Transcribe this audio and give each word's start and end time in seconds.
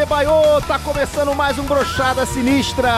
baiô, 0.00 0.60
tá 0.62 0.78
começando 0.78 1.34
mais 1.34 1.58
um 1.58 1.64
Brochada 1.64 2.24
Sinistra! 2.24 2.90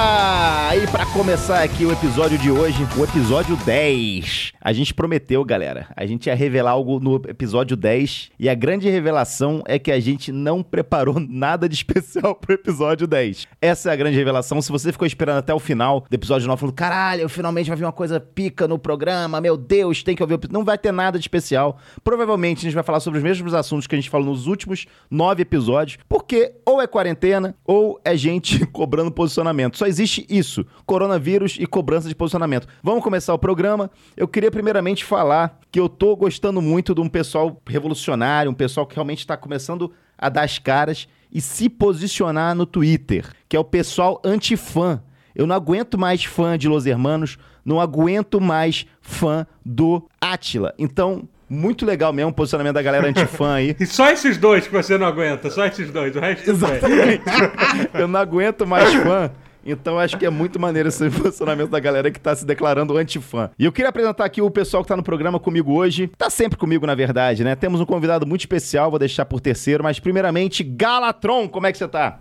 E 0.81 0.87
para 0.87 1.05
começar 1.07 1.63
aqui 1.63 1.85
o 1.85 1.93
episódio 1.93 2.39
de 2.39 2.51
hoje, 2.51 2.87
o 2.97 3.03
episódio 3.03 3.57
10. 3.57 4.54
A 4.65 4.73
gente 4.73 4.95
prometeu, 4.95 5.45
galera, 5.45 5.89
a 5.95 6.07
gente 6.07 6.29
ia 6.29 6.35
revelar 6.35 6.71
algo 6.71 6.99
no 6.99 7.17
episódio 7.29 7.77
10 7.77 8.31
e 8.41 8.49
a 8.49 8.55
grande 8.55 8.89
revelação 8.89 9.63
é 9.67 9.79
que 9.79 9.93
a 9.93 10.01
gente 10.01 10.33
não 10.33 10.63
preparou 10.63 11.21
nada 11.29 11.69
de 11.69 11.75
especial 11.75 12.35
pro 12.35 12.55
episódio 12.55 13.07
10. 13.07 13.47
Essa 13.61 13.91
é 13.91 13.93
a 13.93 13.97
grande 13.97 14.17
revelação. 14.17 14.63
Se 14.63 14.73
você 14.73 14.91
ficou 14.91 15.07
esperando 15.07 15.37
até 15.37 15.53
o 15.53 15.59
final 15.59 16.07
do 16.09 16.15
episódio 16.15 16.49
9 16.49 16.59
falando, 16.59 16.75
caralho, 16.75 17.29
finalmente 17.29 17.69
vai 17.69 17.77
vir 17.77 17.85
uma 17.85 17.93
coisa 17.93 18.19
pica 18.19 18.67
no 18.67 18.79
programa, 18.79 19.39
meu 19.39 19.55
Deus, 19.59 20.03
tem 20.03 20.17
que 20.17 20.23
ouvir. 20.23 20.41
Não 20.51 20.65
vai 20.65 20.79
ter 20.79 20.93
nada 20.93 21.19
de 21.19 21.25
especial. 21.25 21.79
Provavelmente 22.03 22.61
a 22.61 22.63
gente 22.63 22.75
vai 22.75 22.83
falar 22.83 23.01
sobre 23.01 23.19
os 23.19 23.23
mesmos 23.23 23.53
assuntos 23.53 23.87
que 23.87 23.95
a 23.95 23.99
gente 23.99 24.09
falou 24.09 24.29
nos 24.29 24.47
últimos 24.47 24.87
nove 25.11 25.43
episódios, 25.43 25.99
porque 26.09 26.55
ou 26.65 26.81
é 26.81 26.87
quarentena 26.87 27.55
ou 27.67 28.01
é 28.03 28.17
gente 28.17 28.65
cobrando 28.73 29.13
posicionamento. 29.13 29.77
Só 29.77 29.85
existe 29.87 30.25
isso: 30.27 30.65
coronavírus 30.87 31.59
e 31.61 31.67
cobrança 31.67 32.09
de 32.09 32.15
posicionamento. 32.15 32.67
Vamos 32.83 33.05
começar 33.05 33.35
o 33.35 33.39
programa. 33.39 33.91
Eu 34.17 34.27
queria 34.27 34.54
primeiramente 34.55 35.05
falar 35.05 35.59
que 35.69 35.81
eu 35.81 35.89
tô 35.89 36.15
gostando 36.15 36.63
muito 36.63 36.95
de 36.95 37.01
um 37.01 37.09
pessoal 37.09 37.61
revolucionário, 37.67 38.49
um 38.49 38.55
pessoal 38.55 38.87
que 38.87 38.95
realmente 38.95 39.19
está 39.19 39.37
começando 39.37 39.93
a 40.17 40.29
dar 40.29 40.45
as 40.45 40.61
caras 40.61 41.09
e 41.33 41.41
se 41.41 41.69
posicionar 41.69 42.55
no 42.55 42.65
Twitter, 42.65 43.33
que 43.49 43.57
é 43.57 43.59
o 43.59 43.65
pessoal 43.65 44.23
antifã. 44.25 45.03
Eu 45.35 45.45
não 45.45 45.57
aguento 45.57 45.99
mais 45.99 46.25
fã 46.25 46.57
de 46.57 46.69
Los 46.69 46.87
Hermanos, 46.87 47.37
não 47.65 47.81
aguento 47.81 48.41
mais 48.41 48.87
fã 49.03 49.45
do 49.67 50.09
Atila. 50.21 50.73
Então, 50.79 51.29
muito 51.49 51.85
legal 51.85 52.13
mesmo 52.13 52.31
o 52.31 52.35
posicionamento 52.35 52.75
da 52.75 52.83
galera 52.83 53.09
antifã 53.09 53.55
aí. 53.55 53.75
E 53.81 53.87
só 53.87 54.09
esses 54.09 54.39
dois 54.39 54.69
que 54.69 54.73
você 54.73 54.97
não 54.97 55.09
aguenta, 55.09 55.51
só 55.51 55.67
esses 55.67 55.91
dois, 55.91 56.15
o 56.15 56.21
resto. 56.21 56.49
Exatamente. 56.49 57.25
Eu 57.93 58.07
não 58.07 58.21
aguento 58.21 58.65
mais 58.65 58.95
fã. 58.95 59.33
Então 59.65 59.99
acho 59.99 60.19
que 60.19 60.27
é 60.27 60.31
muito 60.31 60.61
maneiro 60.61 60.89
esse 60.89 61.09
posicionamento 61.11 61.71
da 61.71 61.81
galera 61.81 62.11
que 62.11 62.21
tá 62.21 62.35
se 62.35 62.45
declarando 62.45 62.97
antifã. 62.97 63.51
E 63.59 63.65
eu 63.65 63.73
queria 63.73 63.89
apresentar 63.89 64.25
aqui 64.25 64.43
o 64.43 64.51
pessoal 64.51 64.83
que 64.83 64.89
tá 64.89 64.97
no 64.97 65.03
programa 65.03 65.41
comigo 65.41 65.73
hoje. 65.73 66.09
Tá 66.19 66.29
sempre 66.29 66.59
comigo, 66.59 66.87
na 66.87 66.95
verdade, 66.95 67.43
né? 67.43 67.55
Temos 67.57 67.81
um 67.81 67.87
convidado 67.87 68.27
muito 68.27 68.43
especial, 68.43 68.91
vou 68.91 68.99
deixar 68.99 69.25
por 69.25 69.41
terceiro, 69.41 69.83
mas 69.83 69.99
primeiramente, 69.99 70.63
Galatron, 70.63 71.49
como 71.49 71.67
é 71.67 71.73
que 71.73 71.79
você 71.79 71.89
tá? 71.89 72.19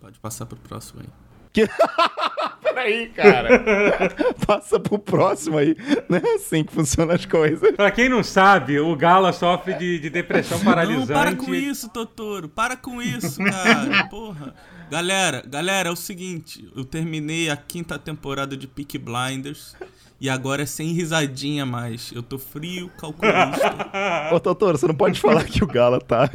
Pode 0.00 0.18
passar 0.18 0.46
pro 0.46 0.56
próximo 0.56 1.02
aí. 1.02 1.08
Que... 1.52 1.68
Peraí, 2.62 3.08
cara. 3.08 3.48
Passa 4.46 4.78
pro 4.78 4.98
próximo 4.98 5.58
aí. 5.58 5.76
Não 6.08 6.18
é 6.18 6.34
assim 6.34 6.64
que 6.64 6.72
funcionam 6.72 7.14
as 7.14 7.26
coisas. 7.26 7.72
Pra 7.72 7.90
quem 7.90 8.08
não 8.08 8.22
sabe, 8.22 8.78
o 8.78 8.94
Gala 8.94 9.32
sofre 9.32 9.74
de, 9.74 9.98
de 9.98 10.08
depressão 10.08 10.60
paralisante. 10.60 11.08
Não, 11.08 11.14
para 11.14 11.34
com 11.34 11.54
isso, 11.54 11.88
Totoro. 11.88 12.48
Para 12.48 12.76
com 12.76 13.02
isso, 13.02 13.42
cara. 13.42 14.06
Porra. 14.08 14.54
Galera, 14.90 15.44
galera, 15.46 15.88
é 15.88 15.92
o 15.92 15.96
seguinte. 15.96 16.68
Eu 16.76 16.84
terminei 16.84 17.48
a 17.48 17.56
quinta 17.56 17.96
temporada 17.96 18.56
de 18.56 18.66
Peak 18.66 18.98
Blinders. 18.98 19.76
E 20.20 20.28
agora 20.28 20.64
é 20.64 20.66
sem 20.66 20.88
risadinha 20.88 21.64
mais. 21.64 22.10
Eu 22.14 22.22
tô 22.22 22.38
frio, 22.38 22.90
calculista. 22.98 24.30
Ô, 24.30 24.38
Totoro, 24.38 24.76
você 24.76 24.86
não 24.86 24.94
pode 24.94 25.18
falar 25.18 25.44
que 25.44 25.64
o 25.64 25.66
Gala 25.66 25.98
tá 25.98 26.28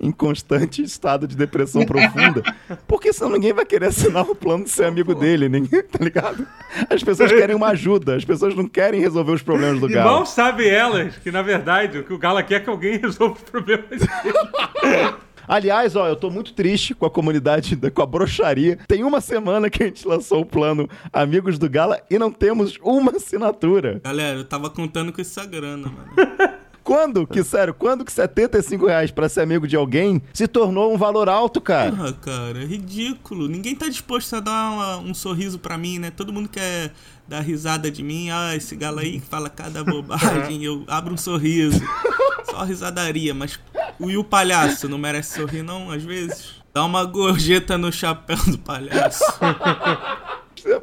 em 0.00 0.12
constante 0.12 0.82
estado 0.82 1.26
de 1.26 1.34
depressão 1.34 1.84
profunda, 1.84 2.42
porque 2.86 3.12
senão 3.12 3.32
ninguém 3.32 3.52
vai 3.52 3.64
querer 3.66 3.86
assinar 3.86 4.22
o 4.22 4.36
plano 4.36 4.62
de 4.62 4.70
ser 4.70 4.84
amigo 4.84 5.16
dele, 5.16 5.48
ninguém, 5.48 5.82
tá 5.90 5.98
ligado? 6.04 6.46
As 6.88 7.02
pessoas 7.02 7.32
querem 7.32 7.56
uma 7.56 7.70
ajuda, 7.70 8.14
as 8.14 8.24
pessoas 8.24 8.54
não 8.54 8.68
querem 8.68 9.00
resolver 9.00 9.32
os 9.32 9.42
problemas 9.42 9.80
do 9.80 9.90
E 9.90 9.94
Gala. 9.94 10.12
mal 10.12 10.26
sabem 10.26 10.68
elas 10.68 11.16
que, 11.16 11.32
na 11.32 11.42
verdade, 11.42 11.98
o 11.98 12.04
que 12.04 12.12
o 12.12 12.18
Gala 12.18 12.40
quer 12.40 12.54
é 12.56 12.60
que 12.60 12.70
alguém 12.70 12.98
resolva 13.02 13.34
os 13.34 13.42
problemas 13.42 13.88
dele. 13.88 14.04
Aliás, 15.46 15.94
ó, 15.96 16.06
eu 16.08 16.16
tô 16.16 16.30
muito 16.30 16.52
triste 16.52 16.94
com 16.94 17.06
a 17.06 17.10
comunidade, 17.10 17.76
da- 17.76 17.90
com 17.90 18.02
a 18.02 18.06
broxaria. 18.06 18.78
Tem 18.88 19.04
uma 19.04 19.20
semana 19.20 19.68
que 19.70 19.82
a 19.82 19.86
gente 19.86 20.06
lançou 20.06 20.40
o 20.40 20.46
plano 20.46 20.88
Amigos 21.12 21.58
do 21.58 21.68
Gala 21.68 22.00
e 22.10 22.18
não 22.18 22.30
temos 22.30 22.78
uma 22.82 23.12
assinatura. 23.12 24.00
Galera, 24.04 24.38
eu 24.38 24.44
tava 24.44 24.70
contando 24.70 25.12
com 25.12 25.20
essa 25.20 25.44
grana, 25.44 25.88
mano. 25.88 26.54
Quando 26.84 27.26
que, 27.26 27.42
sério, 27.42 27.72
quando 27.72 28.04
que 28.04 28.12
75 28.12 28.84
reais 28.86 29.10
pra 29.10 29.26
ser 29.26 29.40
amigo 29.40 29.66
de 29.66 29.74
alguém 29.74 30.20
se 30.34 30.46
tornou 30.46 30.92
um 30.92 30.98
valor 30.98 31.30
alto, 31.30 31.58
cara? 31.58 31.90
Porra, 31.90 32.12
cara, 32.12 32.58
é 32.62 32.66
ridículo. 32.66 33.48
Ninguém 33.48 33.74
tá 33.74 33.88
disposto 33.88 34.36
a 34.36 34.40
dar 34.40 34.70
uma- 34.70 34.98
um 34.98 35.14
sorriso 35.14 35.58
pra 35.58 35.78
mim, 35.78 35.98
né? 35.98 36.10
Todo 36.10 36.30
mundo 36.30 36.46
quer 36.46 36.92
dar 37.26 37.40
risada 37.40 37.90
de 37.90 38.02
mim. 38.02 38.28
Ah, 38.28 38.54
esse 38.54 38.76
galo 38.76 38.98
aí 38.98 39.18
que 39.18 39.26
fala 39.26 39.48
cada 39.48 39.82
bobagem, 39.82 40.62
eu 40.62 40.84
abro 40.86 41.14
um 41.14 41.16
sorriso. 41.16 41.80
Só 42.54 42.62
risadaria, 42.62 43.34
mas 43.34 43.58
e 43.98 44.16
o 44.16 44.22
palhaço 44.22 44.88
não 44.88 44.96
merece 44.96 45.40
sorrir, 45.40 45.62
não, 45.62 45.90
às 45.90 46.04
vezes? 46.04 46.62
Dá 46.72 46.84
uma 46.84 47.04
gorjeta 47.04 47.76
no 47.76 47.90
chapéu 47.90 48.36
do 48.46 48.56
palhaço. 48.58 49.24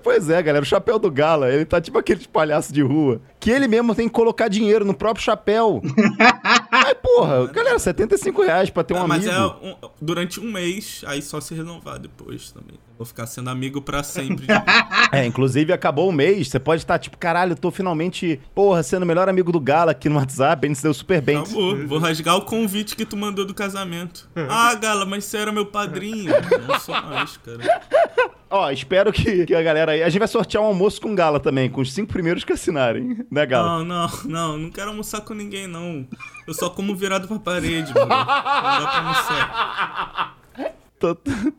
Pois 0.04 0.30
é, 0.30 0.44
galera, 0.44 0.62
o 0.62 0.68
chapéu 0.68 1.00
do 1.00 1.10
Gala, 1.10 1.52
ele 1.52 1.66
tá 1.66 1.82
tipo 1.82 1.98
aquele 1.98 2.28
palhaço 2.28 2.72
de 2.72 2.84
rua, 2.84 3.20
que 3.42 3.50
ele 3.50 3.68
mesmo 3.68 3.94
tem 3.96 4.08
que 4.08 4.14
colocar 4.14 4.48
dinheiro 4.48 4.86
no 4.86 4.94
próprio 4.94 5.26
chapéu. 5.26 5.82
Mas, 6.72 6.94
porra, 7.02 7.48
galera, 7.48 7.78
75 7.80 8.42
reais 8.44 8.70
pra 8.70 8.84
ter 8.84 8.94
um 8.94 8.98
Ah, 8.98 9.08
mas 9.08 9.28
amigo. 9.28 9.56
é 9.62 9.68
um- 9.68 9.76
durante 10.02 10.40
um 10.40 10.50
mês, 10.52 11.04
aí 11.08 11.22
só 11.22 11.42
se 11.42 11.54
renovar 11.54 12.00
depois 12.00 12.52
também. 12.52 12.80
Vou 12.98 13.06
ficar 13.06 13.26
sendo 13.26 13.50
amigo 13.50 13.82
pra 13.82 14.04
sempre. 14.04 14.46
É, 15.14 15.26
inclusive 15.26 15.74
acabou 15.74 16.08
o 16.08 16.12
mês, 16.14 16.48
você 16.48 16.58
pode 16.58 16.84
estar 16.84 16.98
tipo, 16.98 17.18
caralho, 17.18 17.52
eu 17.52 17.58
tô 17.58 17.70
finalmente, 17.70 18.40
porra, 18.56 18.82
sendo 18.82 19.04
o 19.04 19.06
melhor 19.06 19.28
amigo 19.28 19.52
do 19.52 19.60
Gala 19.60 19.92
aqui 19.92 20.08
no 20.08 20.16
WhatsApp, 20.16 20.66
a 20.66 20.68
gente 20.70 20.78
se 20.78 20.84
deu 20.84 20.94
super 20.94 21.20
bem. 21.22 21.36
Acabou. 21.36 21.86
Vou 21.86 22.00
rasgar 22.00 22.38
o 22.38 22.44
convite 22.44 22.96
que 22.96 23.06
tu 23.06 23.18
mandou 23.18 23.44
do 23.46 23.54
casamento. 23.54 24.30
Ah, 24.50 24.74
Gala, 24.76 25.06
mas 25.06 25.26
você 25.26 25.36
era 25.38 25.52
meu 25.52 25.66
padrinho. 25.66 26.32
Não 26.66 26.80
sou 26.80 26.96
mais, 27.02 27.36
cara. 27.36 27.82
Ó, 28.50 28.70
espero 28.72 29.12
que, 29.12 29.46
que 29.46 29.54
a 29.56 29.62
galera 29.62 29.92
aí. 29.94 30.04
A 30.04 30.08
gente 30.10 30.20
vai 30.20 30.28
sortear 30.30 30.64
um 30.64 30.68
almoço 30.68 31.02
com 31.02 31.14
Gala 31.16 31.40
também, 31.42 31.70
com 31.70 31.82
os 31.82 31.92
cinco 31.94 32.12
primeiros 32.14 32.44
que 32.46 32.54
assinarem, 32.54 33.18
né, 33.32 33.46
Gala? 33.46 33.80
Não, 33.80 33.86
não, 33.86 34.10
não. 34.26 34.58
Não 34.58 34.70
quero 34.70 34.90
almoçar 34.90 35.22
com 35.22 35.34
ninguém, 35.34 35.66
não. 35.66 36.06
Eu 36.46 36.54
só 36.54 36.70
como 36.70 36.96
virado 36.96 37.28
pra 37.28 37.40
parede, 37.40 37.94
mano. 37.94 38.08
Não 38.08 38.26
dá 38.26 38.26
pra 38.26 38.98
almoçar. 38.98 40.41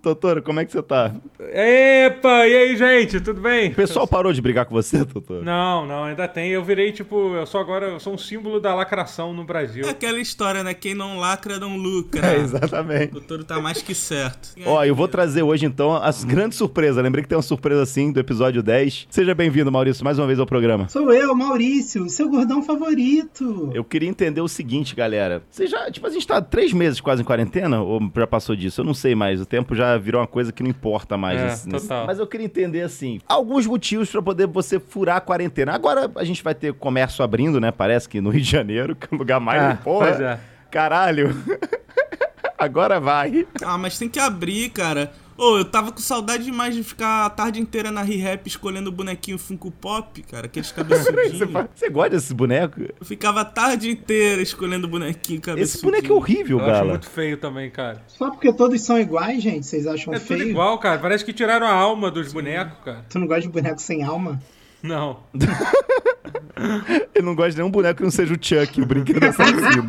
Totoro, 0.01 0.43
como 0.43 0.61
é 0.61 0.65
que 0.65 0.73
você 0.73 0.83
tá? 0.83 1.13
Epa, 1.41 2.47
e 2.47 2.57
aí, 2.57 2.77
gente, 2.77 3.21
tudo 3.21 3.41
bem? 3.41 3.71
O 3.71 3.75
pessoal 3.75 4.07
parou 4.07 4.33
de 4.33 4.41
brigar 4.41 4.65
com 4.67 4.75
você, 4.75 5.05
Totoro? 5.05 5.45
Não, 5.45 5.85
não, 5.85 6.05
ainda 6.05 6.29
tem. 6.29 6.51
Eu 6.51 6.63
virei, 6.63 6.93
tipo, 6.93 7.35
eu 7.35 7.45
sou 7.45 7.61
agora, 7.61 7.87
eu 7.87 8.01
sou 8.01 8.15
um 8.15 8.19
símbolo 8.19 8.61
da 8.61 8.75
lacração 8.75 9.33
no 9.33 9.45
Brasil. 9.45 9.85
É 9.85 9.91
aquela 9.91 10.21
história, 10.21 10.63
né? 10.63 10.75
Quem 10.75 10.95
não 10.95 11.19
lacra, 11.19 11.59
não 11.59 11.77
lucra. 11.77 12.27
É, 12.27 12.37
exatamente. 12.37 13.11
O 13.11 13.15
doutor 13.15 13.43
tá 13.45 13.61
mais 13.61 13.83
que 13.83 13.95
certo. 13.95 14.51
Ó, 14.65 14.85
eu 14.85 14.95
vou 14.95 15.09
trazer 15.09 15.43
hoje 15.43 15.67
então 15.67 15.95
as 15.95 16.23
grandes 16.25 16.57
surpresas. 16.59 17.03
Lembrei 17.03 17.23
que 17.23 17.29
tem 17.29 17.37
uma 17.37 17.43
surpresa 17.43 17.83
assim 17.83 18.13
do 18.13 18.21
episódio 18.21 18.63
10. 18.63 19.09
Seja 19.11 19.35
bem-vindo, 19.35 19.73
Maurício, 19.73 20.05
mais 20.05 20.19
uma 20.19 20.27
vez 20.27 20.39
ao 20.39 20.47
programa. 20.47 20.89
Sou 20.89 21.13
eu, 21.13 21.35
Maurício, 21.35 22.09
seu 22.09 22.29
gordão 22.29 22.63
favorito. 22.63 23.71
Eu 23.75 23.85
queria 23.85 24.09
entender 24.09 24.41
o 24.41 24.49
seguinte, 24.49 24.95
galera. 24.95 25.43
Você 25.51 25.67
já, 25.67 25.91
tipo, 25.91 26.07
a 26.07 26.11
gente 26.11 26.27
tá 26.27 26.41
três 26.41 26.73
meses 26.73 27.01
quase 27.01 27.23
em 27.23 27.25
quarentena? 27.25 27.83
Ou 27.83 28.01
já 28.15 28.27
passou 28.27 28.55
disso? 28.55 28.81
Eu 28.81 28.85
não 28.85 28.95
sei 28.95 29.15
mais. 29.15 29.32
O 29.41 29.47
tempo 29.47 29.75
já 29.75 29.97
virou 29.99 30.21
uma 30.21 30.27
coisa 30.27 30.53
que 30.53 30.63
não 30.63 30.71
importa 30.71 31.17
mais. 31.17 31.41
É, 31.41 31.45
nesse- 31.45 31.69
nesse- 31.69 31.89
total. 31.89 32.07
Mas 32.07 32.19
eu 32.19 32.27
queria 32.27 32.47
entender, 32.47 32.83
assim, 32.83 33.21
alguns 33.29 33.67
motivos 33.67 34.11
pra 34.11 34.21
poder 34.23 34.47
você 34.47 34.79
furar 34.81 35.17
a 35.17 35.21
quarentena. 35.21 35.73
Agora 35.73 36.11
a 36.17 36.25
gente 36.25 36.43
vai 36.43 36.55
ter 36.55 36.73
comércio 36.75 37.25
abrindo, 37.25 37.61
né? 37.61 37.71
Parece 37.71 38.09
que 38.09 38.21
no 38.21 38.31
Rio 38.31 38.43
de 38.43 38.51
Janeiro, 38.51 38.95
que 38.97 39.07
é 39.11 39.15
o 39.15 39.19
lugar 39.19 39.41
mais... 39.41 39.63
É, 39.63 39.75
porra, 39.77 40.09
é. 40.09 40.39
Caralho. 40.71 41.35
Agora 42.59 43.01
vai. 43.01 43.47
Ah, 43.65 43.77
mas 43.77 43.99
tem 43.99 44.09
que 44.09 44.21
abrir, 44.21 44.71
cara. 44.71 45.13
Ô, 45.37 45.57
eu 45.59 45.65
tava 45.65 45.91
com 45.93 45.99
saudade 46.01 46.45
demais 46.45 46.75
de 46.75 46.83
ficar 46.83 47.27
a 47.27 47.31
tarde 47.31 47.61
inteira 47.61 47.91
na 47.91 48.03
ReHap 48.03 48.47
escolhendo 48.47 48.93
bonequinho 48.93 49.39
Funko 49.39 49.71
Pop, 49.71 50.23
cara. 50.23 50.47
Aqueles 50.47 50.69
Você, 50.73 50.75
cabeçudinhos. 50.75 51.51
fa- 51.51 51.69
você 51.75 51.89
gosta 51.91 52.11
desse 52.11 52.35
boneco? 52.35 52.81
Eu 52.83 53.07
ficava 53.07 53.41
a 53.41 53.45
tarde 53.45 53.91
inteira 53.91 54.41
escolhendo 54.43 54.87
bonequinho 54.87 55.41
cabeçudinho. 55.41 55.65
Esse 55.65 55.83
boneco 55.83 56.07
é 56.13 56.13
horrível, 56.17 56.59
Eu 56.61 56.71
acho 56.71 56.85
muito 56.85 57.09
feio 57.11 57.37
também, 57.39 57.71
cara. 57.71 58.03
Só 58.07 58.31
porque 58.31 58.53
todos 58.53 58.81
são 58.83 58.99
iguais, 58.99 59.43
gente, 59.43 59.67
vocês 59.67 59.87
acham 59.87 60.13
É 60.15 60.19
tudo 60.19 60.27
feio? 60.39 60.51
igual, 60.51 60.79
cara. 60.79 60.99
Parece 60.99 61.25
que 61.25 61.33
tiraram 61.33 61.67
a 61.67 61.73
alma 61.73 62.11
dos 62.11 62.33
bonecos, 62.33 62.79
cara. 62.85 63.05
Tu 63.09 63.19
não 63.19 63.27
gosta 63.27 63.43
de 63.43 63.49
boneco 63.49 63.81
sem 63.81 64.03
alma? 64.03 64.41
Não. 64.83 65.21
Eu 67.15 67.23
não 67.23 67.35
gosto 67.35 67.53
de 67.53 67.57
nenhum 67.59 67.71
boneco 67.71 67.99
que 67.99 68.03
não 68.03 68.11
seja 68.11 68.35
o 68.35 68.39
Chuck, 68.41 68.81
o 68.81 68.87
brinquedo 68.87 69.25
assassino. 69.25 69.87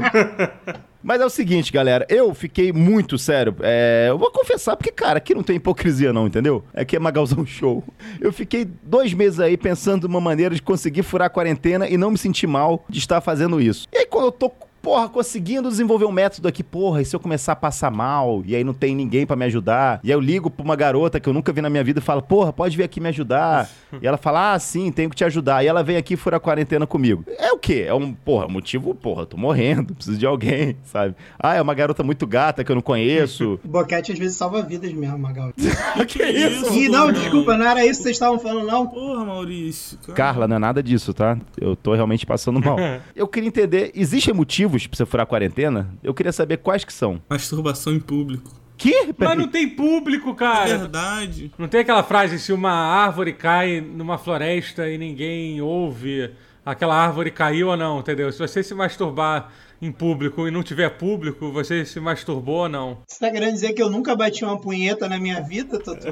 Mas 1.03 1.19
é 1.19 1.25
o 1.25 1.29
seguinte, 1.29 1.71
galera, 1.71 2.05
eu 2.09 2.33
fiquei 2.33 2.71
muito 2.71 3.17
sério. 3.17 3.53
é, 3.61 4.07
eu 4.09 4.17
vou 4.17 4.31
confessar, 4.31 4.77
porque, 4.77 4.91
cara, 4.91 5.17
aqui 5.17 5.35
não 5.35 5.43
tem 5.43 5.57
hipocrisia, 5.57 6.13
não, 6.13 6.25
entendeu? 6.25 6.63
Aqui 6.73 6.95
é 6.95 6.99
Magalzão 6.99 7.45
Show. 7.45 7.83
Eu 8.21 8.31
fiquei 8.31 8.65
dois 8.81 9.13
meses 9.13 9.39
aí 9.39 9.57
pensando 9.57 10.05
uma 10.05 10.21
maneira 10.21 10.55
de 10.55 10.61
conseguir 10.61 11.03
furar 11.03 11.27
a 11.27 11.29
quarentena 11.29 11.89
e 11.89 11.97
não 11.97 12.11
me 12.11 12.17
sentir 12.17 12.47
mal 12.47 12.85
de 12.87 12.99
estar 12.99 13.19
fazendo 13.19 13.59
isso. 13.59 13.87
E 13.91 13.97
aí, 13.97 14.05
quando 14.05 14.25
eu 14.25 14.31
tô 14.31 14.49
porra, 14.83 15.07
conseguindo 15.07 15.69
desenvolver 15.69 16.03
um 16.03 16.11
método 16.11 16.45
aqui, 16.45 16.61
porra, 16.61 17.01
e 17.01 17.05
se 17.05 17.15
eu 17.15 17.19
começar 17.19 17.53
a 17.53 17.55
passar 17.55 17.89
mal, 17.89 18.43
e 18.45 18.53
aí 18.53 18.65
não 18.65 18.73
tem 18.73 18.93
ninguém 18.93 19.25
pra 19.25 19.33
me 19.33 19.45
ajudar, 19.45 20.01
e 20.03 20.11
aí 20.11 20.13
eu 20.13 20.19
ligo 20.19 20.49
pra 20.49 20.61
uma 20.61 20.75
garota 20.75 21.21
que 21.21 21.29
eu 21.29 21.33
nunca 21.33 21.53
vi 21.53 21.61
na 21.61 21.69
minha 21.69 21.83
vida 21.85 21.99
e 21.99 22.03
falo, 22.03 22.21
porra, 22.21 22.51
pode 22.51 22.75
vir 22.75 22.83
aqui 22.83 22.99
me 22.99 23.07
ajudar. 23.07 23.69
e 24.01 24.05
ela 24.05 24.17
fala, 24.17 24.53
ah, 24.53 24.59
sim, 24.59 24.91
tenho 24.91 25.09
que 25.09 25.15
te 25.15 25.23
ajudar. 25.23 25.63
E 25.63 25.67
ela 25.67 25.81
vem 25.81 25.95
aqui 25.95 26.17
furar 26.17 26.37
a 26.37 26.39
quarentena 26.41 26.85
comigo. 26.85 27.23
É 27.39 27.53
o 27.53 27.57
quê? 27.57 27.85
É 27.87 27.93
um, 27.93 28.13
porra, 28.13 28.49
motivo, 28.49 28.93
porra, 28.93 29.25
tô 29.25 29.37
morrendo, 29.37 29.95
preciso 29.95 30.17
de 30.17 30.25
alguém, 30.25 30.75
sabe? 30.83 31.15
Ah, 31.39 31.55
é 31.55 31.61
uma 31.61 31.73
garota 31.73 32.03
muito 32.03 32.27
gata 32.27 32.61
que 32.61 32.69
eu 32.69 32.75
não 32.75 32.81
conheço. 32.81 33.57
O 33.63 33.67
boquete 33.69 34.11
às 34.11 34.19
vezes 34.19 34.35
salva 34.35 34.61
vidas 34.61 34.91
mesmo, 34.91 35.17
Magal. 35.17 35.53
que 35.53 36.21
isso? 36.21 36.73
Ih, 36.73 36.89
não, 36.89 37.09
desculpa, 37.09 37.55
não 37.55 37.65
era 37.65 37.85
isso 37.85 37.99
que 37.99 38.03
vocês 38.03 38.15
estavam 38.17 38.37
falando, 38.37 38.67
não. 38.67 38.85
Porra, 38.85 39.23
Maurício. 39.23 39.97
cara. 39.99 40.13
Carla, 40.13 40.47
não 40.47 40.57
é 40.57 40.59
nada 40.59 40.83
disso, 40.83 41.13
tá? 41.13 41.37
Eu 41.57 41.73
tô 41.73 41.93
realmente 41.93 42.25
passando 42.25 42.59
mal. 42.59 42.75
Eu 43.15 43.29
queria 43.29 43.47
entender, 43.47 43.91
existem 43.95 44.33
motivos 44.33 44.72
pra 44.87 44.97
você 44.97 45.05
furar 45.05 45.23
a 45.23 45.27
quarentena? 45.27 45.93
Eu 46.03 46.13
queria 46.13 46.31
saber 46.31 46.57
quais 46.57 46.83
que 46.83 46.91
são. 46.93 47.21
Masturbação 47.29 47.93
em 47.93 47.99
público. 47.99 48.51
Que? 48.75 49.13
Mas 49.17 49.37
não 49.37 49.47
tem 49.47 49.69
público, 49.69 50.31
É 50.31 50.35
cara. 50.35 50.77
verdade. 50.77 51.51
Não 51.57 51.67
tem 51.67 51.81
aquela 51.81 52.03
frase, 52.03 52.39
se 52.39 52.51
uma 52.51 52.71
árvore 52.71 53.31
cai 53.33 53.79
numa 53.79 54.17
floresta 54.17 54.89
e 54.89 54.97
ninguém 54.97 55.61
ouve, 55.61 56.31
aquela 56.65 56.95
árvore 56.95 57.29
caiu 57.31 57.67
ou 57.69 57.77
não, 57.77 57.99
entendeu? 57.99 58.31
Se 58.31 58.39
você 58.39 58.63
se 58.63 58.73
masturbar 58.73 59.51
em 59.85 59.91
público 59.91 60.47
e 60.47 60.51
não 60.51 60.63
tiver 60.63 60.89
público, 60.89 61.51
você 61.51 61.83
se 61.85 61.99
masturbou 61.99 62.61
ou 62.63 62.69
não. 62.69 62.99
Você 63.07 63.19
tá 63.19 63.29
querendo 63.31 63.53
dizer 63.53 63.73
que 63.73 63.81
eu 63.81 63.89
nunca 63.89 64.15
bati 64.15 64.43
uma 64.45 64.59
punheta 64.59 65.07
na 65.09 65.19
minha 65.19 65.41
vida, 65.41 65.79
Totô? 65.79 66.07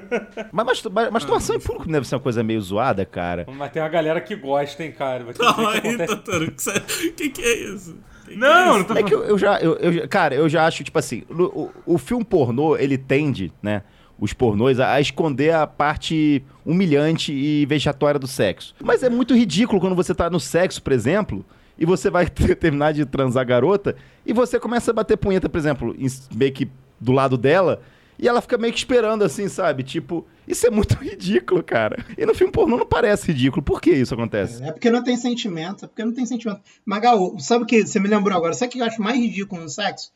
Mas 0.52 0.66
mastur- 0.66 0.92
mas 0.92 1.10
masturbação 1.10 1.56
em 1.56 1.60
público 1.60 1.86
não 1.86 1.92
deve 1.92 2.06
ser 2.06 2.14
uma 2.14 2.20
coisa 2.20 2.42
meio 2.42 2.60
zoada, 2.60 3.04
cara. 3.04 3.46
Mas 3.56 3.72
tem 3.72 3.82
uma 3.82 3.88
galera 3.88 4.20
que 4.20 4.34
gosta, 4.36 4.84
hein, 4.84 4.92
cara. 4.92 5.24
Vai 5.24 5.32
o 5.32 5.36
que 5.36 5.42
aí, 5.44 5.78
acontece. 5.94 6.16
Totoro. 6.16 6.52
que 6.52 6.62
você- 6.62 6.80
Que 7.16 7.28
que 7.30 7.42
é 7.42 7.54
isso? 7.74 7.96
Que 8.26 8.36
Não, 8.36 8.48
é 8.48 8.64
não 8.66 8.76
isso? 8.78 8.84
tô 8.86 8.94
É 8.94 9.02
que 9.02 9.14
eu, 9.14 9.24
eu 9.24 9.38
já, 9.38 9.58
eu, 9.60 9.74
eu 9.76 10.08
cara, 10.08 10.34
eu 10.34 10.48
já 10.48 10.66
acho, 10.66 10.82
tipo 10.84 10.98
assim, 10.98 11.22
o, 11.28 11.42
o, 11.62 11.94
o 11.94 11.98
filme 11.98 12.24
pornô, 12.24 12.76
ele 12.76 12.96
tende, 12.98 13.52
né, 13.62 13.82
os 14.18 14.32
pornôs, 14.32 14.80
a, 14.80 14.92
a 14.94 15.00
esconder 15.00 15.54
a 15.54 15.66
parte 15.66 16.42
humilhante 16.64 17.32
e 17.32 17.64
vexatória 17.66 18.18
do 18.18 18.26
sexo. 18.26 18.74
Mas 18.82 19.02
é 19.02 19.10
muito 19.10 19.34
ridículo 19.34 19.80
quando 19.80 19.94
você 19.94 20.14
tá 20.14 20.28
no 20.30 20.40
sexo, 20.40 20.82
por 20.82 20.92
exemplo, 20.92 21.44
e 21.78 21.84
você 21.86 22.10
vai 22.10 22.26
ter- 22.30 22.56
terminar 22.56 22.92
de 22.92 23.04
transar 23.04 23.42
a 23.42 23.44
garota, 23.44 23.96
e 24.24 24.32
você 24.32 24.58
começa 24.58 24.90
a 24.90 24.94
bater 24.94 25.16
punheta, 25.16 25.48
por 25.48 25.58
exemplo, 25.58 25.94
em- 25.98 26.06
meio 26.34 26.52
que 26.52 26.68
do 27.00 27.12
lado 27.12 27.36
dela, 27.36 27.80
e 28.18 28.26
ela 28.26 28.40
fica 28.40 28.56
meio 28.56 28.72
que 28.72 28.78
esperando, 28.78 29.22
assim, 29.22 29.46
sabe? 29.46 29.82
Tipo, 29.82 30.26
isso 30.48 30.66
é 30.66 30.70
muito 30.70 30.94
ridículo, 31.02 31.62
cara. 31.62 32.02
E 32.16 32.24
no 32.24 32.34
filme 32.34 32.50
pornô 32.50 32.78
não 32.78 32.86
parece 32.86 33.26
ridículo. 33.30 33.62
Por 33.62 33.78
que 33.80 33.90
isso 33.90 34.14
acontece? 34.14 34.62
É 34.64 34.72
porque 34.72 34.88
não 34.90 35.02
tem 35.04 35.18
sentimento, 35.18 35.84
é 35.84 35.88
porque 35.88 36.02
não 36.02 36.14
tem 36.14 36.24
sentimento. 36.24 36.62
Magal, 36.84 37.38
sabe 37.38 37.64
o 37.64 37.66
que 37.66 37.84
você 37.86 38.00
me 38.00 38.08
lembrou 38.08 38.34
agora? 38.34 38.54
Sabe 38.54 38.70
o 38.70 38.72
que 38.72 38.78
eu 38.80 38.86
acho 38.86 39.02
mais 39.02 39.18
ridículo 39.18 39.60
no 39.62 39.68
sexo? 39.68 40.10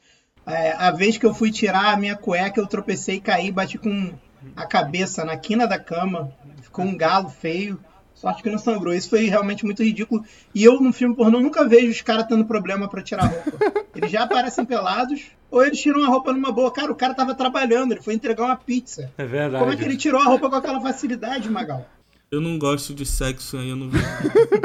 É, 0.46 0.72
a 0.78 0.90
vez 0.90 1.18
que 1.18 1.26
eu 1.26 1.34
fui 1.34 1.50
tirar 1.50 1.92
a 1.92 1.96
minha 1.98 2.16
cueca, 2.16 2.58
eu 2.58 2.66
tropecei, 2.66 3.20
caí 3.20 3.52
bati 3.52 3.76
com 3.76 4.14
a 4.56 4.64
cabeça 4.66 5.22
na 5.22 5.36
quina 5.36 5.66
da 5.66 5.78
cama. 5.78 6.32
Ficou 6.62 6.86
um 6.86 6.96
galo 6.96 7.28
feio. 7.28 7.78
Sorte 8.20 8.42
que 8.42 8.50
não 8.50 8.58
sangrou. 8.58 8.92
Isso 8.92 9.08
foi 9.08 9.24
realmente 9.24 9.64
muito 9.64 9.82
ridículo. 9.82 10.22
E 10.54 10.62
eu, 10.62 10.78
no 10.78 10.92
filme 10.92 11.16
pornô, 11.16 11.40
nunca 11.40 11.66
vejo 11.66 11.90
os 11.90 12.02
caras 12.02 12.26
tendo 12.26 12.44
problema 12.44 12.86
pra 12.86 13.02
tirar 13.02 13.24
a 13.24 13.26
roupa. 13.28 13.50
Eles 13.96 14.10
já 14.10 14.24
aparecem 14.24 14.64
pelados, 14.64 15.22
ou 15.50 15.64
eles 15.64 15.80
tiram 15.80 16.04
a 16.04 16.06
roupa 16.06 16.32
numa 16.32 16.52
boa. 16.52 16.70
Cara, 16.70 16.92
o 16.92 16.94
cara 16.94 17.12
tava 17.12 17.34
trabalhando, 17.34 17.92
ele 17.92 18.00
foi 18.00 18.14
entregar 18.14 18.44
uma 18.44 18.56
pizza. 18.56 19.10
É 19.18 19.24
verdade. 19.24 19.62
Como 19.62 19.72
é 19.72 19.76
que 19.76 19.82
ele 19.82 19.96
tirou 19.96 20.20
a 20.20 20.24
roupa 20.24 20.48
com 20.48 20.54
aquela 20.54 20.80
facilidade, 20.80 21.50
Magal? 21.50 21.84
Eu 22.30 22.40
não 22.40 22.56
gosto 22.56 22.94
de 22.94 23.04
sexo 23.04 23.56
aí, 23.56 23.70
eu 23.70 23.76
não 23.76 23.88
vejo. 23.88 24.04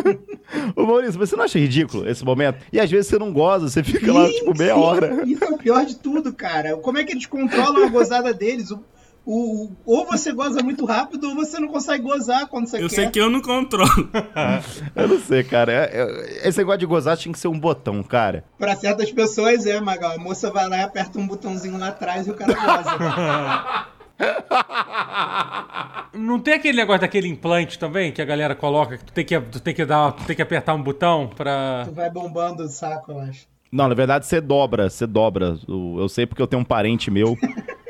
Ô 0.75 0.85
Maurício, 0.85 1.17
você 1.17 1.35
não 1.35 1.43
acha 1.43 1.57
ridículo 1.57 2.07
esse 2.07 2.23
momento? 2.23 2.59
E 2.71 2.79
às 2.79 2.91
vezes 2.91 3.07
você 3.07 3.17
não 3.17 3.33
goza, 3.33 3.67
você 3.67 3.83
fica 3.83 4.13
lá, 4.13 4.29
tipo, 4.29 4.55
meia 4.55 4.75
sim, 4.75 4.79
hora. 4.79 5.23
Isso 5.25 5.43
é 5.43 5.49
o 5.49 5.57
pior 5.57 5.83
de 5.85 5.95
tudo, 5.95 6.31
cara. 6.31 6.77
Como 6.77 6.99
é 6.99 7.03
que 7.03 7.13
eles 7.13 7.25
controlam 7.25 7.83
a 7.83 7.89
gozada 7.89 8.31
deles? 8.31 8.69
O, 8.69 8.83
o- 9.25 9.71
ou 9.85 10.05
você 10.05 10.31
goza 10.31 10.61
muito 10.61 10.85
rápido, 10.85 11.29
ou 11.29 11.35
você 11.35 11.59
não 11.59 11.67
consegue 11.67 12.03
gozar 12.03 12.47
quando 12.47 12.67
você 12.67 12.77
Eu 12.77 12.87
quer. 12.89 12.95
sei 12.95 13.09
que 13.09 13.19
eu 13.19 13.29
não 13.29 13.41
controlo. 13.41 13.89
Eu 14.95 15.07
não 15.07 15.19
sei, 15.19 15.43
cara. 15.43 15.71
É- 15.71 15.89
é- 15.91 16.47
esse 16.47 16.57
negócio 16.59 16.79
de 16.79 16.85
gozar 16.85 17.17
tinha 17.17 17.33
que 17.33 17.39
ser 17.39 17.47
um 17.47 17.59
botão, 17.59 18.01
cara. 18.03 18.43
Pra 18.57 18.75
certas 18.75 19.11
pessoas 19.11 19.65
é, 19.65 19.79
Magal. 19.81 20.11
A 20.13 20.17
moça 20.17 20.49
vai 20.51 20.69
lá 20.69 20.77
e 20.77 20.83
aperta 20.83 21.17
um 21.19 21.25
botãozinho 21.27 21.77
lá 21.77 21.87
atrás 21.89 22.27
e 22.27 22.31
o 22.31 22.33
cara 22.35 22.53
goza. 22.53 23.95
Não 26.13 26.39
tem 26.39 26.53
aquele 26.53 26.77
negócio 26.77 27.01
daquele 27.01 27.27
implante 27.27 27.77
também 27.77 28.11
que 28.11 28.21
a 28.21 28.25
galera 28.25 28.55
coloca, 28.55 28.97
que 28.97 29.03
tu 29.05 29.11
tem 29.13 29.25
que, 29.25 29.39
tu 29.39 29.59
tem 29.59 29.73
que 29.73 29.85
dar, 29.85 30.13
tu 30.13 30.23
tem 30.23 30.35
que 30.35 30.41
apertar 30.41 30.73
um 30.73 30.81
botão 30.81 31.27
pra. 31.35 31.83
tu 31.85 31.91
vai 31.93 32.09
bombando 32.09 32.63
o 32.63 32.67
saco, 32.69 33.11
eu 33.11 33.19
acho. 33.19 33.45
Não, 33.71 33.89
na 33.89 33.95
verdade 33.95 34.25
você 34.25 34.39
dobra, 34.39 34.89
você 34.89 35.05
dobra. 35.05 35.57
Eu 35.67 36.07
sei 36.07 36.25
porque 36.25 36.41
eu 36.41 36.47
tenho 36.47 36.61
um 36.61 36.65
parente 36.65 37.11
meu 37.11 37.35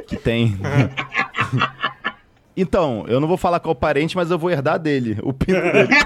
que 0.08 0.16
tem. 0.18 0.58
Então, 2.58 3.04
eu 3.10 3.20
não 3.20 3.28
vou 3.28 3.36
falar 3.36 3.60
qual 3.60 3.76
parente, 3.76 4.16
mas 4.16 4.32
eu 4.32 4.40
vou 4.40 4.50
herdar 4.50 4.80
dele, 4.80 5.18
o 5.22 5.34
pinto 5.34 5.60
dele. 5.74 5.90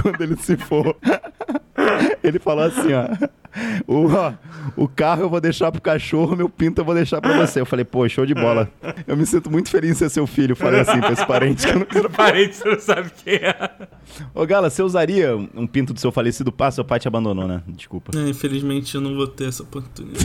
Quando 0.00 0.22
ele 0.22 0.36
se 0.36 0.56
for. 0.56 0.96
Ele 2.22 2.38
falou 2.38 2.64
assim, 2.64 2.92
ó. 2.92 3.08
O, 3.86 4.12
ó, 4.12 4.32
o 4.76 4.88
carro 4.88 5.22
eu 5.22 5.28
vou 5.28 5.40
deixar 5.40 5.70
pro 5.70 5.80
cachorro, 5.80 6.36
meu 6.36 6.48
pinto 6.48 6.80
eu 6.80 6.84
vou 6.84 6.94
deixar 6.94 7.20
pra 7.20 7.36
você. 7.36 7.60
Eu 7.60 7.66
falei, 7.66 7.84
pô, 7.84 8.08
show 8.08 8.24
de 8.24 8.34
bola. 8.34 8.68
Eu 9.06 9.16
me 9.16 9.26
sinto 9.26 9.50
muito 9.50 9.68
feliz 9.68 9.90
em 9.90 9.94
ser 9.94 10.10
seu 10.10 10.26
filho. 10.26 10.52
Eu 10.52 10.56
falei 10.56 10.80
assim 10.80 11.00
pra 11.00 11.12
esse 11.12 11.26
parente 11.26 11.66
que 11.66 11.72
eu 11.72 11.78
não 11.80 11.86
quero 11.86 12.10
Parente, 12.10 12.56
você 12.56 12.68
não 12.68 12.78
sabe 12.78 13.10
quem 13.24 13.34
é. 13.34 13.70
Ô, 14.34 14.46
Gala, 14.46 14.70
você 14.70 14.82
usaria 14.82 15.36
um 15.36 15.66
pinto 15.66 15.92
do 15.92 16.00
seu 16.00 16.12
falecido 16.12 16.52
pai? 16.52 16.70
Seu 16.72 16.84
pai 16.84 17.00
te 17.00 17.08
abandonou, 17.08 17.48
né? 17.48 17.62
Desculpa. 17.66 18.12
É, 18.16 18.28
infelizmente 18.28 18.94
eu 18.94 19.00
não 19.00 19.14
vou 19.14 19.26
ter 19.26 19.48
essa 19.48 19.62
oportunidade. 19.62 20.24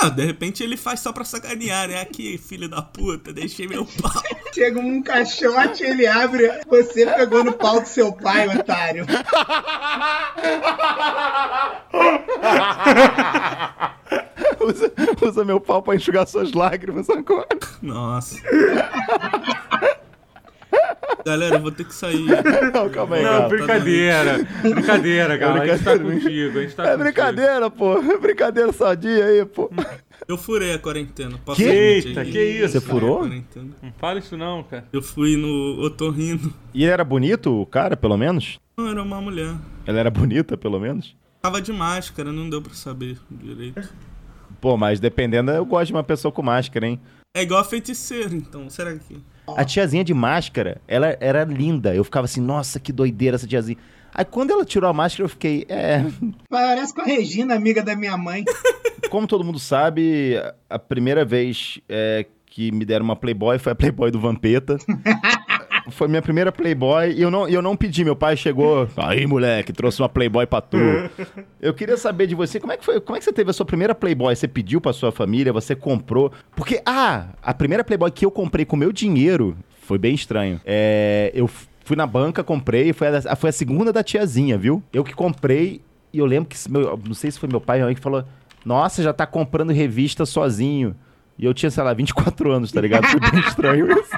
Não, 0.00 0.10
de 0.10 0.24
repente 0.24 0.62
ele 0.62 0.76
faz 0.76 1.00
só 1.00 1.12
pra 1.12 1.24
sacanear, 1.24 1.88
né? 1.88 2.00
Aqui, 2.00 2.38
filho 2.38 2.68
da 2.68 2.80
puta, 2.82 3.32
deixei 3.32 3.66
meu 3.66 3.84
pau. 4.00 4.22
Chega 4.54 4.78
um 4.78 5.02
caixote, 5.02 5.82
ele 5.82 6.06
abre. 6.06 6.48
Você 6.68 7.06
pegou 7.06 7.42
no 7.42 7.52
pau 7.52 7.80
do 7.80 7.88
seu 7.88 8.12
pai, 8.12 8.48
otário. 8.48 9.06
Usa, 14.60 14.92
usa 15.22 15.44
meu 15.44 15.60
pau 15.60 15.82
pra 15.82 15.94
enxugar 15.94 16.26
suas 16.26 16.52
lágrimas 16.52 17.08
agora. 17.08 17.46
Nossa. 17.80 18.36
Galera, 21.24 21.56
eu 21.56 21.60
vou 21.60 21.70
ter 21.72 21.84
que 21.84 21.94
sair. 21.94 22.26
Não, 22.72 22.88
calma 22.88 23.16
aí, 23.16 23.22
Não, 23.22 23.30
Gala. 23.32 23.48
brincadeira. 23.48 24.46
Brincadeira, 24.62 25.38
cara. 25.38 25.62
A 25.62 25.66
gente 25.66 25.84
tá 25.84 25.94
brincadeira. 25.96 26.20
contigo. 26.22 26.58
A 26.58 26.62
gente 26.62 26.74
tá 26.74 26.82
É 26.82 26.86
contigo. 26.86 27.04
brincadeira, 27.04 27.70
pô. 27.70 27.98
É 27.98 28.16
brincadeira 28.18 28.72
sadia 28.72 29.24
aí, 29.26 29.44
pô. 29.44 29.70
Eu 30.26 30.38
furei 30.38 30.72
a 30.74 30.78
quarentena. 30.78 31.38
Que? 31.54 31.64
Eita, 31.64 32.20
aí? 32.20 32.32
que 32.32 32.40
isso? 32.42 32.72
Você 32.72 32.80
furou? 32.80 33.18
quarentena. 33.20 33.68
Não 33.82 33.92
fala 33.98 34.18
isso 34.18 34.36
não, 34.36 34.62
cara. 34.62 34.84
Eu 34.92 35.02
fui 35.02 35.36
no 35.36 35.80
otorrino. 35.84 36.52
E 36.72 36.84
era 36.84 37.04
bonito, 37.04 37.60
o 37.62 37.66
cara, 37.66 37.96
pelo 37.96 38.16
menos? 38.16 38.58
Não, 38.76 38.88
era 38.88 39.02
uma 39.02 39.20
mulher. 39.20 39.54
Ela 39.86 40.00
era 40.00 40.10
bonita, 40.10 40.56
pelo 40.56 40.78
menos? 40.78 41.16
Tava 41.42 41.60
de 41.60 41.72
máscara, 41.72 42.32
não 42.32 42.48
deu 42.48 42.62
pra 42.62 42.74
saber 42.74 43.18
direito. 43.30 43.88
Pô, 44.60 44.76
mas 44.76 44.98
dependendo, 44.98 45.50
eu 45.50 45.64
gosto 45.64 45.86
de 45.88 45.92
uma 45.92 46.02
pessoa 46.04 46.32
com 46.32 46.42
máscara, 46.42 46.86
hein? 46.86 47.00
É 47.36 47.42
igual 47.42 47.60
a 47.60 47.64
feiticeira, 47.64 48.34
então. 48.34 48.68
Será 48.70 48.94
que. 48.96 49.16
A 49.56 49.64
tiazinha 49.64 50.04
de 50.04 50.14
máscara, 50.14 50.80
ela 50.86 51.16
era 51.20 51.44
linda. 51.44 51.94
Eu 51.94 52.04
ficava 52.04 52.24
assim, 52.26 52.40
nossa, 52.40 52.78
que 52.80 52.92
doideira 52.92 53.36
essa 53.36 53.46
tiazinha. 53.46 53.78
Aí 54.14 54.24
quando 54.24 54.50
ela 54.50 54.64
tirou 54.64 54.88
a 54.88 54.92
máscara, 54.92 55.24
eu 55.24 55.28
fiquei, 55.28 55.64
é. 55.68 56.04
Parece 56.48 56.94
com 56.94 57.02
a 57.02 57.04
Regina, 57.04 57.54
amiga 57.54 57.82
da 57.82 57.94
minha 57.94 58.16
mãe. 58.16 58.44
Como 59.10 59.26
todo 59.26 59.44
mundo 59.44 59.58
sabe, 59.58 60.34
a- 60.68 60.78
primeira 60.78 61.24
vez 61.24 61.80
é, 61.88 62.26
que 62.46 62.70
me 62.72 62.84
deram 62.84 63.04
uma 63.04 63.16
Playboy 63.16 63.58
foi 63.58 63.72
a 63.72 63.74
Playboy 63.74 64.10
do 64.10 64.20
Vampeta. 64.20 64.76
Foi 65.90 66.08
minha 66.08 66.22
primeira 66.22 66.50
Playboy 66.52 67.12
e 67.12 67.22
eu 67.22 67.30
não, 67.30 67.48
eu 67.48 67.62
não 67.62 67.76
pedi. 67.76 68.04
Meu 68.04 68.16
pai 68.16 68.36
chegou. 68.36 68.88
Aí, 68.96 69.26
moleque, 69.26 69.72
trouxe 69.72 70.00
uma 70.02 70.08
Playboy 70.08 70.46
pra 70.46 70.60
tu. 70.60 70.78
Eu 71.60 71.74
queria 71.74 71.96
saber 71.96 72.26
de 72.26 72.34
você, 72.34 72.60
como 72.60 72.72
é 72.72 72.76
que 72.76 72.84
foi? 72.84 73.00
Como 73.00 73.16
é 73.16 73.18
que 73.18 73.24
você 73.24 73.32
teve 73.32 73.50
a 73.50 73.52
sua 73.52 73.66
primeira 73.66 73.94
Playboy? 73.94 74.34
Você 74.34 74.46
pediu 74.46 74.80
pra 74.80 74.92
sua 74.92 75.10
família? 75.10 75.52
Você 75.52 75.74
comprou? 75.74 76.30
Porque, 76.54 76.80
ah, 76.86 77.26
a 77.42 77.52
primeira 77.52 77.82
Playboy 77.82 78.10
que 78.10 78.24
eu 78.24 78.30
comprei 78.30 78.64
com 78.64 78.76
meu 78.76 78.92
dinheiro 78.92 79.56
foi 79.80 79.98
bem 79.98 80.14
estranho. 80.14 80.60
É, 80.64 81.32
eu 81.34 81.48
fui 81.84 81.96
na 81.96 82.06
banca, 82.06 82.44
comprei, 82.44 82.92
foi 82.92 83.08
a, 83.08 83.34
foi 83.34 83.50
a 83.50 83.52
segunda 83.52 83.92
da 83.92 84.04
tiazinha, 84.04 84.56
viu? 84.56 84.82
Eu 84.92 85.02
que 85.02 85.14
comprei 85.14 85.80
e 86.12 86.18
eu 86.18 86.26
lembro 86.26 86.48
que, 86.48 86.56
meu, 86.70 86.98
não 87.06 87.14
sei 87.14 87.30
se 87.30 87.38
foi 87.38 87.48
meu 87.48 87.60
pai 87.60 87.82
ou 87.82 87.94
que 87.94 88.00
falou: 88.00 88.24
Nossa, 88.64 89.02
já 89.02 89.12
tá 89.12 89.26
comprando 89.26 89.72
revista 89.72 90.24
sozinho. 90.24 90.94
E 91.38 91.44
eu 91.44 91.54
tinha, 91.54 91.70
sei 91.70 91.84
lá, 91.84 91.94
24 91.94 92.50
anos, 92.50 92.72
tá 92.72 92.80
ligado? 92.80 93.06
Foi 93.06 93.20
bem 93.20 93.40
estranho 93.46 93.86
isso. 93.92 94.10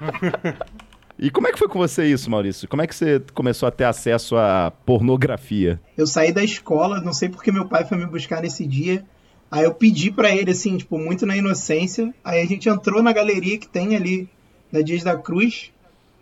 E 1.18 1.30
como 1.30 1.48
é 1.48 1.52
que 1.52 1.58
foi 1.58 1.66
com 1.66 1.78
você 1.78 2.04
isso, 2.04 2.30
Maurício? 2.30 2.68
Como 2.68 2.82
é 2.82 2.86
que 2.86 2.94
você 2.94 3.22
começou 3.32 3.66
a 3.66 3.70
ter 3.70 3.84
acesso 3.84 4.36
à 4.36 4.70
pornografia? 4.84 5.80
Eu 5.96 6.06
saí 6.06 6.30
da 6.30 6.44
escola, 6.44 7.00
não 7.00 7.14
sei 7.14 7.30
porque 7.30 7.50
meu 7.50 7.66
pai 7.66 7.86
foi 7.86 7.96
me 7.96 8.04
buscar 8.04 8.42
nesse 8.42 8.66
dia. 8.66 9.02
Aí 9.50 9.64
eu 9.64 9.72
pedi 9.72 10.10
pra 10.10 10.34
ele, 10.34 10.50
assim, 10.50 10.76
tipo, 10.76 10.98
muito 10.98 11.24
na 11.24 11.34
inocência. 11.34 12.12
Aí 12.22 12.42
a 12.42 12.46
gente 12.46 12.68
entrou 12.68 13.02
na 13.02 13.14
galeria 13.14 13.56
que 13.56 13.66
tem 13.66 13.96
ali 13.96 14.28
na 14.70 14.82
Dias 14.82 15.02
da 15.02 15.16
Cruz. 15.16 15.72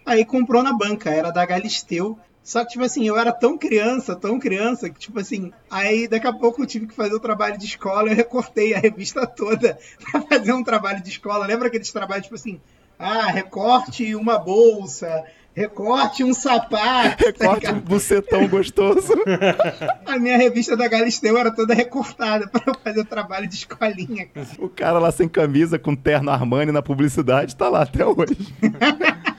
Aí 0.06 0.24
comprou 0.24 0.62
na 0.62 0.72
banca, 0.72 1.10
era 1.10 1.32
da 1.32 1.44
Galisteu. 1.44 2.16
Só 2.44 2.62
que, 2.62 2.72
tipo 2.72 2.84
assim, 2.84 3.08
eu 3.08 3.18
era 3.18 3.32
tão 3.32 3.58
criança, 3.58 4.14
tão 4.14 4.38
criança, 4.38 4.90
que, 4.90 5.00
tipo 5.00 5.18
assim, 5.18 5.50
aí 5.68 6.06
daqui 6.06 6.26
a 6.26 6.32
pouco 6.32 6.62
eu 6.62 6.66
tive 6.66 6.86
que 6.86 6.94
fazer 6.94 7.14
o 7.14 7.20
trabalho 7.20 7.58
de 7.58 7.64
escola, 7.64 8.10
eu 8.10 8.14
recortei 8.14 8.74
a 8.74 8.78
revista 8.78 9.26
toda 9.26 9.78
pra 10.12 10.20
fazer 10.20 10.52
um 10.52 10.62
trabalho 10.62 11.02
de 11.02 11.08
escola. 11.08 11.46
Lembra 11.46 11.68
aqueles 11.68 11.90
trabalhos, 11.90 12.24
tipo 12.24 12.34
assim, 12.34 12.60
ah, 12.98 13.26
recorte 13.26 14.14
uma 14.14 14.38
bolsa, 14.38 15.24
recorte 15.54 16.24
um 16.24 16.32
sapato. 16.34 17.24
tá 17.24 17.26
Recorte 17.26 17.70
um 17.72 17.80
bucetão 17.80 18.48
gostoso. 18.48 19.12
A 20.06 20.18
minha 20.18 20.36
revista 20.36 20.76
da 20.76 20.88
Galisteu 20.88 21.36
era 21.36 21.50
toda 21.50 21.74
recortada 21.74 22.48
pra 22.48 22.62
eu 22.66 22.74
fazer 22.82 23.00
o 23.00 23.04
trabalho 23.04 23.48
de 23.48 23.54
escolinha. 23.54 24.26
cara. 24.26 24.46
O 24.58 24.68
cara 24.68 24.98
lá 24.98 25.12
sem 25.12 25.28
camisa, 25.28 25.78
com 25.78 25.94
terno 25.94 26.30
Armani 26.30 26.72
na 26.72 26.82
publicidade, 26.82 27.56
tá 27.56 27.68
lá 27.68 27.82
até 27.82 28.04
hoje. 28.04 28.36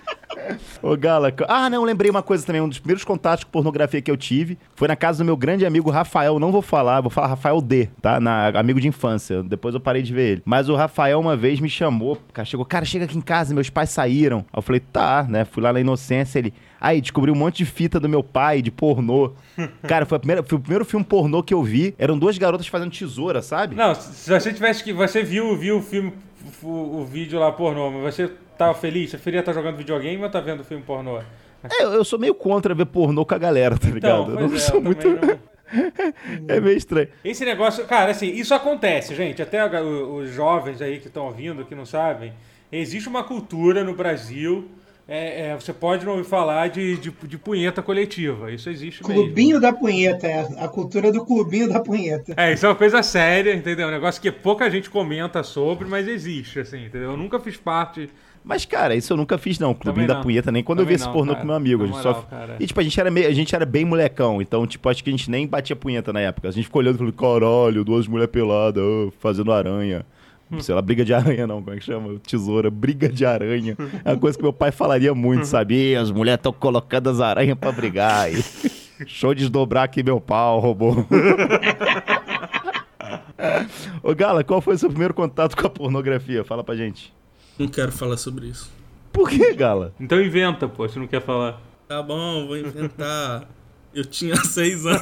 Ô, 0.82 0.96
Gala, 0.96 1.34
ah, 1.48 1.70
não, 1.70 1.84
lembrei 1.84 2.10
uma 2.10 2.24
coisa 2.24 2.46
também. 2.46 2.62
Um 2.62 2.70
dos 2.70 2.80
primeiros 2.80 3.04
contatos 3.04 3.44
com 3.44 3.52
pornografia 3.52 4.02
que 4.02 4.12
eu 4.12 4.18
tive 4.18 4.58
foi 4.75 4.88
na 4.88 4.96
casa 4.96 5.20
do 5.20 5.25
meu 5.25 5.38
grande 5.38 5.66
amigo 5.66 5.90
Rafael. 5.90 6.40
Não 6.40 6.52
vou 6.52 6.62
falar, 6.62 7.02
vou 7.02 7.10
falar 7.10 7.28
Rafael 7.28 7.62
D, 7.62 7.90
tá? 8.02 8.20
Na, 8.20 8.50
amigo 8.50 8.80
de 8.80 8.88
infância. 8.88 9.44
Depois 9.44 9.74
eu 9.74 9.82
parei 9.82 10.02
de 10.02 10.14
ver 10.14 10.32
ele. 10.32 10.42
Mas 10.46 10.70
o 10.70 10.75
Rafael 10.75 11.20
uma 11.20 11.36
vez 11.36 11.60
me 11.60 11.70
chamou, 11.70 12.18
cara, 12.34 12.46
chegou, 12.46 12.66
cara, 12.66 12.86
chega 12.86 13.06
aqui 13.06 13.18
em 13.18 13.22
casa, 13.22 13.54
meus 13.54 13.70
pais 13.70 13.90
saíram. 13.90 14.40
Aí 14.52 14.58
eu 14.58 14.62
falei, 14.62 14.80
tá, 14.80 15.25
né? 15.28 15.46
Fui 15.46 15.62
lá 15.62 15.72
na 15.74 15.80
inocência, 15.80 16.40
ele. 16.40 16.54
Aí, 16.80 17.02
descobri 17.02 17.32
um 17.32 17.36
monte 17.36 17.58
de 17.58 17.66
fita 17.66 18.00
do 18.00 18.08
meu 18.08 18.24
pai, 18.24 18.62
de 18.62 18.70
pornô. 18.70 19.32
Cara, 19.88 20.06
foi, 20.06 20.18
a 20.18 20.20
primeira, 20.20 20.44
foi 20.44 20.58
o 20.58 20.62
primeiro 20.62 20.86
filme 20.86 21.06
pornô 21.06 21.42
que 21.42 21.54
eu 21.54 21.64
vi. 21.64 21.96
Eram 21.98 22.18
duas 22.18 22.38
garotas 22.38 22.68
fazendo 22.68 22.92
tesoura, 22.92 23.42
sabe? 23.42 23.75
Não, 23.75 23.96
se 23.96 24.30
você 24.30 24.54
tivesse 24.54 24.84
que. 24.84 24.94
Você 24.94 25.24
viu, 25.24 25.58
viu 25.58 25.78
o 25.78 25.82
filme, 25.82 26.14
o, 26.62 27.00
o 27.00 27.06
vídeo 27.06 27.40
lá 27.40 27.52
pornô, 27.52 27.90
mas 27.90 28.16
você 28.16 28.32
tava 28.57 28.74
feliz? 28.74 29.12
Você 29.12 29.17
preferia 29.17 29.39
estar 29.39 29.53
jogando 29.53 29.77
videogame 29.77 30.21
ou 30.24 30.29
tá 30.29 30.39
vendo 30.39 30.63
filme 30.63 30.83
pornô? 30.83 31.19
É, 31.19 31.83
eu, 31.83 32.03
sou 32.03 32.19
meio 32.19 32.35
contra 32.35 32.75
ver 32.75 32.85
pornô 32.85 33.25
com 33.25 33.33
a 33.33 33.38
galera, 33.38 33.77
tá 33.77 33.88
ligado? 33.88 34.31
Então, 34.31 34.41
eu 34.41 34.50
não 34.50 34.55
é, 34.55 34.59
sou 34.59 34.75
eu 34.75 34.81
muito. 34.81 35.07
não. 35.09 35.55
É 36.47 36.59
meio 36.59 36.77
estranho. 36.77 37.07
Esse 37.24 37.43
negócio, 37.43 37.85
cara, 37.85 38.12
assim, 38.12 38.27
isso 38.27 38.53
acontece, 38.53 39.15
gente. 39.15 39.41
Até 39.41 39.65
os 39.81 40.29
jovens 40.29 40.81
aí 40.81 41.00
que 41.00 41.07
estão 41.07 41.25
ouvindo, 41.25 41.65
que 41.65 41.74
não 41.74 41.85
sabem, 41.85 42.33
existe 42.71 43.09
uma 43.09 43.24
cultura 43.24 43.83
no 43.83 43.95
Brasil. 43.95 44.69
é, 45.07 45.47
é, 45.47 45.55
você 45.55 45.74
pode 45.74 46.05
não 46.05 46.13
ouvir 46.13 46.24
falar 46.24 46.69
de, 46.69 46.97
de, 46.97 47.12
de 47.12 47.38
punheta 47.38 47.81
coletiva. 47.81 48.51
Isso 48.51 48.69
existe 48.69 49.05
mesmo. 49.05 49.24
Clubinho 49.24 49.59
da 49.59 49.74
punheta, 49.74 50.27
é 50.27 50.47
a 50.59 50.67
cultura 50.67 51.12
do 51.12 51.25
clubinho 51.25 51.67
da 51.67 51.79
punheta. 51.79 52.33
É, 52.38 52.53
isso 52.53 52.65
é 52.65 52.69
uma 52.69 52.75
coisa 52.75 53.01
séria, 53.01 53.53
entendeu? 53.53 53.88
Um 53.88 53.91
negócio 53.91 54.21
que 54.21 54.31
pouca 54.31 54.69
gente 54.69 54.89
comenta 54.89 55.41
sobre, 55.43 55.88
mas 55.88 56.07
existe, 56.07 56.59
assim, 56.59 56.85
entendeu? 56.85 57.12
Eu 57.12 57.17
nunca 57.17 57.39
fiz 57.39 57.57
parte. 57.57 58.09
Mas, 58.48 58.64
cara, 58.64 58.96
isso 58.96 59.12
eu 59.12 59.18
nunca 59.18 59.40
fiz, 59.40 59.58
não. 59.58 59.74
Clubinho 59.74 60.06
Também 60.06 60.18
da 60.18 60.22
punheta, 60.24 60.52
nem 60.52 60.64
quando 60.64 60.80
eu 60.80 60.86
vi 60.86 60.94
Também 60.94 61.04
esse 61.08 61.12
pornô 61.12 61.32
cara. 61.34 61.42
com 61.42 61.48
meu 61.48 61.56
amigo. 61.56 61.84
A 61.84 61.88
Na 61.88 61.94
gente 61.94 62.04
moral, 62.06 62.22
só... 62.22 62.22
cara. 62.30 62.56
E, 62.60 62.68
tipo, 62.68 62.80
a 62.80 62.84
gente, 62.84 63.00
era 63.00 63.10
meio, 63.10 63.28
a 63.28 63.32
gente 63.34 63.56
era 63.56 63.66
bem 63.66 63.84
molecão. 63.84 64.40
Então, 64.42 64.68
tipo, 64.68 64.88
acho 64.88 65.04
que 65.04 65.10
a 65.10 65.14
gente 65.14 65.32
nem 65.32 65.48
batia 65.48 65.75
punheta 65.75 66.14
na 66.14 66.20
época. 66.20 66.48
A 66.48 66.52
gente 66.52 66.66
ficou 66.66 66.80
olhando 66.80 66.96
e 66.96 66.98
falou, 67.12 67.14
caralho, 67.42 67.84
duas 67.84 68.08
mulheres 68.08 68.32
peladas, 68.32 68.84
ah, 68.84 69.12
fazendo 69.20 69.52
aranha. 69.52 70.06
Hum. 70.52 70.60
Sei 70.60 70.75
lá, 70.75 70.82
briga 70.82 71.04
de 71.04 71.12
aranha 71.12 71.48
não, 71.48 71.60
como 71.64 71.75
é 71.75 71.80
que 71.80 71.84
chama? 71.86 72.20
Tesoura, 72.20 72.70
briga 72.70 73.10
de 73.10 73.25
aranha. 73.25 73.75
É 74.06 74.12
uma 74.12 74.18
coisa 74.20 74.38
que 74.38 74.44
meu 74.44 74.54
pai 74.54 74.72
falaria 74.72 75.12
muito? 75.16 75.48
"Ih, 75.72 75.96
As 75.96 76.12
mulheres 76.12 76.38
estão 76.38 76.54
colocando 76.54 77.10
as 77.10 77.20
aranhas 77.20 77.58
pra 77.58 77.72
brigar. 77.72 78.32
E... 78.32 78.44
Show 79.08 79.34
de 79.34 79.40
desdobrar 79.42 79.84
aqui 79.86 80.04
meu 80.04 80.22
pau, 80.22 80.60
robô. 80.60 80.96
Ô, 84.04 84.14
Gala, 84.16 84.44
qual 84.44 84.62
foi 84.62 84.75
o 84.75 84.78
seu 84.78 84.90
primeiro 84.90 85.14
contato 85.14 85.56
com 85.58 85.66
a 85.66 85.70
pornografia? 85.70 86.44
Fala 86.44 86.64
pra 86.64 86.75
gente. 86.75 87.12
Não 87.57 87.67
quero 87.67 87.91
falar 87.91 88.17
sobre 88.17 88.47
isso. 88.47 88.69
Por 89.12 89.29
que, 89.29 89.53
Gala? 89.53 89.93
Então 90.00 90.21
inventa, 90.21 90.67
pô, 90.67 90.88
se 90.89 91.00
não 91.00 91.07
quer 91.07 91.21
falar. 91.21 91.62
Tá 91.88 92.01
bom, 92.01 92.47
vou 92.47 92.57
inventar. 92.57 93.47
Eu 93.93 94.03
tinha 94.03 94.35
seis 94.43 94.85
anos. 94.85 95.01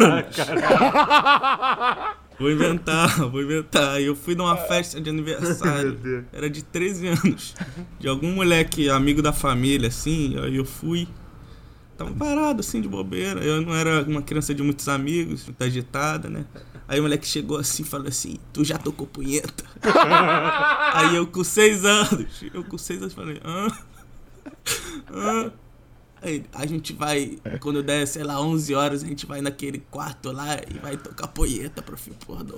Vou 2.40 2.52
inventar, 2.52 3.30
vou 3.30 3.42
inventar. 3.42 4.02
Eu 4.02 4.16
fui 4.16 4.36
numa 4.36 4.56
festa 4.56 5.00
de 5.00 5.10
aniversário. 5.10 6.26
Era 6.32 6.50
de 6.50 6.64
13 6.64 7.08
anos. 7.08 7.56
De 8.00 8.08
algum 8.08 8.34
moleque 8.34 8.90
amigo 8.90 9.22
da 9.22 9.32
família, 9.32 9.88
assim. 9.88 10.36
Aí 10.40 10.56
eu 10.56 10.66
fui. 10.66 11.08
Tava 11.98 12.12
parado, 12.12 12.62
assim, 12.62 12.82
de 12.82 12.88
bobeira. 12.88 13.44
Eu 13.44 13.62
não 13.62 13.76
era 13.76 14.04
uma 14.04 14.22
criança 14.22 14.54
de 14.54 14.64
muitos 14.64 14.88
amigos, 14.88 15.46
muito 15.46 15.62
agitada, 15.64 16.30
né? 16.30 16.46
Aí 16.88 17.00
o 17.00 17.04
moleque 17.04 17.26
chegou 17.26 17.58
assim 17.58 17.84
e 17.84 17.86
falou 17.86 18.08
assim: 18.08 18.38
Tu 18.52 18.64
já 18.64 18.78
tocou 18.78 19.08
punheta? 19.08 19.64
Aí 20.94 21.16
eu 21.16 21.28
com 21.28 21.44
seis 21.44 21.86
anos. 21.86 22.44
Eu 22.54 22.64
com 22.64 22.78
seis 22.78 23.02
anos 23.02 23.14
falei: 23.14 23.40
Hã? 23.44 23.68
Hã? 25.12 25.54
Aí, 26.22 26.46
a 26.54 26.66
gente 26.66 26.94
vai, 26.94 27.38
quando 27.60 27.84
der, 27.84 28.08
sei 28.08 28.24
lá, 28.24 28.40
11 28.40 28.74
horas, 28.74 29.04
a 29.04 29.08
gente 29.08 29.26
vai 29.26 29.42
naquele 29.42 29.80
quarto 29.92 30.32
lá 30.32 30.56
e 30.74 30.80
vai 30.80 30.96
tocar 30.96 31.28
punheta 31.28 31.82
pro 31.82 31.98
filme 31.98 32.18
pornô. 32.26 32.56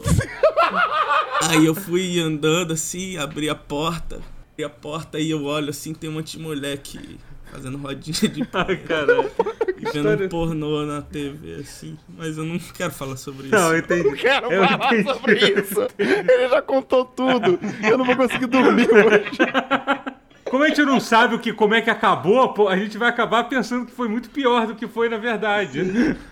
Aí 1.49 1.65
eu 1.65 1.73
fui 1.73 2.19
andando 2.19 2.73
assim, 2.73 3.17
abri 3.17 3.49
a 3.49 3.55
porta, 3.55 4.21
abri 4.51 4.63
a 4.63 4.69
porta 4.69 5.19
e 5.19 5.31
eu 5.31 5.43
olho 5.45 5.71
assim, 5.71 5.95
tem 5.95 6.11
um 6.11 6.13
monte 6.13 6.37
de 6.37 6.43
moleque 6.43 7.19
fazendo 7.55 7.77
rodinha 7.77 8.29
de 8.29 8.47
Ai, 8.53 8.77
caralho. 8.77 9.31
e 9.77 9.81
vendo 9.85 9.95
história- 9.97 10.29
pornô 10.29 10.85
na 10.85 11.01
TV, 11.01 11.55
assim. 11.61 11.97
Mas 12.17 12.37
eu 12.37 12.45
não 12.45 12.59
quero 12.59 12.91
falar 12.91 13.17
sobre 13.17 13.47
isso. 13.47 13.55
Não, 13.55 13.71
eu 13.73 13.79
entendi. 13.79 14.15
Quero 14.17 14.51
Eu 14.51 14.67
falar 14.67 14.93
entendi. 14.93 15.13
sobre 15.13 15.35
isso. 15.61 15.87
Ele 15.97 16.49
já 16.49 16.61
contou 16.61 17.05
tudo. 17.05 17.59
Eu 17.83 17.97
não 17.97 18.05
vou 18.05 18.15
conseguir 18.15 18.45
dormir 18.47 18.87
hoje. 18.91 19.37
Como 20.45 20.63
a 20.63 20.67
gente 20.67 20.83
não 20.85 20.99
sabe 20.99 21.35
o 21.35 21.39
que, 21.39 21.51
como 21.51 21.73
é 21.73 21.81
que 21.81 21.89
acabou, 21.89 22.53
pô, 22.53 22.67
a 22.69 22.77
gente 22.77 22.99
vai 22.99 23.09
acabar 23.09 23.43
pensando 23.45 23.85
que 23.87 23.91
foi 23.91 24.07
muito 24.07 24.29
pior 24.29 24.67
do 24.67 24.75
que 24.75 24.87
foi 24.87 25.09
na 25.09 25.17
verdade. 25.17 25.83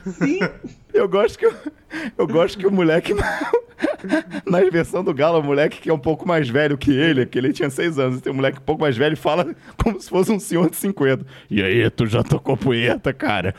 Sim, 0.05 0.39
Eu 0.93 1.09
gosto 1.09 1.37
que, 1.37 1.47
eu, 1.47 1.53
eu 2.17 2.27
gosto 2.27 2.57
que 2.57 2.67
o 2.67 2.71
moleque, 2.71 3.13
na 4.45 4.59
versão 4.71 5.03
do 5.03 5.13
Galo, 5.13 5.39
o 5.39 5.43
moleque 5.43 5.79
que 5.81 5.89
é 5.89 5.93
um 5.93 5.99
pouco 5.99 6.27
mais 6.27 6.49
velho 6.49 6.77
que 6.77 6.91
ele, 6.91 7.25
que 7.25 7.37
ele 7.37 7.53
tinha 7.53 7.69
seis 7.69 7.97
anos, 7.99 8.21
tem 8.21 8.31
um 8.31 8.35
moleque 8.35 8.59
um 8.59 8.63
pouco 8.63 8.81
mais 8.81 8.95
velho 8.97 9.13
e 9.13 9.17
fala 9.17 9.55
como 9.81 9.99
se 9.99 10.09
fosse 10.09 10.31
um 10.31 10.39
senhor 10.39 10.69
de 10.69 10.75
50. 10.75 11.25
E 11.49 11.61
aí, 11.61 11.89
tu 11.89 12.05
já 12.05 12.23
tocou 12.23 12.57
punheta, 12.57 13.13
cara? 13.13 13.53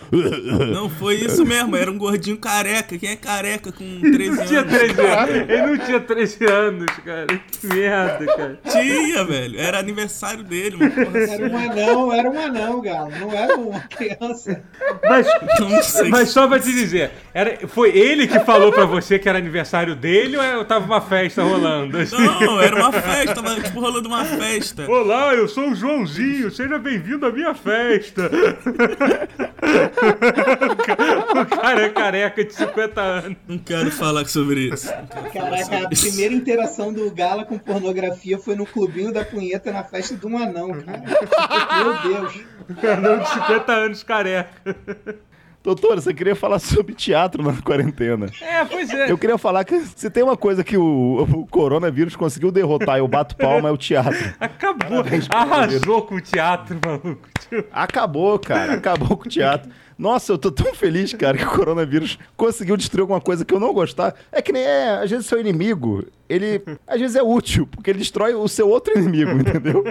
Não, 0.73 0.89
foi 0.89 1.17
isso 1.17 1.45
mesmo, 1.45 1.77
era 1.77 1.91
um 1.91 1.99
gordinho 1.99 2.37
careca. 2.37 2.97
Quem 2.99 3.11
é 3.11 3.17
careca 3.17 3.73
com 3.73 4.01
13 4.01 4.31
Não 4.31 4.47
tinha 4.47 4.61
anos? 4.61 4.73
13 4.73 5.01
anos. 5.01 5.51
Ele 5.51 5.63
não 5.67 5.79
tinha 5.79 6.01
13 6.01 6.45
anos, 6.47 6.87
cara. 7.05 7.27
Que 7.27 7.67
merda, 7.67 8.27
cara. 8.27 8.61
Tinha, 8.71 9.25
velho. 9.25 9.59
Era 9.61 9.79
aniversário 9.79 10.43
dele, 10.45 10.77
porra 10.79 11.19
assim. 11.19 11.33
era 11.33 11.49
um 11.49 11.57
anão, 11.57 12.13
era 12.13 12.31
um 12.31 12.39
anão, 12.39 12.81
Galo. 12.81 13.11
Não 13.21 13.33
era 13.33 13.57
uma 13.57 13.81
criança. 13.81 14.63
Mas, 15.03 15.27
Não 15.61 15.83
sei. 15.83 16.09
mas 16.09 16.29
só 16.31 16.47
pra 16.49 16.59
te 16.59 16.73
dizer, 16.73 17.11
era, 17.33 17.67
foi 17.69 17.97
ele 17.97 18.24
que 18.27 18.41
falou 18.41 18.73
pra 18.73 18.85
você 18.85 19.19
que 19.19 19.29
era 19.29 19.39
aniversário 19.39 19.95
dele 19.95 20.37
ou 20.37 20.43
é- 20.43 20.65
tava 20.65 20.85
uma 20.85 21.01
festa 21.01 21.43
rolando? 21.43 21.99
Assim? 21.99 22.17
Não, 22.17 22.61
era 22.61 22.77
uma 22.77 22.93
festa, 22.93 23.35
tava 23.35 23.61
tipo 23.61 23.81
rolando 23.81 24.09
uma 24.09 24.25
festa. 24.25 24.91
Olá, 24.91 25.35
eu 25.35 25.49
sou 25.49 25.71
o 25.71 25.75
Joãozinho, 25.75 26.51
seja 26.51 26.79
bem-vindo 26.79 27.27
à 27.27 27.31
minha 27.33 27.55
festa. 27.55 28.31
o 31.41 31.47
cara 31.57 31.83
é 31.83 31.89
careca 31.91 32.45
de 32.45 32.55
50 32.55 33.01
anos. 33.01 33.37
Não 33.49 33.59
quero 33.59 33.91
falar 33.91 34.27
sobre 34.27 34.73
isso. 34.73 34.89
Caraca, 35.33 35.89
a 35.89 35.89
isso. 35.91 36.07
primeira 36.09 36.35
interação 36.35 36.93
do 36.93 37.11
Gala 37.11 37.45
com 37.45 37.59
pornografia 37.59 38.39
foi 38.39 38.55
no 38.55 38.67
clubinho 38.67 39.13
da 39.13 39.25
punheta 39.25 39.73
na 39.73 39.83
festa 39.85 40.15
de 40.15 40.27
um 40.27 40.37
anão, 40.39 40.73
cara. 40.83 41.03
Meu 42.03 42.21
Deus. 42.21 42.41
Não 43.03 43.19
de 43.19 43.29
50 43.29 43.73
anos 43.73 44.03
careca. 44.03 44.77
Doutor, 45.65 45.99
você 45.99 46.13
queria 46.13 46.37
falar 46.37 46.59
sobre 46.59 46.95
teatro 46.95 47.43
na 47.43 47.55
quarentena. 47.63 48.27
É, 48.43 48.63
pois 48.67 48.91
é. 48.91 49.11
Eu 49.11 49.17
queria 49.17 49.39
falar 49.39 49.65
que 49.65 49.81
se 49.81 50.11
tem 50.11 50.23
uma 50.23 50.37
coisa 50.37 50.63
que 50.63 50.77
o, 50.77 51.23
o 51.23 51.47
coronavírus 51.47 52.15
conseguiu 52.15 52.53
derrotar 52.53 52.97
e 52.97 52.99
eu 52.99 53.09
bato 53.09 53.35
palma 53.35 53.71
é 53.71 53.73
o 53.73 53.77
teatro. 53.79 54.35
Acabou. 54.39 55.03
Arrasou 55.31 56.03
com 56.03 56.17
o 56.17 56.21
teatro, 56.21 56.79
maluco. 56.85 57.27
Acabou, 57.73 58.39
cara. 58.39 58.75
Acabou 58.75 59.17
com 59.17 59.25
o 59.25 59.31
teatro. 59.31 59.71
Nossa, 59.97 60.33
eu 60.33 60.39
tô 60.39 60.51
tão 60.51 60.75
feliz, 60.75 61.15
cara, 61.15 61.39
que 61.39 61.45
o 61.45 61.51
coronavírus 61.51 62.19
conseguiu 62.37 62.77
destruir 62.77 63.01
alguma 63.01 63.21
coisa 63.21 63.43
que 63.43 63.55
eu 63.55 63.61
não 63.61 63.73
gostar. 63.73 64.15
É 64.31 64.43
que 64.43 64.53
nem 64.53 64.63
é, 64.63 64.99
às 65.03 65.11
vezes, 65.11 65.25
seu 65.25 65.41
inimigo, 65.41 66.05
ele 66.29 66.63
às 66.87 67.01
vezes 67.01 67.17
é 67.17 67.23
útil, 67.23 67.67
porque 67.67 67.91
ele 67.91 68.01
destrói 68.01 68.35
o 68.35 68.47
seu 68.49 68.69
outro 68.69 68.99
inimigo, 68.99 69.31
entendeu? 69.31 69.83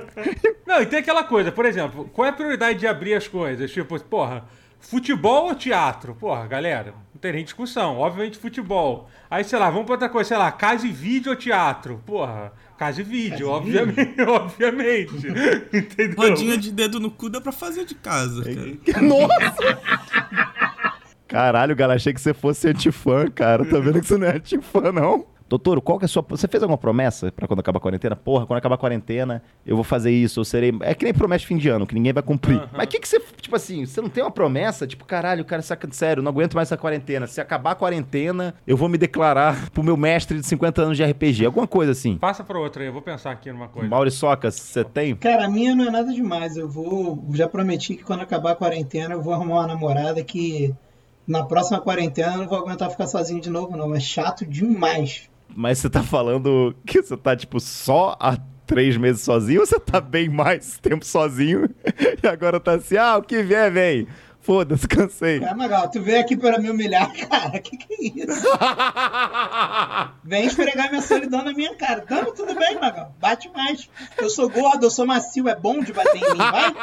Não, 0.67 0.83
e 0.83 0.85
tem 0.85 0.99
aquela 0.99 1.23
coisa, 1.23 1.51
por 1.51 1.65
exemplo, 1.65 2.07
qual 2.13 2.27
é 2.27 2.29
a 2.29 2.33
prioridade 2.33 2.77
de 2.77 2.85
abrir 2.85 3.15
as 3.15 3.27
coisas? 3.27 3.71
Tipo, 3.71 3.99
porra, 4.01 4.43
futebol 4.89 5.47
ou 5.47 5.55
teatro? 5.55 6.15
Porra, 6.15 6.45
galera, 6.45 6.93
não 7.13 7.19
tem 7.19 7.33
nem 7.33 7.43
discussão. 7.43 7.97
Obviamente 7.97 8.37
futebol. 8.37 9.09
Aí, 9.29 9.43
sei 9.43 9.57
lá, 9.57 9.69
vamos 9.69 9.85
pra 9.85 9.93
outra 9.93 10.09
coisa, 10.09 10.27
sei 10.29 10.37
lá, 10.37 10.51
casa 10.51 10.85
e 10.85 10.91
vídeo 10.91 11.31
ou 11.31 11.35
teatro? 11.35 12.01
Porra, 12.05 12.53
casa 12.77 13.01
e 13.01 13.03
vídeo, 13.03 13.49
Casa 13.49 13.67
e 13.69 13.77
obviamente, 13.77 14.21
obviamente. 14.21 15.27
Entendeu? 15.73 16.15
Rodinha 16.17 16.57
de 16.57 16.71
dedo 16.71 16.99
no 16.99 17.09
cu 17.09 17.29
dá 17.29 17.41
pra 17.41 17.51
fazer 17.51 17.85
de 17.85 17.95
casa, 17.95 18.43
cara. 18.85 19.01
Nossa! 19.01 19.79
Caralho, 21.27 21.75
galera, 21.75 21.95
achei 21.95 22.13
que 22.13 22.21
você 22.21 22.33
fosse 22.33 22.67
antifã, 22.67 23.27
cara. 23.27 23.65
Tá 23.65 23.79
vendo 23.79 23.99
que 23.99 24.05
você 24.05 24.17
não 24.17 24.27
é 24.27 24.35
antifã, 24.35 24.91
não? 24.91 25.25
Doutor, 25.53 25.79
qual 25.81 25.99
que 25.99 26.05
é 26.05 26.07
a 26.07 26.09
sua. 26.09 26.25
Você 26.29 26.47
fez 26.47 26.63
alguma 26.63 26.77
promessa 26.77 27.31
pra 27.31 27.47
quando 27.47 27.59
acabar 27.59 27.77
a 27.77 27.81
quarentena? 27.81 28.15
Porra, 28.15 28.45
quando 28.45 28.57
acabar 28.57 28.75
a 28.75 28.77
quarentena, 28.77 29.43
eu 29.65 29.75
vou 29.75 29.83
fazer 29.83 30.11
isso, 30.11 30.39
eu 30.39 30.45
serei. 30.45 30.73
É 30.81 30.93
que 30.95 31.03
nem 31.05 31.13
promessa 31.13 31.41
de 31.41 31.47
fim 31.47 31.57
de 31.57 31.69
ano, 31.69 31.85
que 31.85 31.93
ninguém 31.93 32.11
vai 32.11 32.23
cumprir. 32.23 32.61
Mas 32.71 32.85
o 32.85 32.89
que, 32.89 32.99
que 32.99 33.07
você. 33.07 33.19
Tipo 33.19 33.55
assim, 33.55 33.85
você 33.85 34.01
não 34.01 34.09
tem 34.09 34.23
uma 34.23 34.31
promessa? 34.31 34.87
Tipo, 34.87 35.05
caralho, 35.05 35.45
cara, 35.45 35.61
saca 35.61 35.87
sério, 35.91 36.23
não 36.23 36.31
aguento 36.31 36.55
mais 36.55 36.67
essa 36.69 36.77
quarentena. 36.77 37.27
Se 37.27 37.39
acabar 37.39 37.71
a 37.71 37.75
quarentena, 37.75 38.55
eu 38.65 38.75
vou 38.75 38.89
me 38.89 38.97
declarar 38.97 39.69
pro 39.71 39.83
meu 39.83 39.95
mestre 39.95 40.39
de 40.39 40.45
50 40.45 40.81
anos 40.81 40.97
de 40.97 41.03
RPG. 41.03 41.45
Alguma 41.45 41.67
coisa 41.67 41.91
assim. 41.91 42.17
Passa 42.17 42.43
pra 42.43 42.59
outra 42.59 42.81
aí, 42.81 42.87
eu 42.89 42.93
vou 42.93 43.01
pensar 43.01 43.31
aqui 43.31 43.51
numa 43.51 43.67
coisa. 43.67 43.87
Maurício 43.87 44.19
Socas, 44.19 44.55
você 44.55 44.83
tem? 44.83 45.15
Cara, 45.15 45.45
a 45.45 45.49
minha 45.49 45.75
não 45.75 45.85
é 45.85 45.91
nada 45.91 46.11
demais. 46.11 46.57
Eu 46.57 46.67
vou. 46.67 47.23
Já 47.33 47.47
prometi 47.47 47.95
que 47.95 48.03
quando 48.03 48.21
acabar 48.21 48.51
a 48.51 48.55
quarentena 48.55 49.13
eu 49.13 49.21
vou 49.21 49.33
arrumar 49.33 49.55
uma 49.55 49.67
namorada 49.67 50.23
que 50.23 50.73
na 51.27 51.43
próxima 51.43 51.79
quarentena 51.79 52.33
eu 52.33 52.39
não 52.39 52.47
vou 52.47 52.57
aguentar 52.57 52.89
ficar 52.89 53.07
sozinho 53.07 53.39
de 53.39 53.49
novo, 53.49 53.77
não. 53.77 53.93
É 53.93 53.99
chato 53.99 54.45
demais. 54.45 55.29
Mas 55.55 55.79
você 55.79 55.89
tá 55.89 56.03
falando 56.03 56.75
que 56.85 57.01
você 57.01 57.15
tá, 57.15 57.35
tipo, 57.35 57.59
só 57.59 58.15
há 58.19 58.37
três 58.65 58.97
meses 58.97 59.21
sozinho 59.21 59.61
ou 59.61 59.65
você 59.65 59.79
tá 59.79 60.01
bem 60.01 60.29
mais 60.29 60.77
tempo 60.81 61.05
sozinho 61.05 61.69
e 62.21 62.27
agora 62.27 62.59
tá 62.59 62.73
assim, 62.73 62.97
ah, 62.97 63.17
o 63.17 63.21
que 63.21 63.43
vier, 63.43 63.71
vem. 63.71 64.07
Foda-se, 64.43 64.85
cansei. 64.85 65.41
É, 65.41 65.53
Magal, 65.55 65.89
tu 65.89 66.01
veio 66.01 66.19
aqui 66.19 66.35
para 66.35 66.59
me 66.59 66.69
humilhar, 66.69 67.09
cara. 67.29 67.57
Que 67.59 67.77
que 67.77 67.93
é 67.93 68.25
isso? 68.25 68.45
Vem 70.21 70.45
esfregar 70.45 70.89
minha 70.89 71.01
solidão 71.01 71.45
na 71.45 71.53
minha 71.53 71.73
cara. 71.75 72.01
Tamo 72.01 72.33
tudo 72.33 72.53
bem, 72.53 72.77
Magal. 72.77 73.15
Bate 73.21 73.49
mais. 73.55 73.89
Eu 74.17 74.29
sou 74.29 74.49
gordo, 74.49 74.85
eu 74.85 74.89
sou 74.89 75.05
macio, 75.05 75.47
é 75.47 75.55
bom 75.55 75.79
de 75.79 75.93
bater 75.93 76.17
em 76.17 76.31
mim, 76.31 76.37
vai? 76.37 76.73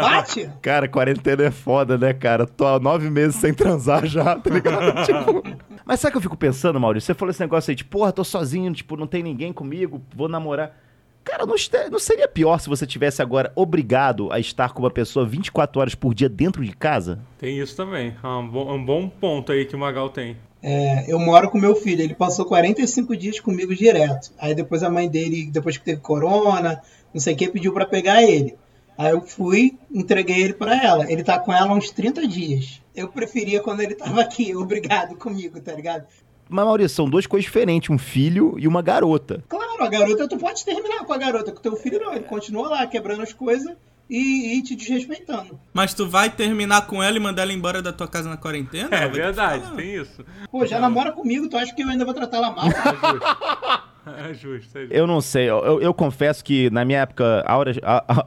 Bate. 0.00 0.48
Cara, 0.62 0.86
quarentena 0.86 1.42
é 1.42 1.50
foda, 1.50 1.98
né, 1.98 2.12
cara? 2.14 2.46
Tô 2.46 2.64
há 2.64 2.78
nove 2.78 3.10
meses 3.10 3.34
sem 3.34 3.52
transar 3.52 4.06
já, 4.06 4.36
tá 4.36 4.48
ligado? 4.48 5.02
tipo... 5.04 5.42
Mas 5.86 6.00
sabe 6.00 6.10
o 6.10 6.12
que 6.12 6.18
eu 6.18 6.22
fico 6.22 6.36
pensando, 6.36 6.80
Maurício? 6.80 7.06
Você 7.06 7.14
falou 7.14 7.30
esse 7.30 7.40
negócio 7.40 7.70
aí, 7.70 7.76
tipo, 7.76 7.90
porra, 7.90 8.10
tô 8.10 8.24
sozinho, 8.24 8.72
tipo, 8.72 8.96
não 8.96 9.06
tem 9.06 9.22
ninguém 9.22 9.52
comigo, 9.52 10.02
vou 10.12 10.28
namorar. 10.28 10.76
Cara, 11.22 11.46
não, 11.46 11.54
não 11.90 11.98
seria 11.98 12.26
pior 12.26 12.58
se 12.58 12.68
você 12.68 12.84
tivesse 12.84 13.22
agora 13.22 13.52
obrigado 13.54 14.32
a 14.32 14.40
estar 14.40 14.72
com 14.72 14.82
uma 14.82 14.90
pessoa 14.90 15.24
24 15.24 15.80
horas 15.80 15.94
por 15.94 16.12
dia 16.12 16.28
dentro 16.28 16.64
de 16.64 16.74
casa? 16.74 17.20
Tem 17.38 17.58
isso 17.58 17.76
também. 17.76 18.16
É 18.20 18.26
um 18.26 18.48
bom, 18.48 18.74
um 18.74 18.84
bom 18.84 19.08
ponto 19.08 19.52
aí 19.52 19.64
que 19.64 19.76
o 19.76 19.78
Magal 19.78 20.08
tem. 20.08 20.36
É, 20.60 21.04
eu 21.06 21.20
moro 21.20 21.50
com 21.50 21.58
meu 21.58 21.76
filho, 21.76 22.02
ele 22.02 22.14
passou 22.14 22.44
45 22.46 23.16
dias 23.16 23.38
comigo 23.38 23.72
direto. 23.72 24.32
Aí 24.38 24.56
depois 24.56 24.82
a 24.82 24.90
mãe 24.90 25.08
dele, 25.08 25.48
depois 25.52 25.76
que 25.76 25.84
teve 25.84 26.00
corona, 26.00 26.82
não 27.14 27.20
sei 27.20 27.34
o 27.34 27.36
que, 27.36 27.48
pediu 27.48 27.72
pra 27.72 27.86
pegar 27.86 28.24
ele. 28.24 28.56
Aí 28.98 29.12
eu 29.12 29.20
fui, 29.20 29.78
entreguei 29.92 30.42
ele 30.42 30.54
pra 30.54 30.82
ela. 30.82 31.10
Ele 31.10 31.22
tá 31.22 31.38
com 31.38 31.52
ela 31.52 31.70
há 31.70 31.74
uns 31.74 31.90
30 31.90 32.26
dias. 32.26 32.80
Eu 32.96 33.08
preferia 33.08 33.60
quando 33.60 33.80
ele 33.80 33.94
tava 33.94 34.22
aqui, 34.22 34.54
obrigado 34.56 35.16
comigo, 35.16 35.60
tá 35.60 35.72
ligado? 35.72 36.06
Mas, 36.48 36.64
Maurício, 36.64 36.96
são 36.96 37.10
duas 37.10 37.26
coisas 37.26 37.44
diferentes, 37.44 37.90
um 37.90 37.98
filho 37.98 38.54
e 38.56 38.66
uma 38.66 38.80
garota. 38.80 39.44
Claro, 39.48 39.82
a 39.82 39.88
garota, 39.88 40.28
tu 40.28 40.38
pode 40.38 40.64
terminar 40.64 41.04
com 41.04 41.12
a 41.12 41.18
garota, 41.18 41.52
com 41.52 41.58
o 41.58 41.62
teu 41.62 41.76
filho 41.76 42.00
não. 42.00 42.12
Ele 42.14 42.24
continua 42.24 42.68
lá 42.68 42.86
quebrando 42.86 43.22
as 43.22 43.32
coisas 43.32 43.76
e, 44.08 44.56
e 44.56 44.62
te 44.62 44.76
desrespeitando. 44.76 45.58
Mas 45.74 45.92
tu 45.92 46.08
vai 46.08 46.30
terminar 46.30 46.86
com 46.86 47.02
ela 47.02 47.16
e 47.16 47.20
mandar 47.20 47.42
ela 47.42 47.52
embora 47.52 47.82
da 47.82 47.92
tua 47.92 48.06
casa 48.06 48.28
na 48.28 48.36
quarentena? 48.36 48.88
É 48.92 49.08
verdade, 49.08 49.74
tem 49.74 49.96
isso. 49.96 50.24
Pô, 50.50 50.64
já 50.64 50.78
namora 50.78 51.12
comigo, 51.12 51.48
tu 51.48 51.56
acha 51.56 51.74
que 51.74 51.82
eu 51.82 51.88
ainda 51.88 52.04
vou 52.04 52.14
tratar 52.14 52.36
ela 52.38 52.50
mal? 52.50 52.66
É 54.28 54.32
justo, 54.34 54.78
é 54.78 54.82
justo. 54.82 54.94
Eu 54.94 55.06
não 55.06 55.20
sei, 55.20 55.50
eu, 55.50 55.80
eu- 55.80 55.92
confesso 55.94 56.44
que 56.44 56.70
na 56.70 56.84
minha 56.84 57.00
época, 57.00 57.42
auras, 57.46 57.76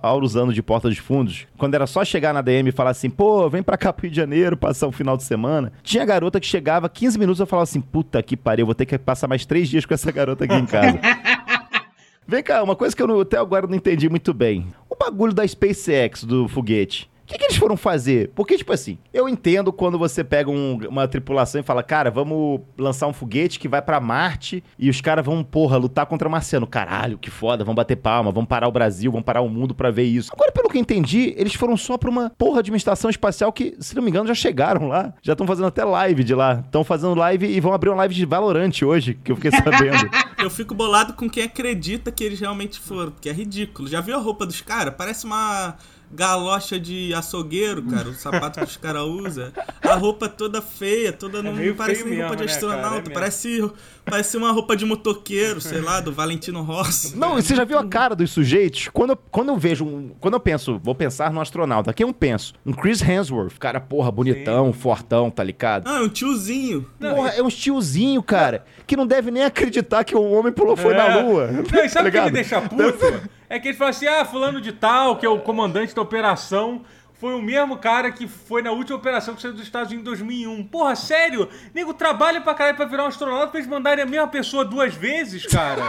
auros 0.02 0.36
anos 0.36 0.54
de 0.54 0.62
Porta 0.62 0.90
dos 0.90 0.98
Fundos, 0.98 1.48
quando 1.58 1.74
era 1.76 1.88
só 1.88 2.04
chegar 2.04 2.34
na 2.34 2.42
DM 2.42 2.70
e 2.70 2.72
falar 2.74 2.90
assim, 2.92 3.10
pô, 3.10 3.50
vem 3.50 3.64
pra 3.64 3.78
cá 3.78 3.94
pro 3.94 4.04
Rio 4.04 4.12
de 4.12 4.18
Janeiro, 4.18 4.58
passar 4.58 4.88
um 4.88 4.92
final 4.92 5.16
de 5.16 5.24
semana, 5.24 5.72
tinha 5.82 6.04
garota 6.06 6.40
que 6.40 6.46
chegava 6.48 6.90
15 6.90 7.18
minutos 7.18 7.40
e 7.40 7.44
eu 7.44 7.48
falava 7.48 7.64
assim, 7.64 7.80
puta 7.82 8.22
que 8.22 8.36
pariu, 8.36 8.66
vou 8.66 8.76
ter 8.76 8.86
que 8.86 8.98
passar 8.98 9.28
mais 9.28 9.46
três 9.46 9.70
dias 9.70 9.86
com 9.86 9.94
essa 9.94 10.12
garota 10.12 10.44
aqui 10.46 10.54
em 10.56 10.66
casa. 10.66 11.00
Vem 12.28 12.44
cá, 12.44 12.62
uma 12.62 12.76
coisa 12.76 12.96
que 12.96 13.02
eu 13.02 13.08
não- 13.08 13.22
até 13.22 13.38
agora 13.38 13.66
não 13.66 13.76
entendi 13.76 14.08
muito 14.10 14.34
bem. 14.34 14.68
O 14.90 14.96
bagulho 14.96 15.34
da 15.34 15.48
SpaceX, 15.48 16.24
do 16.24 16.48
foguete. 16.48 17.10
Que, 17.30 17.38
que 17.38 17.44
eles 17.46 17.58
foram 17.58 17.78
fazer? 17.78 18.32
Porque, 18.34 18.58
tipo 18.58 18.74
assim, 18.74 18.98
eu 19.14 19.30
entendo 19.30 19.72
quando 19.72 20.00
você 20.00 20.24
pega 20.24 20.50
um- 20.50 20.80
uma 20.89 21.08
tripulação 21.08 21.62
e 21.62 21.63
fala, 21.63 21.84
cara, 21.84 22.10
vamos 22.10 22.62
lançar 22.76 23.06
um 23.06 23.13
foguete 23.13 23.60
que 23.60 23.68
vai 23.68 23.82
pra 23.84 24.00
Marte 24.00 24.63
e 24.80 24.89
os 24.89 25.00
caras 25.00 25.24
vão, 25.24 25.44
porra, 25.44 25.78
lutar 25.78 26.08
contra 26.08 26.28
Marciano. 26.28 26.65
Caralho, 26.65 27.20
que 27.20 27.30
foda, 27.30 27.63
vamos 27.63 27.76
bater 27.76 27.96
palma, 27.98 28.32
vamos 28.32 28.48
parar 28.50 28.68
o 28.68 28.72
Brasil, 28.72 29.12
vamos 29.12 29.26
parar 29.26 29.42
o 29.42 29.48
mundo 29.50 29.76
pra 29.76 29.92
ver 29.92 30.06
isso. 30.06 30.32
Agora, 30.34 30.52
pelo 30.52 30.70
que 30.70 30.80
entendi, 30.80 31.36
eles 31.38 31.54
foram 31.54 31.78
só 31.78 32.00
pra 32.00 32.10
uma 32.10 32.32
porra 32.36 32.63
de 32.63 32.72
uma 32.72 32.78
estação 32.78 33.12
espacial 33.12 33.54
que, 33.54 33.76
se 33.80 33.96
não 33.96 34.02
me 34.02 34.10
engano, 34.10 34.28
já 34.28 34.34
chegaram 34.34 34.88
lá. 34.88 35.13
Já 35.22 35.34
estão 35.34 35.46
fazendo 35.46 35.68
até 35.68 35.84
live 35.86 36.24
de 36.24 36.34
lá. 36.34 36.63
Estão 36.65 36.84
fazendo 36.84 37.13
live 37.13 37.46
e 37.46 37.60
vão 37.60 37.74
abrir 37.74 37.89
uma 37.89 37.98
live 37.98 38.15
de 38.15 38.26
Valorant 38.26 38.72
hoje, 38.84 39.13
que 39.24 39.32
eu 39.32 39.36
fiquei 39.36 39.52
sabendo. 39.54 40.10
Eu 40.41 40.49
fico 40.49 40.73
bolado 40.73 41.13
com 41.13 41.30
quem 41.30 41.43
acredita 41.43 42.12
que 42.12 42.23
eles 42.23 42.39
realmente 42.39 42.80
foram, 42.80 43.12
porque 43.12 43.30
é 43.30 43.34
ridículo. 43.34 43.88
Já 43.88 44.02
viu 44.02 44.15
a 44.15 44.19
roupa 44.19 44.45
dos 44.45 44.62
caras? 44.62 44.93
Parece 44.97 45.25
uma 45.25 45.75
galocha 46.12 46.80
de 46.80 47.13
açougueiro, 47.13 47.84
cara, 47.84 48.10
o 48.10 48.13
sapato 48.15 48.60
que 48.60 48.65
os 48.65 48.78
caras 48.78 49.04
usam. 49.04 49.52
A 49.84 49.93
roupa 49.93 50.28
toda 50.28 50.60
feia, 50.60 51.13
toda 51.13 51.43
não, 51.43 51.54
meio 51.54 51.69
não 51.69 51.75
parece 51.78 52.04
nem 52.04 52.19
roupa 52.21 52.36
de 52.36 52.45
mesmo, 52.45 52.56
né, 52.67 52.67
cara? 52.67 52.78
astronauta, 52.78 52.97
É 52.97 53.02
mesmo. 53.02 53.13
parece, 53.13 53.71
parece 54.04 54.38
uma 54.38 54.52
roupa 54.52 54.75
de 54.75 54.86
motoqueiro, 54.86 55.62
sei 55.62 55.82
lá, 55.82 55.99
do 56.02 56.12
Valentino 56.12 56.63
Rossi. 56.63 57.15
Não, 57.15 57.38
e 57.38 57.43
você 57.43 57.56
já 57.56 57.63
viu 57.63 57.78
a 57.78 57.86
cara 57.86 58.15
dos 58.15 58.32
sujeitos? 58.32 58.89
Quando 58.91 59.12
eu, 59.12 59.17
quando 59.30 59.49
eu 59.49 59.58
vejo 59.58 59.86
um. 59.86 60.10
Quando 60.19 60.34
eu 60.34 60.39
penso, 60.39 60.80
vou 60.84 60.95
pensar 60.95 61.32
no 61.32 61.41
astronauta, 61.41 61.93
quem 61.93 62.08
eu 62.08 62.12
penso? 62.13 62.54
Um 62.65 62.73
Chris 62.73 63.04
Hemsworth, 63.04 63.60
cara, 63.60 63.80
porra, 63.80 64.12
bonitão, 64.12 64.73
fortão, 64.73 65.30
tá 65.30 65.43
ligado? 65.43 65.88
Ah, 65.88 65.97
é 65.97 66.02
um 66.02 66.10
tiozinho. 66.10 66.88
Porra, 66.99 67.30
é 67.30 67.43
um 67.43 67.49
tiozinho, 67.49 68.23
cara, 68.23 68.65
que 68.88 68.97
não 68.97 69.06
deve 69.06 69.30
nem 69.30 69.43
acreditar 69.43 70.04
que 70.04 70.15
um 70.15 70.29
homem 70.32 70.52
pulou 70.54 70.76
foi 70.78 70.94
na 70.94 71.06
É. 71.20 71.22
lua. 71.22 71.48
Não, 71.48 71.62
e 71.62 71.63
tá 71.63 71.89
sabe 71.89 72.10
o 72.10 72.12
que 72.12 72.18
me 72.20 72.30
ligado? 72.30 72.32
deixa 72.34 72.62
puto? 72.62 73.30
É 73.50 73.60
que 73.60 73.70
ele 73.70 73.78
fala 73.78 73.89
assim, 73.92 74.08
ah, 74.08 74.24
fulano 74.26 74.62
de 74.62 74.72
tal, 74.72 75.15
que 75.18 75.26
é 75.26 75.30
o 75.30 75.39
comandante 75.39 75.94
da 75.96 76.02
operação, 76.02 76.82
foi 77.20 77.34
o 77.34 77.42
mesmo 77.42 77.78
cara 77.78 78.12
que 78.12 78.28
foi 78.28 78.62
na 78.62 78.72
última 78.72 78.98
operação 78.98 79.36
que 79.36 79.42
saiu 79.42 79.54
dos 79.54 79.63
Estados 79.63 79.92
Unidos 79.92 80.04
em 80.08 80.12
2001. 80.12 80.63
Porra, 80.65 80.96
sério? 80.96 81.50
Nego 81.76 81.94
trabalha 81.94 82.39
pra 82.39 82.54
caralho 82.54 82.78
pra 82.78 82.86
virar 82.86 83.04
um 83.04 83.08
astronauta 83.08 83.48
pra 83.48 83.60
eles 83.60 83.70
mandarem 83.70 84.04
a 84.04 84.08
mesma 84.08 84.28
pessoa 84.28 84.63
duas 84.63 84.94
vezes, 84.94 85.46
cara? 85.48 85.82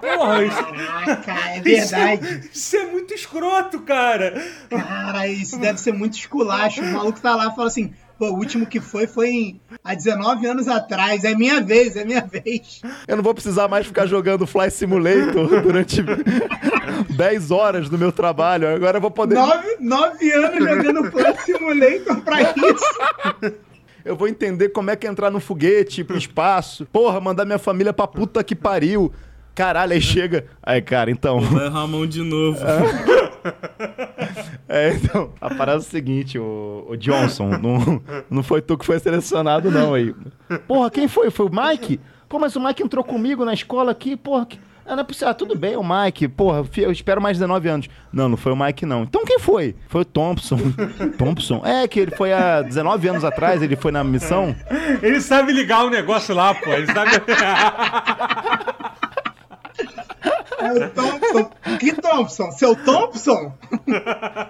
Porra, 0.00 0.44
isso, 0.44 0.56
Caraca, 0.56 1.32
é 1.32 1.58
isso 1.68 1.94
é- 1.96 2.16
verdade. 2.16 2.50
isso 2.52 2.76
é 2.76 2.84
muito 2.86 3.14
escroto, 3.14 3.80
cara. 3.80 4.34
Cara, 4.68 5.26
isso 5.26 5.58
deve 5.58 5.80
ser 5.80 5.92
muito 5.92 6.14
esculacho. 6.16 6.82
O 6.82 6.86
maluco 6.92 7.20
tá 7.20 7.34
lá 7.34 7.46
e 7.46 7.54
fala 7.56 7.66
assim: 7.66 7.92
pô, 8.20 8.26
o 8.32 8.36
último 8.36 8.66
que 8.66 8.78
foi 8.80 9.06
foi 9.06 9.28
em- 9.30 9.60
há 9.82 9.94
19 9.94 10.46
anos 10.46 10.68
atrás. 10.68 11.24
É 11.24 11.34
minha 11.34 11.58
vez, 11.62 11.96
é 11.96 12.04
minha 12.04 12.20
vez. 12.20 12.82
Eu 13.08 13.16
não 13.16 13.24
vou 13.24 13.32
precisar 13.32 13.66
mais 13.66 13.86
ficar 13.86 14.04
jogando 14.06 14.46
Fly 14.46 14.70
Simulator 14.70 15.48
durante 15.62 16.04
10 17.16 17.50
horas 17.50 17.88
do 17.88 17.96
meu 17.96 18.12
trabalho. 18.12 18.68
Agora 18.68 18.98
eu 18.98 19.00
vou 19.00 19.10
poder. 19.10 19.34
Nove, 19.36 19.76
nove 19.80 20.30
anos 20.32 20.58
jogando 20.58 21.10
Flight 21.10 21.42
Simulator 21.44 22.20
pra 22.20 22.42
isso. 22.42 23.54
Eu 24.04 24.14
vou 24.16 24.28
entender 24.28 24.68
como 24.68 24.90
é 24.90 24.96
que 24.96 25.06
é 25.06 25.10
entrar 25.10 25.30
no 25.30 25.40
foguete, 25.40 26.04
pro 26.04 26.16
espaço. 26.18 26.84
Porra, 26.92 27.20
mandar 27.20 27.46
minha 27.46 27.58
família 27.58 27.92
pra 27.92 28.06
puta 28.06 28.44
que 28.44 28.54
pariu. 28.54 29.10
Caralho, 29.54 29.92
aí 29.92 30.00
chega. 30.00 30.46
Aí, 30.62 30.80
cara, 30.80 31.10
então. 31.10 31.40
Vai 31.40 31.66
errar 31.66 31.82
a 31.82 31.86
mão 31.86 32.06
de 32.06 32.22
novo. 32.22 32.58
É, 32.64 33.38
então, 34.70 35.32
a 35.40 35.52
parada 35.52 35.78
é 35.78 35.78
o 35.78 35.82
seguinte, 35.82 36.38
o, 36.38 36.86
o 36.88 36.96
Johnson, 36.96 37.50
não, 37.58 38.00
não 38.30 38.42
foi 38.42 38.62
tu 38.62 38.78
que 38.78 38.86
foi 38.86 39.00
selecionado, 39.00 39.68
não, 39.68 39.94
aí. 39.94 40.14
Porra, 40.68 40.88
quem 40.90 41.08
foi? 41.08 41.28
Foi 41.28 41.46
o 41.46 41.50
Mike? 41.50 41.98
Pô, 42.28 42.38
mas 42.38 42.54
o 42.54 42.60
Mike 42.60 42.80
entrou 42.80 43.02
comigo 43.02 43.44
na 43.44 43.52
escola 43.52 43.90
aqui, 43.90 44.16
porra. 44.16 44.46
Que... 44.46 44.60
Ah, 44.86 44.94
não 44.94 45.02
é 45.02 45.04
possível. 45.04 45.28
Ah, 45.28 45.34
tudo 45.34 45.56
bem, 45.56 45.76
o 45.76 45.82
Mike. 45.82 46.28
Porra, 46.28 46.64
eu 46.76 46.92
espero 46.92 47.20
mais 47.20 47.36
19 47.36 47.68
anos. 47.68 47.88
Não, 48.12 48.28
não 48.28 48.36
foi 48.36 48.52
o 48.52 48.56
Mike, 48.56 48.86
não. 48.86 49.02
Então 49.02 49.24
quem 49.24 49.40
foi? 49.40 49.74
Foi 49.88 50.02
o 50.02 50.04
Thompson. 50.04 50.58
Thompson? 51.18 51.62
É, 51.64 51.88
que 51.88 51.98
ele 51.98 52.12
foi 52.12 52.32
há 52.32 52.62
19 52.62 53.08
anos 53.08 53.24
atrás, 53.24 53.62
ele 53.62 53.74
foi 53.74 53.90
na 53.90 54.04
missão. 54.04 54.54
Ele 55.02 55.20
sabe 55.20 55.52
ligar 55.52 55.84
o 55.84 55.90
negócio 55.90 56.34
lá, 56.34 56.54
pô. 56.54 56.70
Ele 56.70 56.86
sabe... 56.86 57.10
É 60.60 60.72
o 60.72 60.90
Thompson. 60.90 61.50
Que 61.78 61.92
Thompson? 61.92 62.50
Seu 62.52 62.76
Thompson? 62.76 63.52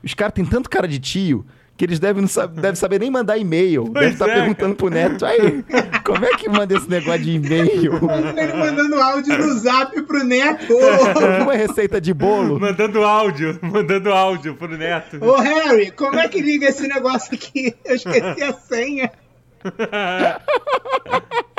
Os 0.03 0.15
caras 0.15 0.35
têm 0.35 0.45
tanto 0.45 0.69
cara 0.69 0.89
de 0.89 0.99
tio 0.99 1.47
que 1.81 1.87
eles 1.87 1.99
devem, 1.99 2.21
não 2.21 2.29
sab 2.29 2.55
devem 2.61 2.75
saber 2.75 3.01
nem 3.01 3.11
mandar 3.11 3.39
e-mail. 3.39 3.85
Deve 3.85 3.95
Pois 3.95 4.13
estar 4.13 4.29
é, 4.29 4.35
perguntando 4.35 4.75
pro 4.75 4.91
neto. 4.91 5.25
Aí, 5.25 5.65
como 6.05 6.27
é 6.27 6.37
que 6.37 6.47
manda 6.47 6.77
esse 6.77 6.91
negócio 6.91 7.23
de 7.23 7.37
e-mail? 7.37 7.99
Ele 8.37 8.53
mandando 8.53 9.01
áudio 9.01 9.39
no 9.39 9.55
zap 9.55 10.03
pro 10.03 10.23
neto. 10.23 10.75
Uma 11.41 11.55
receita 11.55 11.99
de 11.99 12.13
bolo? 12.13 12.61
mandando 12.61 13.03
áudio, 13.03 13.59
mandando 13.63 14.13
áudio 14.13 14.55
pro 14.57 14.77
neto. 14.77 15.25
Ô, 15.25 15.37
Harry, 15.37 15.91
como 15.91 16.19
é 16.19 16.29
que 16.29 16.43
liga 16.43 16.69
esse 16.69 16.87
negócio 16.87 17.35
aqui? 17.35 17.75
Eu 17.83 17.95
esqueci 17.95 18.43
a 18.43 18.53
senha. 18.53 19.11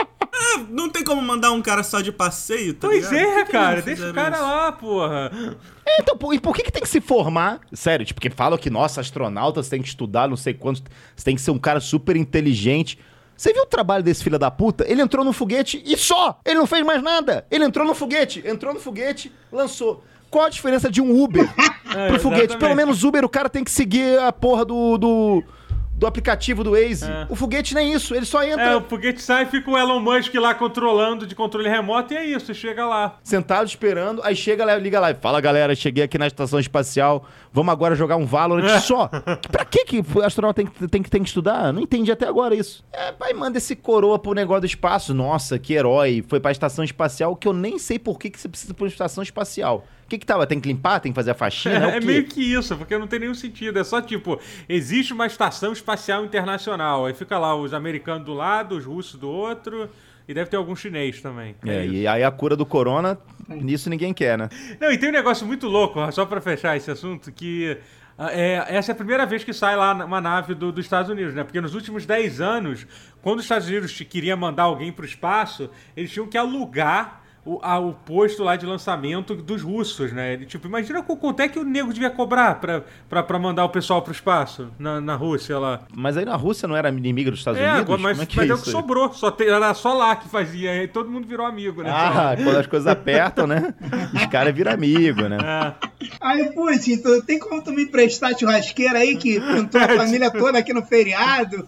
Ah, 0.42 0.66
não 0.70 0.90
tem 0.90 1.04
como 1.04 1.22
mandar 1.22 1.52
um 1.52 1.62
cara 1.62 1.84
só 1.84 2.02
de 2.02 2.12
passeio, 2.12 2.74
tá 2.74 2.88
Pois 2.88 3.10
ligado? 3.12 3.40
é, 3.40 3.46
que 3.46 3.52
cara, 3.52 3.82
deixa 3.82 4.10
o 4.10 4.14
cara 4.14 4.36
isso? 4.36 4.46
lá, 4.46 4.72
porra. 4.72 5.32
É, 5.86 6.02
Então, 6.02 6.18
e 6.34 6.40
por 6.40 6.56
que, 6.56 6.64
que 6.64 6.72
tem 6.72 6.82
que 6.82 6.90
se 6.90 7.00
formar? 7.00 7.60
Sério, 7.74 8.06
tipo, 8.06 8.20
porque 8.20 8.30
falam 8.30 8.58
que, 8.58 8.70
nossa, 8.70 9.02
astronauta, 9.02 9.62
você 9.62 9.70
tem 9.70 9.82
que 9.82 9.88
estudar 9.88 10.28
não 10.28 10.38
sei 10.38 10.54
quantos, 10.54 10.82
você 11.16 11.24
tem 11.24 11.36
que 11.36 11.42
ser 11.42 11.52
um 11.52 11.60
cara 11.60 11.80
super 11.80 12.16
inteligente. 12.16 12.98
Você 13.38 13.54
viu 13.54 13.64
o 13.64 13.68
trabalho 13.68 14.04
desse 14.04 14.24
filho 14.24 14.38
da 14.38 14.52
puta? 14.52 14.86
Ele 14.88 15.02
entrou 15.02 15.26
no 15.26 15.34
foguete 15.34 15.82
e 15.86 15.98
só! 15.98 16.40
Ele 16.46 16.60
não 16.60 16.68
fez 16.68 16.86
mais 16.86 17.02
nada! 17.02 17.46
Ele 17.50 17.64
entrou 17.66 17.86
no 17.86 17.96
foguete, 17.96 18.44
entrou 18.46 18.74
no 18.74 18.80
foguete, 18.80 19.32
lançou. 19.52 20.04
Qual 20.30 20.46
a 20.46 20.50
diferença 20.50 20.90
de 20.90 21.02
um 21.02 21.22
Uber 21.24 21.48
É, 21.94 22.08
pro 22.08 22.20
foguete? 22.20 22.56
Pelo 22.58 22.74
menos 22.76 23.04
Uber, 23.04 23.26
o 23.26 23.30
cara 23.30 23.50
tem 23.50 23.64
que 23.66 23.72
seguir 23.72 24.18
a 24.20 24.32
porra 24.32 24.64
do. 24.64 24.98
do, 24.98 25.44
do 26.02 26.08
aplicativo 26.08 26.64
do 26.64 26.72
Waze. 26.72 27.06
É. 27.06 27.28
O 27.30 27.36
foguete 27.36 27.76
nem 27.76 27.94
isso, 27.94 28.16
ele 28.16 28.26
só 28.26 28.44
entra 28.44 28.64
É, 28.64 28.76
o 28.76 28.82
foguete 28.82 29.22
sai 29.22 29.44
e 29.44 29.46
fica 29.46 29.70
o 29.70 29.78
Elon 29.78 30.00
Musk 30.00 30.34
lá 30.34 30.56
controlando 30.56 31.28
de 31.28 31.36
controle 31.36 31.70
remoto 31.70 32.12
e 32.12 32.18
é 32.18 32.26
isso, 32.26 32.52
chega 32.56 32.88
lá. 32.88 33.20
sentado 33.24 33.68
esperando, 33.68 34.20
aí 34.24 34.36
chega 34.36 34.66
lá, 34.66 34.76
liga 34.78 35.00
lá 35.00 35.12
e 35.12 35.14
fala, 35.14 35.40
galera, 35.40 35.76
cheguei 35.76 36.04
aqui 36.04 36.18
na 36.18 36.26
estação 36.26 36.60
espacial, 36.60 37.28
vamos 37.54 37.72
agora 37.72 37.96
jogar 37.96 38.16
um 38.18 38.26
Valorant 38.26 38.80
só. 38.82 39.08
pra 39.52 39.66
que 39.66 39.86
que 39.86 40.00
o 40.16 40.22
astronauta 40.24 40.62
tem, 40.64 40.66
que- 40.68 40.88
tem, 40.88 41.02
que- 41.04 41.10
tem 41.10 41.22
que 41.24 41.30
estudar? 41.30 41.72
Não 41.74 41.82
entendi 41.82 42.12
até 42.12 42.28
agora 42.28 42.56
isso. 42.56 42.84
É, 42.92 43.12
pai, 43.12 43.34
manda 43.34 43.58
esse 43.58 43.76
coroa 43.76 44.18
pro 44.20 44.34
negócio 44.34 44.62
do 44.62 44.68
espaço. 44.68 45.14
Nossa, 45.14 45.58
que 45.60 45.74
herói, 45.74 46.24
foi 46.28 46.40
pra 46.40 46.52
estação 46.52 46.84
espacial, 46.84 47.36
que 47.36 47.48
eu 47.48 47.54
nem 47.54 47.78
sei 47.80 47.98
por 48.00 48.18
que, 48.20 48.30
que 48.30 48.40
você 48.40 48.48
precisa 48.50 48.74
pra 48.74 48.88
estação 48.88 49.22
espacial. 49.24 49.86
O 50.06 50.10
que 50.12 50.18
que 50.18 50.26
tava? 50.26 50.46
Tem 50.46 50.60
que 50.60 50.68
limpar? 50.68 51.00
Tem 51.00 51.12
que 51.12 51.16
fazer 51.16 51.32
a 51.32 51.34
faxina? 51.34 51.92
É, 51.92 51.98
é 51.98 52.00
meio 52.02 52.26
que 52.26 52.42
isso, 52.42 52.76
porque 52.76 52.98
não 52.98 53.08
tem 53.08 53.20
nenhum 53.20 53.34
sentido. 53.34 53.80
É 53.80 53.84
só 53.84 54.02
tipo, 54.02 54.38
existe 54.68 55.14
uma 55.14 55.26
estação 55.26 55.72
espacial 55.72 56.26
internacional. 56.26 57.06
Aí 57.06 57.14
fica 57.14 57.40
lá 57.40 57.56
os 57.56 57.74
americanos 57.74 58.26
do 58.26 58.34
lado, 58.34 58.76
os 58.76 58.84
russos 58.86 59.18
do 59.18 59.30
outro. 59.30 59.90
E 60.28 60.34
deve 60.34 60.50
ter 60.50 60.58
algum 60.58 60.76
chinês 60.76 61.22
também. 61.22 61.56
É, 61.66 61.86
isso. 61.86 61.94
e 61.96 62.08
aí 62.08 62.24
a 62.24 62.32
cura 62.32 62.56
do 62.56 62.66
corona, 62.66 63.18
nisso 63.48 63.90
ninguém 63.90 64.14
quer, 64.14 64.38
né? 64.38 64.50
Não, 64.80 64.92
e 64.92 64.98
tem 64.98 65.10
um 65.10 65.14
negócio 65.14 65.46
muito 65.46 65.68
louco, 65.68 66.00
só 66.12 66.26
pra 66.26 66.40
fechar 66.40 66.78
esse 66.78 66.90
assunto, 66.90 67.32
que 67.32 67.78
ah, 68.18 68.32
é, 68.32 68.66
essa 68.70 68.92
é 68.92 68.94
a 68.94 68.96
primeira 68.96 69.26
vez 69.26 69.44
que 69.44 69.52
sai 69.54 69.76
lá 69.76 69.94
uma 70.06 70.22
nave 70.22 70.54
do- 70.54 70.72
dos 70.72 70.86
Estados 70.86 71.10
Unidos, 71.10 71.34
né? 71.34 71.44
Porque 71.44 71.60
nos 71.60 71.74
últimos 71.76 72.06
10 72.06 72.40
anos, 72.40 72.86
quando 73.22 73.40
os 73.40 73.46
Estados 73.46 73.68
Unidos 73.68 73.94
queria 74.10 74.36
mandar 74.38 74.64
alguém 74.64 74.92
pro 74.92 75.06
espaço, 75.06 75.70
eles 75.98 76.12
tinham 76.12 76.28
que 76.28 76.38
alugar 76.38 77.21
o, 77.44 77.60
a- 77.64 77.80
o 77.80 77.94
posto 77.94 78.44
lá 78.44 78.56
de 78.56 78.66
lançamento 78.66 79.34
dos 79.36 79.62
russos, 79.64 80.12
né? 80.14 80.34
Ele, 80.34 80.46
tipo, 80.46 80.68
imagina 80.68 81.02
qu- 81.02 81.18
quanto 81.18 81.40
é 81.42 81.48
que 81.48 81.58
o 81.58 81.64
nego 81.64 81.92
devia 81.92 82.10
cobrar 82.12 82.56
pra, 82.62 82.84
pra, 83.10 83.24
pra 83.24 83.40
mandar 83.40 83.66
o 83.66 83.70
pessoal 83.70 84.02
pro 84.02 84.12
espaço 84.12 84.70
na, 84.78 85.02
na 85.02 85.16
Rússia 85.16 85.58
lá. 85.58 85.82
Mas 85.96 86.18
aí 86.18 86.26
na 86.26 86.36
Rússia 86.36 86.68
não 86.68 86.76
era 86.78 86.90
inimiga 86.90 87.32
dos 87.32 87.40
Estados 87.40 87.60
É, 87.60 87.74
Unidos? 87.74 88.00
mas, 88.00 88.12
Como 88.12 88.22
é 88.24 88.26
que 88.28 88.38
mas 88.38 88.50
é 88.50 88.52
é 88.52 88.56
o 88.56 88.58
que 88.62 88.70
sobrou, 88.70 89.12
só 89.14 89.32
tem- 89.32 89.48
era 89.48 89.74
só 89.74 89.94
lá 89.94 90.16
que 90.16 90.30
fazia, 90.30 90.72
aí 90.72 90.88
todo 90.88 91.10
mundo 91.10 91.28
virou 91.28 91.46
amigo, 91.46 91.82
né? 91.82 91.90
Ah, 91.92 92.36
quando 92.36 92.58
as 92.58 92.68
coisas 92.68 92.88
apertam, 92.88 93.48
né? 93.48 93.74
Os 94.14 94.26
caras 94.28 94.54
viram 94.54 94.72
amigo, 94.72 95.24
né? 95.28 95.38
É. 95.42 96.08
Aí, 96.22 96.52
putz, 96.54 96.88
então, 96.88 97.22
tem 97.22 97.40
como 97.40 97.64
tu 97.64 97.72
me 97.72 97.84
emprestar 97.84 98.38
churrasqueira 98.38 99.00
aí 99.00 99.16
que 99.18 99.40
pintou 99.40 99.82
a 99.82 99.88
família 99.98 100.30
toda 100.30 100.60
aqui 100.60 100.74
no 100.74 100.84
feriado? 100.84 101.66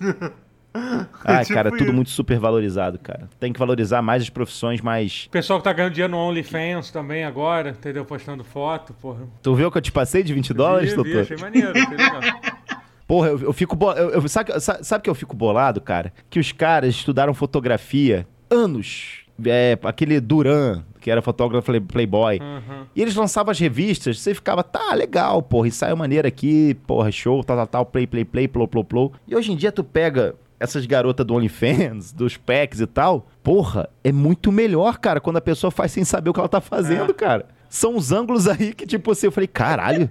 Ai, 1.24 1.44
Tipo 1.44 1.54
cara, 1.56 1.70
isso. 1.70 1.78
tudo 1.78 1.94
muito 1.94 2.10
super 2.10 2.40
valorizado, 2.40 2.98
cara. 3.00 3.30
Tem 3.40 3.54
que 3.54 3.60
valorizar 3.60 4.02
mais 4.02 4.24
as 4.24 4.30
profissões 4.30 4.82
mais. 4.82 5.26
O 5.28 5.30
pessoal 5.30 5.60
que 5.60 5.64
tá 5.66 5.74
ganhando 5.74 5.94
dinheiro 5.94 6.12
no 6.12 6.18
OnlyFans 6.18 6.90
também 6.92 7.24
agora, 7.24 7.70
entendeu? 7.70 8.04
Postando 8.06 8.44
foto, 8.44 8.94
porra. 8.94 9.28
Tu 9.42 9.56
viu 9.56 9.68
o 9.68 9.72
que 9.72 9.78
eu 9.78 9.82
te 9.82 9.92
passei 9.92 10.24
de 10.24 10.34
20 10.34 10.54
dólares, 10.54 10.90
vi, 10.92 10.96
vi, 10.98 11.04
doutor? 11.04 11.22
achei 11.22 11.38
maneiro, 11.38 11.70
achei 11.72 11.88
legal. 11.98 12.22
Porra, 13.06 13.28
eu, 13.28 13.40
eu 13.42 13.54
fico. 13.54 13.76
Bo... 13.76 13.92
Eu, 13.92 14.10
eu- 14.12 14.28
sabe, 14.30 15.04
que 15.04 15.10
eu 15.10 15.14
fico 15.14 15.36
bolado, 15.36 15.82
cara? 15.82 16.12
Que 16.30 16.40
os 16.40 16.52
caras 16.54 16.96
estudaram 16.96 17.34
fotografia 17.34 18.26
anos. 18.50 19.20
É, 19.46 19.78
aquele 19.84 20.20
Duran, 20.22 20.84
que 21.02 21.12
era 21.12 21.22
fotógrafo 21.22 21.66
play- 21.66 21.82
playboy. 21.82 22.40
Uhum. 22.40 22.86
E 22.96 23.02
eles 23.02 23.16
lançavam 23.16 23.52
as 23.52 23.60
revistas, 23.60 24.20
você 24.20 24.34
ficava, 24.34 24.64
tá, 24.64 24.94
legal, 24.94 25.42
porra, 25.42 25.68
ensaio 25.68 25.98
maneiro 25.98 26.28
aqui, 26.28 26.76
porra, 26.88 27.12
show, 27.12 27.44
tal, 27.44 27.58
tal, 27.58 27.68
tal, 27.68 27.86
play, 27.86 28.06
play, 28.08 28.24
play, 28.24 28.48
plou, 28.48 28.68
plou, 28.68 28.84
plou. 28.86 29.12
E 29.28 29.36
hoje 29.36 29.52
em 29.52 29.56
dia 29.58 29.72
tu 29.72 29.84
pega 29.84 30.36
essas 30.64 30.86
garotas 30.86 31.26
do 31.26 31.34
OnlyFans, 31.36 32.12
dos 32.14 32.38
packs 32.38 32.80
e 32.80 32.86
tal, 32.88 33.28
porra, 33.44 33.90
é 34.04 34.12
muito 34.12 34.52
melhor, 34.52 34.98
cara, 34.98 35.20
quando 35.20 35.38
a 35.38 35.42
pessoa 35.42 35.70
faz 35.70 35.92
sem 35.92 36.06
saber 36.06 36.30
o 36.30 36.34
que 36.34 36.40
ela 36.40 36.48
tá 36.50 36.62
fazendo, 36.62 37.12
É. 37.12 37.14
cara. 37.14 37.46
São 37.70 37.96
os 37.98 38.12
ângulos 38.12 38.48
aí 38.48 38.72
que, 38.72 38.86
tipo 38.86 39.12
assim, 39.12 39.26
eu 39.26 39.32
falei, 39.32 39.48
caralho, 39.48 40.08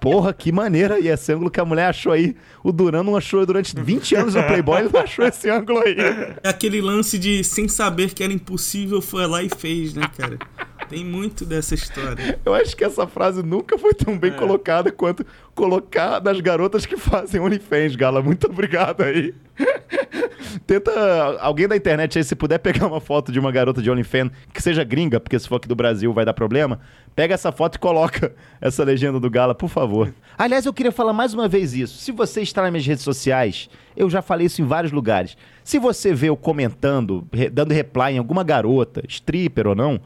porra, 0.00 0.32
que 0.32 0.50
maneira. 0.50 0.98
E 0.98 1.08
esse 1.08 1.30
ângulo 1.30 1.50
que 1.50 1.60
a 1.60 1.64
mulher 1.64 1.88
achou 1.90 2.10
aí, 2.10 2.34
o 2.64 2.72
Duran 2.72 3.02
não 3.02 3.14
achou 3.14 3.44
durante 3.44 3.78
20 3.78 4.14
anos 4.16 4.34
no 4.34 4.42
Playboy, 4.44 4.80
ele 4.80 4.88
não 4.90 5.00
achou 5.02 5.26
esse 5.26 5.50
ângulo 5.50 5.80
aí. 5.80 5.94
É 6.42 6.48
aquele 6.48 6.80
lance 6.80 7.18
de 7.18 7.44
sem 7.44 7.68
saber 7.68 8.14
que 8.14 8.24
era 8.24 8.32
impossível, 8.32 9.02
foi 9.02 9.26
lá 9.26 9.42
e 9.42 9.50
fez, 9.50 9.92
né, 9.92 10.04
cara? 10.16 10.38
Tem 10.92 11.06
muito 11.06 11.46
dessa 11.46 11.74
história. 11.74 12.38
Eu 12.44 12.52
acho 12.52 12.76
que 12.76 12.84
essa 12.84 13.06
frase 13.06 13.42
nunca 13.42 13.78
foi 13.78 13.94
tão 13.94 14.18
bem 14.18 14.30
colocada 14.30 14.92
quanto 14.92 15.24
colocar 15.54 16.18
das 16.18 16.38
garotas 16.38 16.84
que 16.84 16.98
fazem 16.98 17.40
OnlyFans, 17.40 17.96
Gala. 17.96 18.20
Muito 18.20 18.46
obrigado 18.46 19.00
aí. 19.00 19.34
Tenta, 20.66 20.92
alguém 21.40 21.66
da 21.66 21.74
internet 21.74 22.18
aí, 22.18 22.24
se 22.24 22.36
puder 22.36 22.58
pegar 22.58 22.86
uma 22.86 23.00
foto 23.00 23.32
de 23.32 23.40
uma 23.40 23.50
garota 23.50 23.80
de 23.80 23.90
OnlyFans, 23.90 24.32
que 24.52 24.62
seja 24.62 24.84
gringa, 24.84 25.18
porque 25.18 25.38
se 25.38 25.48
for 25.48 25.56
aqui 25.56 25.66
do 25.66 25.74
Brasil 25.74 26.12
vai 26.12 26.26
dar 26.26 26.34
problema, 26.34 26.78
pega 27.16 27.32
essa 27.32 27.50
foto 27.50 27.76
e 27.76 27.78
coloca 27.78 28.34
essa 28.60 28.84
legenda 28.84 29.18
do 29.18 29.30
Gala, 29.30 29.54
por 29.54 29.70
favor. 29.70 30.12
Aliás, 30.36 30.66
eu 30.66 30.74
queria 30.74 30.92
falar 30.92 31.14
mais 31.14 31.32
uma 31.32 31.48
vez 31.48 31.72
isso. 31.72 31.96
Se 32.00 32.12
você 32.12 32.42
está 32.42 32.60
nas 32.60 32.70
minhas 32.70 32.86
redes 32.86 33.02
sociais, 33.02 33.70
eu 33.96 34.10
já 34.10 34.20
falei 34.20 34.46
isso 34.46 34.60
em 34.60 34.66
vários 34.66 34.92
lugares. 34.92 35.38
Se 35.64 35.78
você 35.78 36.12
vê 36.12 36.28
eu 36.28 36.36
comentando, 36.36 37.26
dando 37.50 37.72
reply 37.72 38.12
em 38.12 38.18
alguma 38.18 38.44
garota, 38.44 39.02
stripper 39.08 39.68
ou 39.68 39.74
não, 39.74 39.98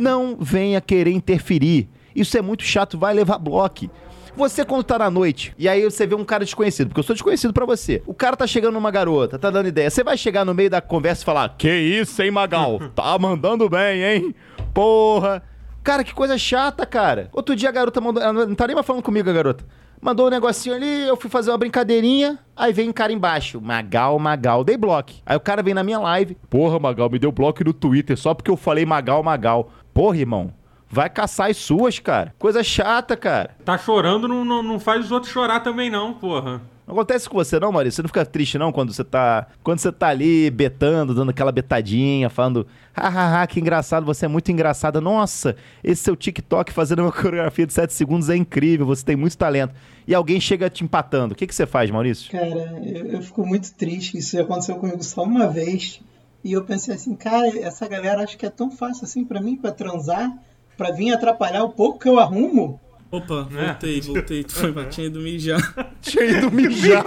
não 0.00 0.36
venha 0.40 0.80
querer 0.80 1.12
interferir. 1.12 1.88
Isso 2.14 2.36
é 2.36 2.42
muito 2.42 2.64
chato, 2.64 2.98
vai 2.98 3.14
levar 3.14 3.38
bloco. 3.38 3.88
Você 4.36 4.64
quando 4.64 4.84
tá 4.84 4.98
na 4.98 5.10
noite, 5.10 5.52
e 5.58 5.68
aí 5.68 5.82
você 5.82 6.06
vê 6.06 6.14
um 6.14 6.24
cara 6.24 6.44
desconhecido, 6.44 6.88
porque 6.88 7.00
eu 7.00 7.04
sou 7.04 7.14
desconhecido 7.14 7.52
pra 7.52 7.66
você. 7.66 8.02
O 8.06 8.14
cara 8.14 8.36
tá 8.36 8.46
chegando 8.46 8.74
numa 8.74 8.90
garota, 8.90 9.38
tá 9.38 9.50
dando 9.50 9.68
ideia. 9.68 9.90
Você 9.90 10.02
vai 10.04 10.16
chegar 10.16 10.44
no 10.44 10.54
meio 10.54 10.70
da 10.70 10.80
conversa 10.80 11.22
e 11.22 11.24
falar: 11.24 11.54
Que 11.58 11.70
isso, 11.70 12.22
hein, 12.22 12.30
Magal? 12.30 12.80
Tá 12.94 13.18
mandando 13.18 13.68
bem, 13.68 14.02
hein? 14.02 14.34
Porra. 14.72 15.42
Cara, 15.82 16.04
que 16.04 16.14
coisa 16.14 16.36
chata, 16.38 16.84
cara. 16.86 17.28
Outro 17.32 17.56
dia 17.56 17.68
a 17.68 17.72
garota 17.72 18.00
mandou. 18.00 18.22
Ela 18.22 18.46
não 18.46 18.54
tá 18.54 18.66
nem 18.66 18.74
mais 18.74 18.86
falando 18.86 19.02
comigo, 19.02 19.28
a 19.28 19.32
garota. 19.32 19.64
Mandou 20.00 20.28
um 20.28 20.30
negocinho 20.30 20.74
ali, 20.74 21.06
eu 21.06 21.14
fui 21.14 21.28
fazer 21.28 21.50
uma 21.50 21.58
brincadeirinha, 21.58 22.38
aí 22.56 22.72
vem 22.72 22.88
um 22.88 22.92
cara 22.92 23.12
embaixo. 23.12 23.60
Magal, 23.60 24.18
Magal, 24.18 24.64
dei 24.64 24.74
bloco. 24.74 25.12
Aí 25.26 25.36
o 25.36 25.40
cara 25.40 25.62
vem 25.62 25.74
na 25.74 25.82
minha 25.82 25.98
live. 25.98 26.38
Porra, 26.48 26.78
Magal, 26.78 27.10
me 27.10 27.18
deu 27.18 27.30
bloco 27.30 27.62
no 27.62 27.74
Twitter 27.74 28.16
só 28.16 28.32
porque 28.32 28.50
eu 28.50 28.56
falei 28.56 28.86
Magal, 28.86 29.22
Magal. 29.22 29.70
Porra, 29.92 30.18
irmão. 30.18 30.52
Vai 30.88 31.08
caçar 31.08 31.50
as 31.50 31.56
suas, 31.56 31.98
cara. 32.00 32.34
Coisa 32.38 32.64
chata, 32.64 33.16
cara. 33.16 33.56
Tá 33.64 33.78
chorando, 33.78 34.26
não, 34.26 34.44
não, 34.44 34.62
não 34.62 34.80
faz 34.80 35.04
os 35.04 35.12
outros 35.12 35.32
chorar 35.32 35.60
também, 35.60 35.88
não, 35.88 36.14
porra. 36.14 36.60
Não 36.90 36.96
acontece 36.96 37.28
com 37.28 37.36
você 37.36 37.60
não, 37.60 37.70
Maurício? 37.70 37.96
Você 37.96 38.02
não 38.02 38.08
fica 38.08 38.26
triste 38.26 38.58
não 38.58 38.72
quando 38.72 38.92
você 38.92 39.04
tá, 39.04 39.46
quando 39.62 39.78
você 39.78 39.92
tá 39.92 40.08
ali 40.08 40.50
betando, 40.50 41.14
dando 41.14 41.30
aquela 41.30 41.52
betadinha, 41.52 42.28
falando, 42.28 42.66
hahaha, 42.92 43.46
que 43.46 43.60
engraçado, 43.60 44.04
você 44.04 44.24
é 44.24 44.28
muito 44.28 44.50
engraçada. 44.50 45.00
Nossa, 45.00 45.54
esse 45.84 46.02
seu 46.02 46.16
TikTok 46.16 46.72
fazendo 46.72 47.02
uma 47.02 47.12
coreografia 47.14 47.64
de 47.64 47.72
7 47.72 47.92
segundos 47.92 48.28
é 48.28 48.34
incrível, 48.34 48.84
você 48.84 49.04
tem 49.04 49.14
muito 49.14 49.38
talento. 49.38 49.72
E 50.04 50.12
alguém 50.12 50.40
chega 50.40 50.68
te 50.68 50.82
empatando. 50.82 51.34
O 51.34 51.36
que 51.36 51.46
que 51.46 51.54
você 51.54 51.64
faz, 51.64 51.88
Maurício? 51.88 52.28
Cara, 52.32 52.82
eu, 52.84 53.06
eu 53.06 53.22
fico 53.22 53.46
muito 53.46 53.72
triste. 53.74 54.18
Isso 54.18 54.36
já 54.36 54.42
aconteceu 54.42 54.74
comigo 54.74 55.04
só 55.04 55.22
uma 55.22 55.46
vez. 55.46 56.00
E 56.42 56.52
eu 56.52 56.64
pensei 56.64 56.94
assim, 56.94 57.14
cara, 57.14 57.48
essa 57.60 57.86
galera 57.86 58.22
acha 58.22 58.36
que 58.36 58.46
é 58.46 58.50
tão 58.50 58.70
fácil 58.70 59.04
assim 59.04 59.24
pra 59.24 59.40
mim, 59.40 59.56
pra 59.56 59.70
transar, 59.72 60.30
pra 60.76 60.90
vir 60.90 61.12
atrapalhar 61.12 61.64
o 61.64 61.70
pouco 61.70 61.98
que 61.98 62.08
eu 62.08 62.18
arrumo. 62.18 62.80
Opa, 63.10 63.48
É. 63.56 63.66
voltei, 63.66 64.00
voltei. 64.00 64.44
Tu 64.44 64.52
foi 64.54 64.70
batinha 64.72 65.10
do 65.10 65.20
mijar. 65.20 65.60
Tinha 66.00 66.24
ido 66.24 66.50
mijar. 66.50 67.02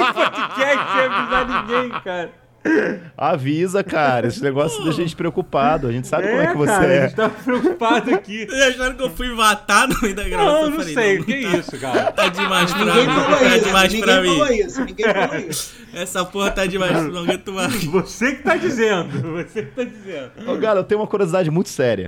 Quer 0.56 0.78
que 0.78 0.92
você 0.92 1.00
avisar 1.00 1.48
ninguém, 1.64 1.90
cara? 2.02 2.32
Avisa, 3.18 3.84
cara. 3.84 4.28
Esse 4.28 4.42
negócio 4.42 4.84
deixa 4.84 5.02
a 5.02 5.04
gente 5.04 5.16
preocupado. 5.16 5.88
A 5.88 5.92
gente 5.92 6.08
sabe 6.08 6.28
como 6.30 6.42
é 6.42 6.48
que 6.48 6.58
você 6.58 6.72
cara, 6.72 6.94
é. 6.94 7.00
A 7.04 7.08
gente 7.08 7.16
tá 7.16 7.30
preocupado 7.30 8.14
aqui. 8.16 8.46
Vocês 8.50 8.62
acharam 8.76 8.96
que 8.96 9.04
eu 9.04 9.10
fui 9.10 9.34
matar 9.36 9.88
no 9.88 10.02
meio 10.02 10.16
da 10.16 10.24
gravação? 10.24 10.54
Não, 10.54 10.64
Eu 10.64 10.70
não 10.70 10.78
falei, 10.80 10.94
sei. 10.94 11.18
não, 11.18 11.26
que 11.26 11.42
tá, 11.44 11.58
isso, 11.58 11.78
cara? 11.80 12.12
Tá 12.12 12.28
demais 12.30 12.74
pra 12.74 12.86
Ninguém 12.86 13.08
mim. 13.08 13.14
falou 13.14 13.38
Tá 13.40 13.56
isso, 13.56 13.66
demais 13.66 13.94
ninguém 13.94 14.02
pra 14.06 14.22
mim. 14.22 14.28
falou 14.38 14.52
isso, 14.54 14.86
ninguém 14.86 15.06
falou 15.14 15.36
isso. 15.50 15.74
Essa 15.94 16.26
porra 16.26 16.52
tá 16.52 16.66
demais, 16.66 16.92
não 17.12 17.22
aguento 17.22 17.52
mais. 17.54 17.84
Você 17.86 18.36
que 18.36 18.44
tá 18.44 18.56
dizendo. 18.58 19.10
Você 19.34 19.64
que 19.64 19.72
tá 19.72 19.84
dizendo. 19.84 20.32
Ô, 20.48 20.56
Galo, 20.58 20.80
eu 20.80 20.84
tenho 20.84 21.02
uma 21.02 21.08
curiosidade 21.08 21.52
muito 21.52 21.70
séria. 21.70 22.08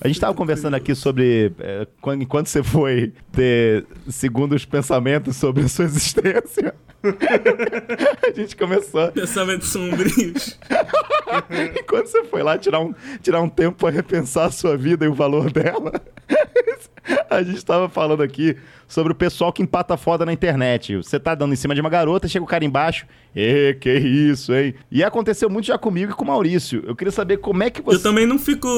A 0.00 0.08
gente 0.08 0.18
tava 0.20 0.34
conversando 0.34 0.74
aqui 0.74 0.94
sobre 0.94 1.52
é, 1.60 1.86
quando, 2.00 2.22
enquanto 2.22 2.46
você 2.48 2.62
foi 2.62 3.12
ter 3.30 3.84
segundos 4.08 4.64
pensamentos 4.64 5.36
sobre 5.36 5.62
a 5.64 5.68
sua 5.68 5.84
existência. 5.84 6.74
a 8.26 8.32
gente 8.32 8.56
começou. 8.56 9.10
Pensamentos 9.12 9.68
sombrios. 9.68 10.58
Enquanto 11.78 12.06
você 12.06 12.24
foi 12.24 12.42
lá 12.42 12.56
tirar 12.58 12.80
um, 12.80 12.94
tirar 13.20 13.40
um 13.40 13.48
tempo 13.48 13.78
pra 13.78 13.90
repensar 13.90 14.46
a 14.46 14.50
sua 14.50 14.76
vida 14.76 15.04
e 15.04 15.08
o 15.08 15.14
valor 15.14 15.50
dela. 15.50 15.92
A 17.28 17.42
gente 17.42 17.64
tava 17.64 17.88
falando 17.88 18.22
aqui 18.22 18.56
sobre 18.86 19.12
o 19.12 19.14
pessoal 19.14 19.52
que 19.52 19.62
empata 19.62 19.96
foda 19.96 20.24
na 20.24 20.32
internet. 20.32 20.96
Você 20.96 21.18
tá 21.18 21.34
dando 21.34 21.52
em 21.52 21.56
cima 21.56 21.74
de 21.74 21.80
uma 21.80 21.90
garota, 21.90 22.28
chega 22.28 22.44
o 22.44 22.48
cara 22.48 22.64
embaixo. 22.64 23.06
Ê, 23.34 23.74
que 23.80 23.92
isso, 23.92 24.54
hein? 24.54 24.74
E 24.90 25.02
aconteceu 25.02 25.50
muito 25.50 25.66
já 25.66 25.76
comigo 25.76 26.12
e 26.12 26.14
com 26.14 26.24
o 26.24 26.26
Maurício. 26.28 26.82
Eu 26.86 26.94
queria 26.94 27.10
saber 27.10 27.38
como 27.38 27.62
é 27.62 27.70
que 27.70 27.82
você. 27.82 27.96
Eu 27.96 28.02
também 28.02 28.26
não 28.26 28.38
fico 28.38 28.68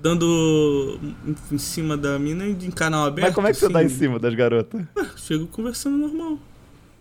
dando 0.00 0.98
em 1.50 1.58
cima 1.58 1.96
da 1.96 2.18
mina 2.18 2.46
em 2.46 2.70
canal 2.70 3.06
aberto. 3.06 3.26
Mas 3.26 3.34
como 3.34 3.48
é 3.48 3.50
que 3.50 3.56
você 3.56 3.68
dá 3.68 3.82
em 3.82 3.86
assim. 3.86 3.96
cima 3.96 4.18
das 4.18 4.34
garotas? 4.34 4.82
Chego 5.16 5.46
conversando 5.48 5.96
normal. 5.96 6.38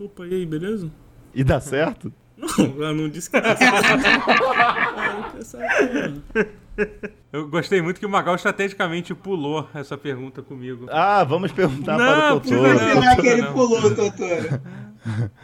Opa, 0.04 0.26
e 0.26 0.34
aí, 0.34 0.46
beleza? 0.46 0.90
E 1.34 1.44
dá 1.44 1.60
certo? 1.60 2.12
Não, 2.36 2.50
eu 2.84 2.96
não 2.96 3.08
disse 3.08 3.30
que 3.30 3.40
tá 3.40 3.56
Eu 7.32 7.48
gostei 7.48 7.82
muito 7.82 8.00
que 8.00 8.06
o 8.06 8.10
Magal 8.10 8.36
estrategicamente 8.36 9.14
pulou 9.14 9.70
essa 9.76 9.98
pergunta 9.98 10.42
comigo. 10.42 10.88
Ah, 10.90 11.24
vamos 11.24 11.52
perguntar 11.52 11.98
Não, 11.98 12.06
para 12.06 12.34
o 12.34 12.40
Totoro. 12.40 12.62
não? 12.62 12.80
Será 12.80 13.16
que 13.16 13.28
ele 13.28 13.44
pulou, 13.48 13.94
doutor? 13.94 14.62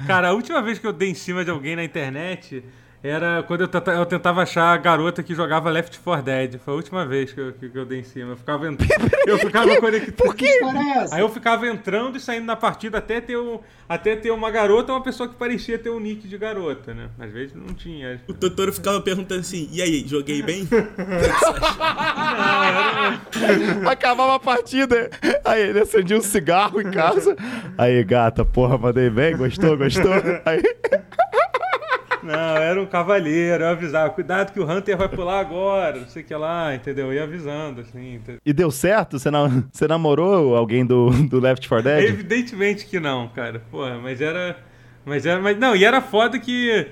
Cara, 0.07 0.29
a 0.29 0.33
última 0.33 0.61
vez 0.61 0.79
que 0.79 0.87
eu 0.87 0.93
dei 0.93 1.09
em 1.09 1.13
cima 1.13 1.45
de 1.45 1.51
alguém 1.51 1.75
na 1.75 1.83
internet 1.83 2.63
era 3.03 3.43
quando 3.43 3.61
eu, 3.61 3.69
eu 3.93 4.05
tentava 4.05 4.41
achar 4.41 4.73
a 4.73 4.77
garota 4.77 5.21
que 5.21 5.35
jogava 5.35 5.69
Left 5.69 5.99
4 5.99 6.23
Dead. 6.23 6.57
Foi 6.57 6.73
a 6.73 6.77
última 6.77 7.05
vez 7.05 7.31
que 7.31 7.39
eu, 7.39 7.53
que, 7.53 7.69
que 7.69 7.77
eu 7.77 7.85
dei 7.85 7.99
em 7.99 8.03
cima. 8.03 8.31
Eu 8.31 8.37
ficava, 8.37 8.67
ent... 8.67 8.79
eu 9.27 9.37
ficava 9.37 9.79
conectado. 9.79 10.13
Por 10.13 10.35
quê? 10.35 10.47
História 10.47 10.79
é? 10.79 11.05
Aí 11.11 11.21
eu 11.21 11.29
ficava 11.29 11.67
entrando 11.67 12.17
e 12.17 12.19
saindo 12.19 12.45
na 12.45 12.55
partida 12.55 12.97
até 12.97 13.21
ter, 13.21 13.37
um, 13.37 13.59
até 13.87 14.15
ter 14.15 14.31
uma 14.31 14.49
garota 14.49 14.91
ou 14.91 14.97
uma 14.97 15.03
pessoa 15.03 15.29
que 15.29 15.35
parecia 15.35 15.77
ter 15.77 15.91
um 15.91 15.99
nick 15.99 16.27
de 16.27 16.37
garota, 16.37 16.93
né? 16.93 17.09
Às 17.19 17.31
vezes 17.31 17.55
não 17.55 17.73
tinha. 17.73 18.19
O 18.27 18.33
Totoro 18.33 18.73
ficava 18.73 18.99
perguntando 18.99 19.41
assim, 19.41 19.69
e 19.71 19.81
aí, 19.81 20.03
joguei 20.07 20.41
bem? 20.41 20.67
Acabava 23.87 24.35
a 24.35 24.39
partida. 24.39 25.09
Aí 25.45 25.69
ele 25.69 25.81
acendia 25.81 26.17
um 26.17 26.21
cigarro 26.21 26.81
em 26.81 26.91
casa. 26.91 27.35
Aí, 27.77 28.03
gata, 28.03 28.43
porra, 28.43 28.77
mandei 28.77 29.09
bem, 29.09 29.37
gostou, 29.37 29.77
gostou? 29.77 30.13
Aí, 30.45 30.61
Não, 32.27 32.57
era 32.57 32.81
um 32.81 32.85
cavalheiro, 32.85 33.63
eu 33.63 33.69
avisava, 33.69 34.09
cuidado 34.09 34.51
que 34.51 34.59
o 34.59 34.69
Hunter 34.69 34.97
vai 34.97 35.07
pular 35.07 35.39
agora, 35.39 35.99
não 36.01 36.07
sei 36.07 36.21
o 36.21 36.25
que 36.25 36.35
lá, 36.35 36.75
entendeu? 36.75 37.07
Eu 37.07 37.13
ia 37.13 37.23
avisando, 37.23 37.81
assim. 37.81 38.15
entendeu? 38.15 38.41
e 38.45 38.53
deu 38.53 38.69
certo? 38.69 39.17
Você, 39.17 39.31
na- 39.31 39.63
você 39.71 39.87
namorou 39.87 40.55
alguém 40.55 40.85
do, 40.85 41.09
do 41.29 41.39
Left 41.39 41.67
4 41.67 41.83
Dead? 41.83 42.03
Evidentemente 42.09 42.85
que 42.85 42.99
não, 42.99 43.27
cara. 43.29 43.61
Porra, 43.71 43.97
mas 43.97 44.19
era. 44.21 44.57
Mas 45.05 45.25
era. 45.25 45.39
Mas, 45.41 45.57
não, 45.57 45.75
e 45.75 45.85
era 45.85 46.01
foda 46.01 46.37
que. 46.37 46.87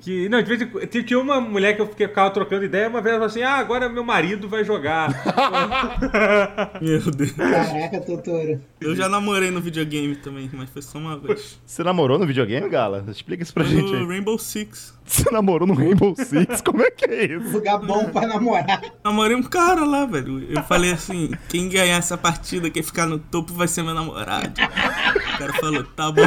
Que 0.00 0.28
não, 0.28 0.40
de 0.42 0.48
vez 0.48 0.62
em 0.62 0.66
quando. 0.66 0.86
Tinha 0.86 1.18
uma 1.18 1.40
mulher 1.40 1.74
que 1.74 1.82
eu 1.82 1.86
fiquei- 1.88 2.06
ficava 2.08 2.30
trocando 2.30 2.64
ideia, 2.64 2.88
uma 2.88 3.00
vez 3.00 3.14
ela 3.16 3.28
falou 3.28 3.30
assim: 3.30 3.42
ah, 3.42 3.56
agora 3.58 3.88
meu 3.88 4.04
marido 4.04 4.48
vai 4.48 4.62
jogar. 4.64 5.08
Meu 6.80 7.00
Deus. 7.10 7.32
Caraca, 7.32 8.00
doutor. 8.00 8.60
Eu 8.80 8.94
já 8.96 9.08
namorei 9.08 9.50
no 9.50 9.60
videogame 9.60 10.16
também, 10.16 10.48
mas 10.52 10.70
foi 10.70 10.82
só 10.82 10.98
uma 10.98 11.18
vez. 11.18 11.58
Você 11.66 11.82
namorou 11.82 12.18
no 12.18 12.26
videogame, 12.26 12.68
Gala? 12.68 13.04
Explica 13.08 13.42
isso 13.42 13.52
pra 13.52 13.64
Foi 13.64 13.74
gente 13.76 13.92
no 13.92 13.98
aí. 13.98 14.06
Rainbow 14.06 14.38
Six. 14.38 14.98
Você 15.04 15.30
namorou 15.30 15.66
no 15.66 15.74
Rainbow 15.74 16.14
Six? 16.16 16.60
Como 16.60 16.82
é 16.82 16.90
que 16.90 17.04
é 17.04 17.24
isso? 17.26 17.50
Lugar 17.52 17.78
bom 17.78 18.04
pra 18.10 18.26
namorar. 18.26 18.80
Namorei 19.04 19.36
um 19.36 19.42
cara 19.42 19.84
lá, 19.84 20.06
velho. 20.06 20.46
Eu 20.50 20.62
falei 20.62 20.92
assim, 20.92 21.30
quem 21.48 21.68
ganhar 21.68 21.96
essa 21.96 22.16
partida, 22.16 22.70
quem 22.70 22.82
ficar 22.82 23.06
no 23.06 23.18
topo 23.18 23.52
vai 23.52 23.66
ser 23.68 23.82
meu 23.82 23.94
namorado. 23.94 24.48
O 24.50 25.38
cara 25.38 25.52
falou, 25.54 25.84
tá 25.84 26.10
bom. 26.12 26.22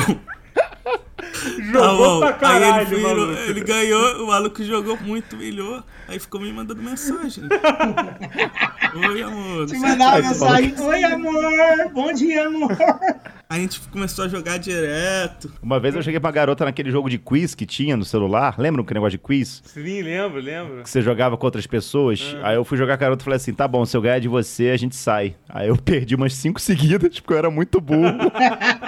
Jogou 1.71 2.19
pra 2.19 2.27
Aí 2.49 2.55
ele, 2.55 2.65
caralho, 2.65 2.87
virou- 2.87 3.01
maluco. 3.27 3.39
ele 3.41 3.61
ganhou, 3.61 4.23
o 4.23 4.27
maluco 4.27 4.63
jogou 4.63 4.97
muito, 5.01 5.35
humilhou. 5.35 5.83
Aí 6.07 6.19
ficou 6.19 6.39
me 6.39 6.51
mandando 6.53 6.81
mensagem. 6.81 7.43
Oi, 9.09 9.21
amor. 9.23 9.65
Te 9.65 9.77
mandava 9.79 10.19
mensagem: 10.21 10.75
Oi, 10.79 11.03
amor. 11.03 11.89
Bom 11.93 12.13
dia, 12.13 12.45
amor. 12.47 12.77
A 13.53 13.59
gente 13.59 13.79
começou 13.81 14.25
a 14.25 14.27
jogar 14.27 14.57
direto. 14.57 15.53
Uma 15.61 15.79
vez 15.79 15.93
eu 15.93 16.01
cheguei 16.01 16.19
pra 16.19 16.31
garota 16.31 16.65
naquele 16.65 16.89
jogo 16.89 17.07
de 17.07 17.19
quiz 17.19 17.53
que 17.53 17.67
tinha 17.67 17.95
no 17.95 18.03
celular. 18.03 18.55
Lembra 18.57 18.83
que 18.83 18.91
negócio 18.95 19.11
de 19.11 19.19
quiz? 19.19 19.61
Sim, 19.63 20.01
lembro, 20.01 20.41
lembro. 20.41 20.81
Que 20.81 20.89
você 20.89 21.03
jogava 21.03 21.37
com 21.37 21.45
outras 21.45 21.67
pessoas. 21.67 22.35
Aí 22.41 22.55
eu 22.55 22.65
fui 22.65 22.79
jogar 22.79 22.97
com 22.97 23.03
a 23.03 23.05
garota 23.05 23.21
e 23.21 23.25
falei 23.25 23.37
assim: 23.37 23.53
tá 23.53 23.67
bom, 23.67 23.85
se 23.85 23.95
eu 23.95 24.01
ganhar 24.01 24.17
de 24.17 24.27
você, 24.27 24.71
a 24.71 24.77
gente 24.77 24.95
sai. 24.95 25.35
Aí 25.47 25.67
eu 25.67 25.77
perdi 25.85 26.15
umas 26.15 26.33
cinco 26.33 26.59
seguidas, 26.59 27.19
porque 27.19 27.31
eu 27.31 27.37
era 27.37 27.51
muito 27.51 27.79
burro. 27.79 28.17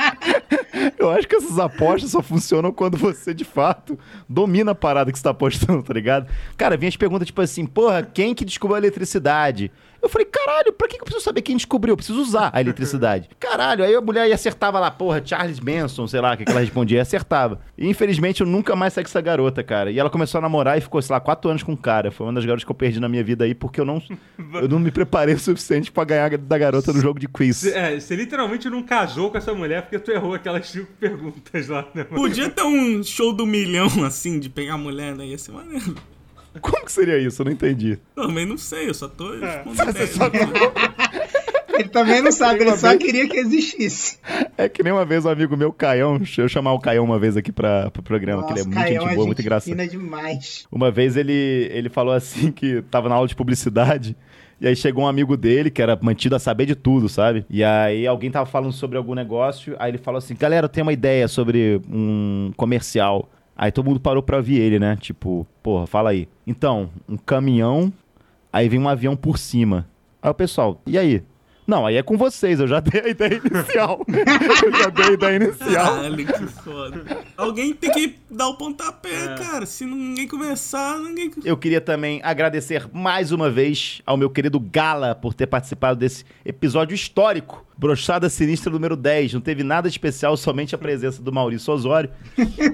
eu 0.98 1.12
acho 1.12 1.28
que 1.28 1.36
essas 1.36 1.60
apostas 1.60 2.10
só 2.10 2.24
funcionam 2.24 2.72
quando 2.72 2.98
você, 2.98 3.36
de 3.36 3.46
fato, 3.46 4.00
domina 4.28 4.72
a 4.72 4.76
parada 4.76 5.12
que 5.12 5.20
você 5.20 5.24
tá 5.24 5.30
apostando, 5.30 5.84
tá 5.84 5.94
ligado? 5.94 6.28
Cara, 6.58 6.76
vinha 6.76 6.90
as 6.90 6.98
perguntas 6.98 7.28
tipo 7.28 7.40
assim: 7.40 7.68
porra, 7.68 8.02
quem 8.02 8.34
que 8.34 8.44
descobriu 8.44 8.78
a 8.78 8.80
eletricidade? 8.80 9.72
Eu 10.06 10.10
falei, 10.10 10.26
caralho, 10.26 10.72
pra 10.72 10.88
que 10.88 10.98
que 10.98 11.02
eu 11.02 11.06
preciso 11.06 11.26
saber 11.26 11.42
quem 11.42 11.58
descobriu? 11.58 11.94
Eu 11.94 11.98
preciso 11.98 12.22
usar 12.22 12.52
a 12.54 12.62
eletricidade. 12.62 13.28
Caralho, 13.42 13.84
aí 13.84 13.96
a 13.96 14.02
mulher 14.02 14.28
ia 14.28 14.36
acertava 14.36 14.80
lá, 14.80 14.92
porra, 14.92 15.20
Charles 15.26 15.60
Manson, 15.60 16.06
sei 16.06 16.22
lá, 16.22 16.36
o 16.36 16.38
que 16.38 16.46
que 16.46 16.52
ela 16.52 16.60
respondia, 16.60 17.02
acertava. 17.02 17.60
E 17.76 17.88
infelizmente 17.90 18.42
eu 18.42 18.48
nunca 18.48 18.76
mais 18.76 18.94
saí 18.94 19.04
com 19.04 19.10
essa 19.10 19.20
garota, 19.20 19.64
cara. 19.64 19.90
E 19.90 19.98
ela 19.98 20.10
começou 20.10 20.38
a 20.38 20.42
namorar 20.44 20.78
e 20.78 20.82
ficou, 20.82 21.02
sei 21.02 21.12
lá, 21.12 21.20
quatro 21.20 21.50
anos 21.50 21.64
com 21.64 21.74
o 21.74 21.78
cara. 21.78 22.12
Foi 22.12 22.28
uma 22.28 22.34
das 22.34 22.46
garotas 22.46 22.64
que 22.64 22.70
eu 22.70 22.76
perdi 22.76 23.00
na 23.00 23.10
minha 23.10 23.24
vida 23.24 23.46
aí, 23.46 23.56
porque 23.56 23.82
eu 23.82 23.86
não, 23.86 24.00
eu 24.62 24.70
não 24.70 24.78
me 24.78 24.92
preparei 24.92 25.34
o 25.34 25.40
suficiente 25.40 25.92
pra 25.92 26.04
ganhar 26.04 26.38
da 26.38 26.58
garota 26.60 26.94
no 26.94 27.02
jogo 27.02 27.20
de 27.20 27.28
quiz. 27.28 27.58
Você, 27.58 27.72
é, 27.72 28.00
você 28.00 28.16
literalmente 28.16 28.70
não 28.70 28.84
casou 28.84 29.32
com 29.32 29.40
essa 29.40 29.56
mulher 29.56 29.82
porque 29.82 29.98
tu 29.98 30.12
errou 30.12 30.36
aquelas 30.36 30.70
cinco 30.70 30.92
perguntas 31.00 31.68
lá, 31.68 31.82
né, 31.96 32.06
mano? 32.08 32.16
Podia 32.16 32.48
ter 32.48 32.64
um 32.64 33.04
show 33.04 33.34
do 33.34 33.48
milhão, 33.48 34.04
assim, 34.06 34.40
de 34.40 34.50
pegar 34.50 34.78
mulher, 34.78 35.16
né? 35.16 35.26
Ia 35.26 35.38
ser 35.40 35.52
maneiro. 35.52 35.96
Como 36.62 36.86
que 36.86 36.92
seria 36.92 37.18
isso? 37.18 37.42
Eu 37.42 37.46
não 37.46 37.52
entendi. 37.52 37.98
Também 38.16 38.46
não 38.46 38.58
sei, 38.58 38.90
eu 38.90 38.94
só 38.94 39.08
tô 39.08 39.32
respondendo. 39.32 39.76
Você 39.94 40.08
só- 40.08 40.30
Ele 41.78 41.90
também 41.90 42.22
não 42.22 42.32
sabe, 42.32 42.62
ele 42.62 42.72
só 42.78 42.88
vez- 42.90 43.04
queria 43.04 43.28
que 43.28 43.38
existisse. 43.38 44.18
É 44.58 44.70
que 44.70 44.82
nem 44.82 44.94
uma 44.94 45.04
vez 45.04 45.26
um 45.26 45.30
amigo 45.30 45.58
meu, 45.58 45.74
Caião, 45.74 46.18
deixa 46.18 46.42
eu 46.42 46.48
chamar 46.48 46.72
o 46.72 46.80
Caião 46.80 47.04
uma 47.04 47.20
vez 47.20 47.36
aqui 47.36 47.52
pra, 47.52 47.92
pro 47.92 48.02
programa, 48.02 48.46
que 48.46 48.54
ele 48.54 48.62
é 48.62 48.64
muito 48.64 48.76
Caião 48.76 49.02
gente 49.04 49.12
é 49.12 49.16
boa, 49.16 49.26
muito 49.28 49.42
engraçado. 49.42 49.70
fina 49.72 49.86
demais. 49.86 50.66
Uma 50.72 50.90
vez 50.90 51.18
ele, 51.18 51.34
ele 51.74 51.90
falou 51.90 52.14
assim 52.14 52.50
que 52.50 52.82
tava 52.84 53.10
na 53.10 53.16
aula 53.16 53.28
de 53.28 53.36
publicidade. 53.36 54.16
E 54.62 54.66
aí 54.70 54.74
chegou 54.76 55.04
um 55.04 55.08
amigo 55.08 55.36
dele, 55.36 55.70
que 55.70 55.82
era 55.82 56.00
mantido 56.02 56.34
a 56.34 56.40
saber 56.40 56.66
de 56.66 56.76
tudo, 56.76 57.10
sabe? 57.10 57.46
E 57.50 57.62
aí 57.62 58.08
alguém 58.08 58.32
tava 58.32 58.46
falando 58.46 58.72
sobre 58.72 58.98
algum 58.98 59.14
negócio, 59.14 59.76
aí 59.78 59.92
ele 59.92 59.98
falou 59.98 60.18
assim, 60.20 60.34
galera, 60.34 60.64
eu 60.66 60.70
tenho 60.70 60.86
uma 60.86 60.94
ideia 60.94 61.28
sobre 61.28 61.82
um 61.92 62.54
comercial. 62.56 63.30
Aí 63.56 63.72
todo 63.72 63.86
mundo 63.86 64.00
parou 64.00 64.22
pra 64.22 64.38
ouvir 64.38 64.60
ele, 64.60 64.80
né? 64.80 64.96
Tipo, 64.98 65.48
porra, 65.64 65.88
fala 65.88 66.10
aí. 66.10 66.28
Então, 66.46 66.90
um 67.08 67.18
caminhão, 67.18 67.92
aí 68.52 68.68
vem 68.68 68.80
um 68.80 68.90
avião 68.90 69.16
por 69.16 69.38
cima. 69.38 69.88
Aí 70.22 70.30
o 70.30 70.34
pessoal, 70.34 70.82
e 70.86 70.98
aí? 70.98 71.24
Não, 71.68 71.86
aí 71.86 71.96
é 71.96 72.04
com 72.04 72.18
vocês, 72.18 72.60
eu 72.60 72.68
já 72.68 72.80
dei 72.82 73.02
a 73.02 73.10
ideia 73.10 73.42
inicial. 73.44 74.06
eu 74.08 74.72
já 74.78 74.90
dei 74.90 75.06
a 75.06 75.12
ideia 75.12 75.36
inicial. 75.36 75.96
Caralho, 75.96 76.26
que 76.26 76.48
foda. 76.48 77.26
Alguém 77.36 77.74
tem 77.74 77.92
que 77.92 78.16
dar 78.30 78.48
o 78.48 78.56
pontapé, 78.56 79.36
cara. 79.36 79.66
Se 79.66 79.86
ninguém 79.86 80.28
começar, 80.28 81.00
ninguém. 81.00 81.32
Eu 81.44 81.58
queria 81.58 81.82
também 81.82 82.20
agradecer 82.24 82.88
mais 82.94 83.32
uma 83.32 83.50
vez 83.50 84.02
ao 84.06 84.18
meu 84.18 84.30
querido 84.30 84.60
Gala 84.60 85.16
por 85.16 85.34
ter 85.34 85.48
participado 85.48 86.00
desse 86.00 86.26
episódio 86.46 86.94
histórico. 86.94 87.66
Brochada 87.78 88.30
Sinistra 88.30 88.72
número 88.72 88.96
10. 88.96 89.34
Não 89.34 89.42
teve 89.42 89.62
nada 89.62 89.88
especial, 89.88 90.38
somente 90.38 90.74
a 90.74 90.78
presença 90.78 91.22
do 91.22 91.32
Maurício 91.32 91.74
Osório. 91.74 92.10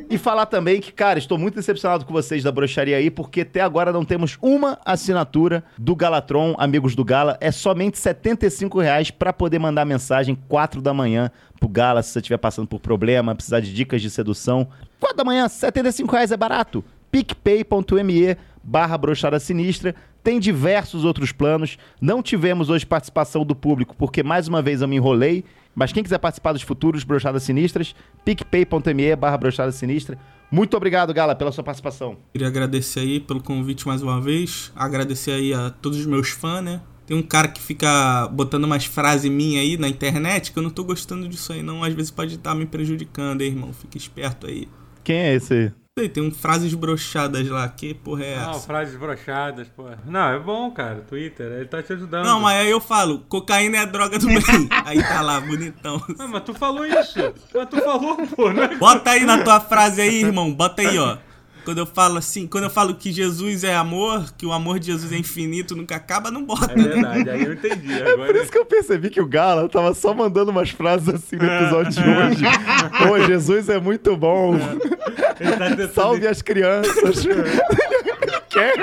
e 0.10 0.18
falar 0.18 0.46
também 0.46 0.80
que, 0.80 0.92
cara, 0.92 1.18
estou 1.18 1.38
muito 1.38 1.56
decepcionado 1.56 2.06
com 2.06 2.14
vocês 2.14 2.44
da 2.44 2.52
brocharia 2.52 2.98
aí, 2.98 3.10
porque 3.10 3.42
até 3.42 3.62
agora 3.62 3.92
não 3.92 4.06
temos 4.06 4.38
uma 4.42 4.78
assinatura 4.86 5.64
do 5.78 5.96
Galatron, 5.96 6.56
amigos 6.58 6.94
do 6.94 7.04
Gala. 7.04 7.36
É 7.42 7.52
somente 7.52 7.96
R$ 7.96 8.02
75 8.02 8.80
reais 8.82 9.10
para 9.12 9.32
poder 9.32 9.60
mandar 9.60 9.86
mensagem 9.86 10.36
4 10.48 10.82
da 10.82 10.94
manhã 10.94 11.32
pro 11.60 11.70
Gala, 11.70 12.04
se 12.04 12.10
você 12.10 12.20
estiver 12.20 12.38
passando 12.38 12.68
por 12.68 12.80
problema, 12.80 13.36
precisar 13.36 13.60
de 13.60 13.74
dicas 13.74 14.02
de 14.02 14.10
sedução. 14.10 14.68
4 15.00 15.16
da 15.16 15.24
manhã, 15.24 15.48
75 15.48 16.12
reais 16.12 16.32
é 16.32 16.38
barato 16.38 16.84
picpay.me 17.12 18.38
barra 18.64 18.98
brochada 18.98 19.40
sinistra. 19.40 19.94
Tem 20.24 20.40
diversos 20.40 21.04
outros 21.04 21.32
planos. 21.32 21.78
Não 22.00 22.24
tivemos 22.24 22.70
hoje 22.70 22.86
participação 22.86 23.44
do 23.44 23.56
público, 23.56 23.96
porque 23.98 24.24
mais 24.24 24.48
uma 24.48 24.62
vez 24.62 24.82
eu 24.82 24.88
me 24.88 24.96
enrolei. 24.96 25.44
Mas 25.74 25.92
quem 25.92 26.04
quiser 26.04 26.20
participar 26.20 26.54
dos 26.54 26.62
futuros 26.62 27.04
Brochadas 27.04 27.44
Sinistras, 27.44 27.96
picpay.me 28.26 29.16
barra 29.16 29.38
brochada 29.38 29.72
sinistra. 29.72 30.18
Muito 30.52 30.76
obrigado, 30.76 31.14
Gala, 31.14 31.34
pela 31.34 31.52
sua 31.52 31.64
participação. 31.64 32.18
Queria 32.34 32.50
agradecer 32.50 33.00
aí 33.00 33.20
pelo 33.22 33.42
convite 33.42 33.88
mais 33.88 34.04
uma 34.04 34.20
vez. 34.20 34.72
Agradecer 34.76 35.32
aí 35.32 35.54
a 35.54 35.70
todos 35.70 35.98
os 35.98 36.06
meus 36.06 36.30
fãs, 36.30 36.62
né? 36.62 36.82
Tem 37.12 37.20
um 37.20 37.22
cara 37.22 37.50
que 37.50 37.60
fica 37.62 38.30
botando 38.32 38.64
umas 38.64 38.86
frases 38.86 39.30
minhas 39.30 39.62
aí 39.64 39.76
na 39.76 39.90
internet 39.90 40.54
que 40.54 40.58
eu 40.58 40.64
não 40.64 40.70
tô 40.70 40.82
gostando 40.82 41.28
disso 41.28 41.52
aí, 41.52 41.62
não. 41.62 41.84
Às 41.84 41.94
vezes 41.94 42.10
pode 42.10 42.36
estar 42.36 42.56
me 42.56 42.66
prejudicando, 42.66 43.42
hein, 43.42 43.50
irmão. 43.50 43.74
Fica 43.74 43.98
esperto 43.98 44.48
aí. 44.48 44.66
Quem 45.04 45.18
é 45.18 45.34
esse 45.34 45.54
aí? 45.54 45.72
Sei, 46.00 46.08
Tem 46.08 46.24
um 46.24 46.32
frases 46.32 46.74
brochadas 46.74 47.46
lá. 47.50 47.68
Que 47.68 47.94
porra 47.94 48.24
é 48.24 48.38
Não, 48.38 48.52
essa? 48.52 48.66
frases 48.66 48.96
brochadas, 48.98 49.68
pô. 49.76 49.88
Não, 50.06 50.30
é 50.30 50.40
bom, 50.40 50.72
cara. 50.72 51.02
Twitter, 51.02 51.52
ele 51.52 51.66
tá 51.66 51.84
te 51.84 51.92
ajudando. 51.92 52.24
Não, 52.24 52.40
mas 52.40 52.62
aí 52.62 52.72
eu 52.72 52.80
falo, 52.80 53.20
cocaína 53.28 53.76
é 53.76 53.80
a 53.82 53.86
droga 53.86 54.18
do 54.18 54.28
bem. 54.28 54.40
aí 54.86 55.04
tá 55.04 55.20
lá, 55.20 55.42
bonitão. 55.42 56.02
Ah, 56.18 56.28
mas 56.30 56.44
tu 56.44 56.54
falou 56.54 56.86
isso. 56.86 57.20
mas 57.54 57.68
tu 57.70 57.76
falou, 57.82 58.16
pô, 58.38 58.54
não 58.54 58.64
é? 58.64 58.78
Bota 58.78 59.10
aí 59.10 59.26
na 59.26 59.44
tua 59.44 59.60
frase 59.60 60.00
aí, 60.00 60.24
irmão. 60.24 60.50
Bota 60.54 60.82
aí, 60.82 60.98
ó. 60.98 61.18
Quando 61.64 61.78
eu 61.78 61.86
falo 61.86 62.18
assim, 62.18 62.48
quando 62.48 62.64
eu 62.66 62.70
falo 62.70 62.96
que 62.96 63.12
Jesus 63.12 63.64
é 63.64 63.76
amor, 63.76 64.34
que 64.38 64.46
o 64.46 64.52
amor 64.52 64.80
de 64.80 64.88
Jesus 64.88 65.12
é 65.12 65.18
infinito, 65.18 65.76
nunca 65.76 65.96
acaba, 65.96 66.32
não 66.32 66.44
bota. 66.44 66.72
É 66.72 66.76
verdade, 66.76 67.30
aí 67.30 67.44
eu 67.44 67.54
entendi. 67.54 68.00
Por 68.00 68.08
Agora. 68.08 68.38
isso 68.42 68.52
que 68.52 68.58
eu 68.58 68.66
percebi 68.66 69.10
que 69.10 69.22
o 69.22 69.28
Gala 69.28 69.70
tava 69.70 69.94
só 69.94 70.14
mandando 70.14 70.52
umas 70.52 70.72
frases 70.72 71.10
assim 71.10 71.36
no 71.36 71.46
episódio 71.46 71.92
de 71.92 72.10
hoje. 72.10 72.44
Pô, 73.08 73.20
Jesus 73.28 73.70
é 73.70 73.80
muito 73.80 74.18
bom. 74.18 74.56
Ele 75.40 75.88
tá 75.88 75.94
Salve 75.94 76.28
as 76.28 76.42
crianças. 76.42 77.26
Ele 77.26 77.44
quer. 78.50 78.76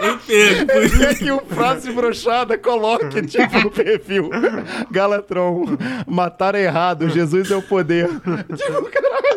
Bem 0.00 0.18
pego. 0.18 0.72
E 1.02 1.06
aqui 1.06 1.30
o 1.30 1.40
frase 1.40 1.92
brochada, 1.92 2.56
coloque 2.58 3.22
tipo 3.26 3.58
no 3.60 3.70
perfil. 3.70 4.30
Galatron, 4.90 5.64
matar 6.06 6.54
é 6.54 6.62
errado, 6.64 7.08
Jesus 7.08 7.50
é 7.50 7.56
o 7.56 7.62
poder. 7.62 8.08
Tipo, 8.08 8.90
caralho. 8.90 9.28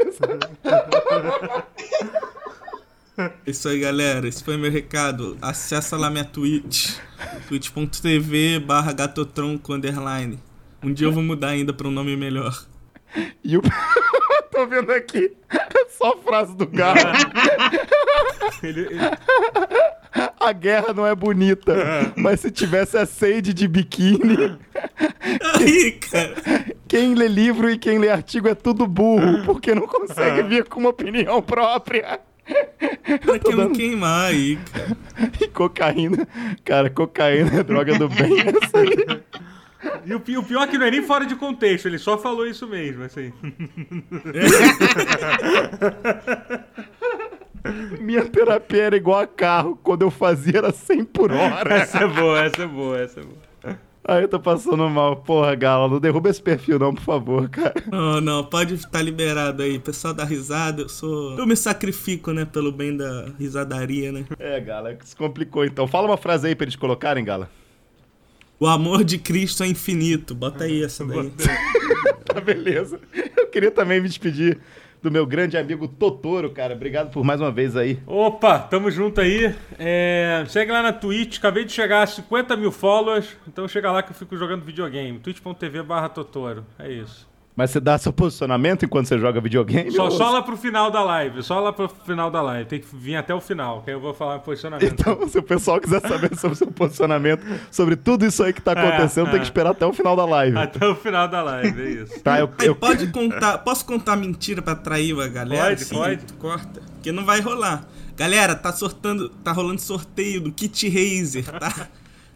Isso 3.46 3.68
aí, 3.70 3.80
galera. 3.80 4.28
Esse 4.28 4.44
foi 4.44 4.58
meu 4.58 4.72
recado. 4.72 5.38
Acessa 5.42 5.98
lá 5.98 6.10
minha 6.10 6.26
Twitch. 6.26 6.96
twitch.tv 7.48 8.60
barra 8.60 8.94
gatotron 8.94 9.58
com 9.58 9.74
underline. 9.74 10.40
Um 10.84 10.92
dia 10.94 11.08
eu 11.08 11.12
vou 11.12 11.22
mudar 11.22 11.50
ainda 11.50 11.72
pra 11.74 11.88
um 11.88 11.92
nome 11.92 12.16
melhor. 12.18 12.66
E 13.44 13.58
o... 13.58 13.62
Tô 14.52 14.66
vendo 14.68 14.92
aqui. 14.92 15.32
Só 15.98 16.18
frase 16.18 16.56
do 16.56 16.66
Galo. 16.68 17.00
Ele, 18.64 18.82
ele- 18.82 19.00
A 20.40 20.52
guerra 20.52 20.94
não 20.94 21.06
é 21.08 21.16
bonita, 21.16 21.74
mas 22.18 22.42
se 22.42 22.52
tivesse 22.52 22.98
a 22.98 23.06
Sage 23.06 23.54
de 23.54 23.66
biquíni, 23.68 24.38
Aí, 25.56 25.92
cara. 25.94 26.36
quem 26.88 27.16
lê 27.16 27.28
livro 27.30 27.70
e 27.70 27.78
quem 27.78 27.98
lê 27.98 28.10
artigo 28.10 28.50
é 28.50 28.56
tudo 28.56 28.86
burro, 28.88 29.46
porque 29.46 29.74
não 29.74 29.88
consegue 29.88 30.44
vir 30.44 30.66
com 30.66 30.82
uma 30.82 30.90
opinião 30.90 31.42
própria. 31.42 32.20
Pra 33.24 33.40
que 33.40 33.56
não 33.56 33.72
queimar 33.72 34.32
aí, 34.32 34.58
cara. 34.74 34.98
E 35.40 35.48
cocaína, 35.48 36.28
cara, 36.66 36.90
cocaína 36.90 37.60
é 37.60 37.64
droga 37.64 37.98
do 37.98 38.10
bem. 38.10 38.42
Essa 38.42 38.80
aí. 38.80 39.22
e 40.06 40.14
o, 40.14 40.18
o 40.40 40.44
pior 40.44 40.64
é 40.64 40.68
que 40.68 40.78
não 40.78 40.86
é 40.88 40.92
nem 40.92 41.02
fora 41.04 41.26
de 41.26 41.36
contexto, 41.36 41.88
ele 41.88 41.98
só 41.98 42.18
falou 42.18 42.46
isso 42.46 42.68
mesmo, 42.68 43.04
assim. 43.04 43.32
Minha 48.00 48.26
terapia 48.26 48.84
era 48.84 48.98
igual 48.98 49.20
a 49.20 49.28
carro, 49.28 49.80
quando 49.84 50.02
eu 50.02 50.12
fazia 50.12 50.58
era 50.58 50.72
100 50.72 51.06
por 51.06 51.32
hora. 51.32 51.76
Essa 51.76 52.00
é 52.00 52.08
boa, 52.08 52.40
essa 52.44 52.64
é 52.64 52.68
boa, 52.68 53.00
essa 53.00 53.20
é 53.20 53.24
boa. 53.24 53.52
Aí 54.04 54.24
eu 54.24 54.28
tô 54.28 54.40
passando 54.40 54.90
mal. 54.90 55.18
Porra, 55.18 55.54
Gala, 55.54 55.88
não 55.88 56.00
derruba 56.00 56.30
esse 56.30 56.42
perfil 56.42 56.80
não, 56.80 56.94
por 56.94 57.04
favor, 57.04 57.48
cara. 57.50 57.74
Não, 57.90 58.20
não, 58.20 58.44
pode 58.44 58.74
estar 58.74 59.02
liberado 59.02 59.62
aí. 59.62 59.78
Pessoal 59.78 60.14
da 60.14 60.26
risada, 60.26 60.82
eu 60.82 60.90
sou. 60.90 61.38
Eu 61.38 61.46
me 61.46 61.56
sacrifico, 61.56 62.32
né, 62.32 62.44
pelo 62.46 62.72
bem 62.72 62.98
da 62.98 63.28
risadaria, 63.40 64.12
né? 64.12 64.26
É, 64.40 64.60
Gala, 64.60 64.98
se 65.04 65.16
complicou 65.16 65.64
então. 65.64 65.88
Fala 65.88 66.08
uma 66.08 66.18
frase 66.18 66.48
aí 66.48 66.56
pra 66.56 66.66
eles 66.66 66.76
colocarem, 66.76 67.24
Gala. 67.24 67.50
O 68.60 68.68
amor 68.68 69.04
de 69.04 69.18
Cristo 69.18 69.64
é 69.64 69.68
infinito. 69.68 70.34
Bota 70.36 70.66
aí 70.66 70.84
essa 70.84 71.06
daí. 71.06 71.32
Tá, 72.26 72.40
beleza. 72.40 73.00
Eu 73.36 73.48
queria 73.48 73.72
também 73.72 74.00
me 74.00 74.08
despedir 74.08 74.58
do 75.02 75.10
meu 75.12 75.26
grande 75.26 75.58
amigo 75.58 75.88
Totoro, 75.88 76.52
cara. 76.52 76.74
Obrigado 76.74 77.12
por 77.12 77.24
mais 77.24 77.42
uma 77.42 77.52
vez 77.52 77.76
aí. 77.76 78.00
Opa, 78.06 78.60
tamo 78.60 78.92
junto 78.92 79.20
aí. 79.22 79.56
É, 79.80 80.44
segue 80.48 80.72
lá 80.72 80.84
na 80.84 80.94
Twitch, 80.94 81.38
acabei 81.38 81.66
de 81.66 81.72
chegar 81.72 82.04
a 82.04 82.08
50 82.08 82.56
mil 82.56 82.72
followers, 82.72 83.36
então 83.48 83.68
chega 83.68 83.92
lá 83.92 84.04
que 84.04 84.12
eu 84.12 84.16
fico 84.16 84.38
jogando 84.38 84.64
videogame. 84.64 85.20
twitch.tv 85.20 85.84
barra 85.84 86.10
Totoro, 86.10 86.66
é 86.78 86.92
isso. 86.92 87.31
Mas 87.54 87.70
você 87.72 87.82
dá 87.82 87.98
seu 87.98 88.14
posicionamento 88.14 88.86
enquanto 88.86 89.08
você 89.08 89.20
joga 89.20 89.42
videogame? 89.42 89.92
Só, 89.92 90.06
ou- 90.06 90.12
só 90.12 90.30
lá 90.32 90.42
pro 90.42 90.56
final 90.56 90.90
da 90.90 91.04
live, 91.04 91.44
só 91.44 91.60
lá 91.60 91.74
pro 91.74 91.90
final 91.90 92.32
da 92.32 92.42
live. 92.42 92.66
Tem 92.70 92.80
que 92.80 92.88
vir 92.96 93.16
até 93.18 93.36
o 93.36 93.42
final, 93.42 93.82
que 93.82 93.90
aí 93.92 93.96
eu 93.96 94.00
vou 94.00 94.14
falar 94.14 94.40
posicionamento. 94.40 94.90
Então, 94.92 95.28
se 95.28 95.38
o 95.38 95.44
pessoal 95.44 95.80
quiser 95.82 96.00
saber 96.02 96.34
sobre 96.38 96.54
o 96.54 96.56
seu 96.56 96.68
posicionamento, 96.72 97.44
sobre 97.70 97.98
tudo 97.98 98.26
isso 98.26 98.42
aí 98.42 98.54
que 98.54 98.62
tá 98.62 98.72
acontecendo, 98.72 99.28
É, 99.28 99.32
tem 99.32 99.40
que 99.40 99.46
é. 99.46 99.50
esperar 99.50 99.72
até 99.72 99.86
o 99.86 99.92
final 99.92 100.16
da 100.16 100.24
live. 100.26 100.58
Até 100.58 100.88
o 100.88 100.96
final 100.96 101.28
da 101.28 101.44
live, 101.44 101.82
é 101.82 101.90
isso. 102.04 102.20
Tá, 102.22 102.40
eu, 102.40 102.50
Aí 102.58 102.68
eu- 102.68 102.76
pode 102.76 103.08
contar. 103.08 103.58
Posso 103.60 103.86
contar 103.86 104.16
mentira 104.16 104.62
pra 104.62 104.72
atrair 104.74 105.20
a 105.20 105.28
galera? 105.28 105.76
Pode, 105.76 105.86
pode. 105.88 106.26
Tu 106.26 106.34
corta. 106.36 106.82
Porque 106.94 107.12
não 107.12 107.26
vai 107.26 107.42
rolar. 107.42 107.86
Galera, 108.16 108.56
tá 108.56 108.72
sortando. 108.72 109.28
Tá 109.28 109.52
rolando 109.52 109.82
sorteio 109.82 110.40
do 110.40 110.52
kit 110.54 110.88
Razer, 110.88 111.44
tá? 111.52 111.88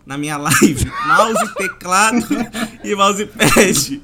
Na 0.05 0.17
minha 0.17 0.35
live. 0.37 0.91
Mouse, 1.07 1.53
teclado 1.55 2.17
e 2.83 2.93
mousepad. 2.95 4.01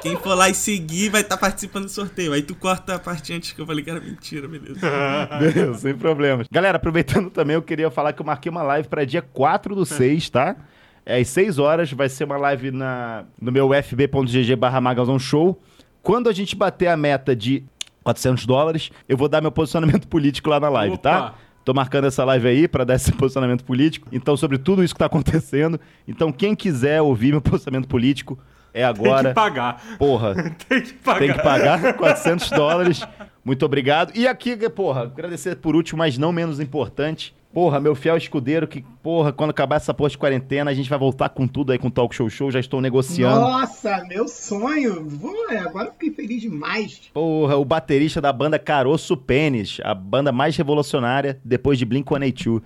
Quem 0.00 0.16
for 0.16 0.34
lá 0.34 0.48
e 0.48 0.54
seguir 0.54 1.10
vai 1.10 1.20
estar 1.20 1.36
participando 1.36 1.84
do 1.84 1.90
sorteio. 1.90 2.32
Aí 2.32 2.42
tu 2.42 2.54
corta 2.54 2.94
a 2.94 2.98
parte 2.98 3.32
antes 3.32 3.52
que 3.52 3.60
eu 3.60 3.66
falei 3.66 3.84
que 3.84 3.90
era 3.90 4.00
mentira, 4.00 4.48
beleza. 4.48 4.80
Beleza, 5.38 5.74
sem 5.74 5.94
problemas. 5.94 6.46
Galera, 6.50 6.76
aproveitando 6.76 7.30
também, 7.30 7.54
eu 7.54 7.62
queria 7.62 7.90
falar 7.90 8.12
que 8.12 8.22
eu 8.22 8.26
marquei 8.26 8.50
uma 8.50 8.62
live 8.62 8.88
para 8.88 9.04
dia 9.04 9.22
4 9.22 9.74
do 9.74 9.84
6, 9.84 10.30
tá? 10.30 10.56
É 11.04 11.18
às 11.18 11.28
6 11.28 11.58
horas, 11.58 11.92
vai 11.92 12.08
ser 12.08 12.24
uma 12.24 12.36
live 12.36 12.70
na, 12.70 13.24
no 13.40 13.50
meu 13.50 13.70
fb.gg 13.74 14.56
barra 14.56 14.80
Show. 15.18 15.60
Quando 16.02 16.28
a 16.28 16.32
gente 16.32 16.56
bater 16.56 16.88
a 16.88 16.96
meta 16.96 17.36
de 17.36 17.64
400 18.02 18.46
dólares, 18.46 18.90
eu 19.08 19.16
vou 19.16 19.28
dar 19.28 19.40
meu 19.40 19.52
posicionamento 19.52 20.08
político 20.08 20.48
lá 20.48 20.58
na 20.58 20.68
live, 20.68 20.98
tá? 20.98 21.26
Opa. 21.26 21.34
Tô 21.64 21.74
marcando 21.74 22.06
essa 22.06 22.24
live 22.24 22.48
aí 22.48 22.68
pra 22.68 22.84
dar 22.84 22.94
esse 22.94 23.12
posicionamento 23.12 23.64
político. 23.64 24.08
Então, 24.10 24.36
sobre 24.36 24.56
tudo 24.56 24.82
isso 24.82 24.94
que 24.94 24.98
tá 24.98 25.06
acontecendo. 25.06 25.78
Então, 26.08 26.32
quem 26.32 26.54
quiser 26.54 27.02
ouvir 27.02 27.32
meu 27.32 27.40
posicionamento 27.40 27.86
político, 27.86 28.38
é 28.74 28.80
Tem 28.80 28.84
agora. 28.84 29.28
que 29.30 29.34
pagar. 29.34 29.82
Porra, 29.98 30.34
Tem 30.68 30.80
que 30.82 30.92
pagar. 30.94 31.18
tem 31.18 31.32
que 31.32 31.42
pagar 31.42 31.94
400 31.94 32.50
dólares. 32.50 33.06
Muito 33.44 33.64
obrigado. 33.64 34.12
E 34.14 34.28
aqui, 34.28 34.56
porra, 34.68 35.02
agradecer 35.02 35.56
por 35.56 35.74
último, 35.74 35.98
mas 35.98 36.18
não 36.18 36.30
menos 36.32 36.60
importante. 36.60 37.34
Porra, 37.52 37.80
meu 37.80 37.96
fiel 37.96 38.16
escudeiro, 38.16 38.68
que, 38.68 38.84
porra, 39.02 39.32
quando 39.32 39.50
acabar 39.50 39.74
essa 39.74 39.92
porra 39.92 40.10
de 40.10 40.16
quarentena, 40.18 40.70
a 40.70 40.74
gente 40.74 40.88
vai 40.88 40.96
voltar 40.98 41.30
com 41.30 41.48
tudo 41.48 41.72
aí 41.72 41.78
com 41.78 41.88
o 41.88 41.90
Talk 41.90 42.14
Show 42.14 42.30
Show. 42.30 42.48
Já 42.48 42.60
estou 42.60 42.80
negociando. 42.80 43.40
Nossa, 43.40 44.04
meu 44.08 44.28
sonho. 44.28 45.04
Vou- 45.08 45.34
agora 45.66 45.88
eu 45.88 45.92
fiquei 45.94 46.12
feliz 46.12 46.42
demais. 46.42 47.00
Porra, 47.12 47.56
o 47.56 47.64
baterista 47.64 48.20
da 48.20 48.32
banda 48.32 48.56
Caroço 48.56 49.16
Pênis, 49.16 49.80
a 49.82 49.92
banda 49.94 50.30
mais 50.30 50.56
revolucionária 50.56 51.40
depois 51.44 51.76
de 51.76 51.84
Blink-182. 51.86 52.62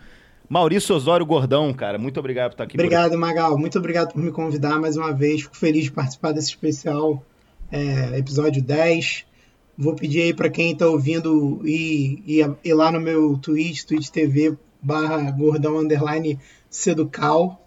Maurício 0.54 0.94
Osório 0.94 1.26
Gordão, 1.26 1.74
cara, 1.74 1.98
muito 1.98 2.20
obrigado 2.20 2.50
por 2.50 2.54
estar 2.54 2.62
aqui. 2.62 2.76
Obrigado, 2.76 3.18
Magal. 3.18 3.58
Muito 3.58 3.76
obrigado 3.76 4.12
por 4.12 4.22
me 4.22 4.30
convidar 4.30 4.78
mais 4.78 4.96
uma 4.96 5.12
vez. 5.12 5.42
Fico 5.42 5.56
feliz 5.56 5.86
de 5.86 5.90
participar 5.90 6.30
desse 6.30 6.50
especial 6.50 7.20
é, 7.72 8.16
episódio 8.16 8.62
10. 8.62 9.26
Vou 9.76 9.96
pedir 9.96 10.22
aí 10.22 10.32
para 10.32 10.48
quem 10.48 10.70
está 10.70 10.86
ouvindo 10.86 11.60
ir, 11.66 12.22
ir, 12.24 12.54
ir 12.62 12.72
lá 12.72 12.92
no 12.92 13.00
meu 13.00 13.36
Twitch, 13.36 13.82
Twitch 13.82 14.10
TV 14.10 14.56
barra 14.80 15.28
gordão 15.32 15.76
underline 15.76 16.38
seducal. 16.70 17.60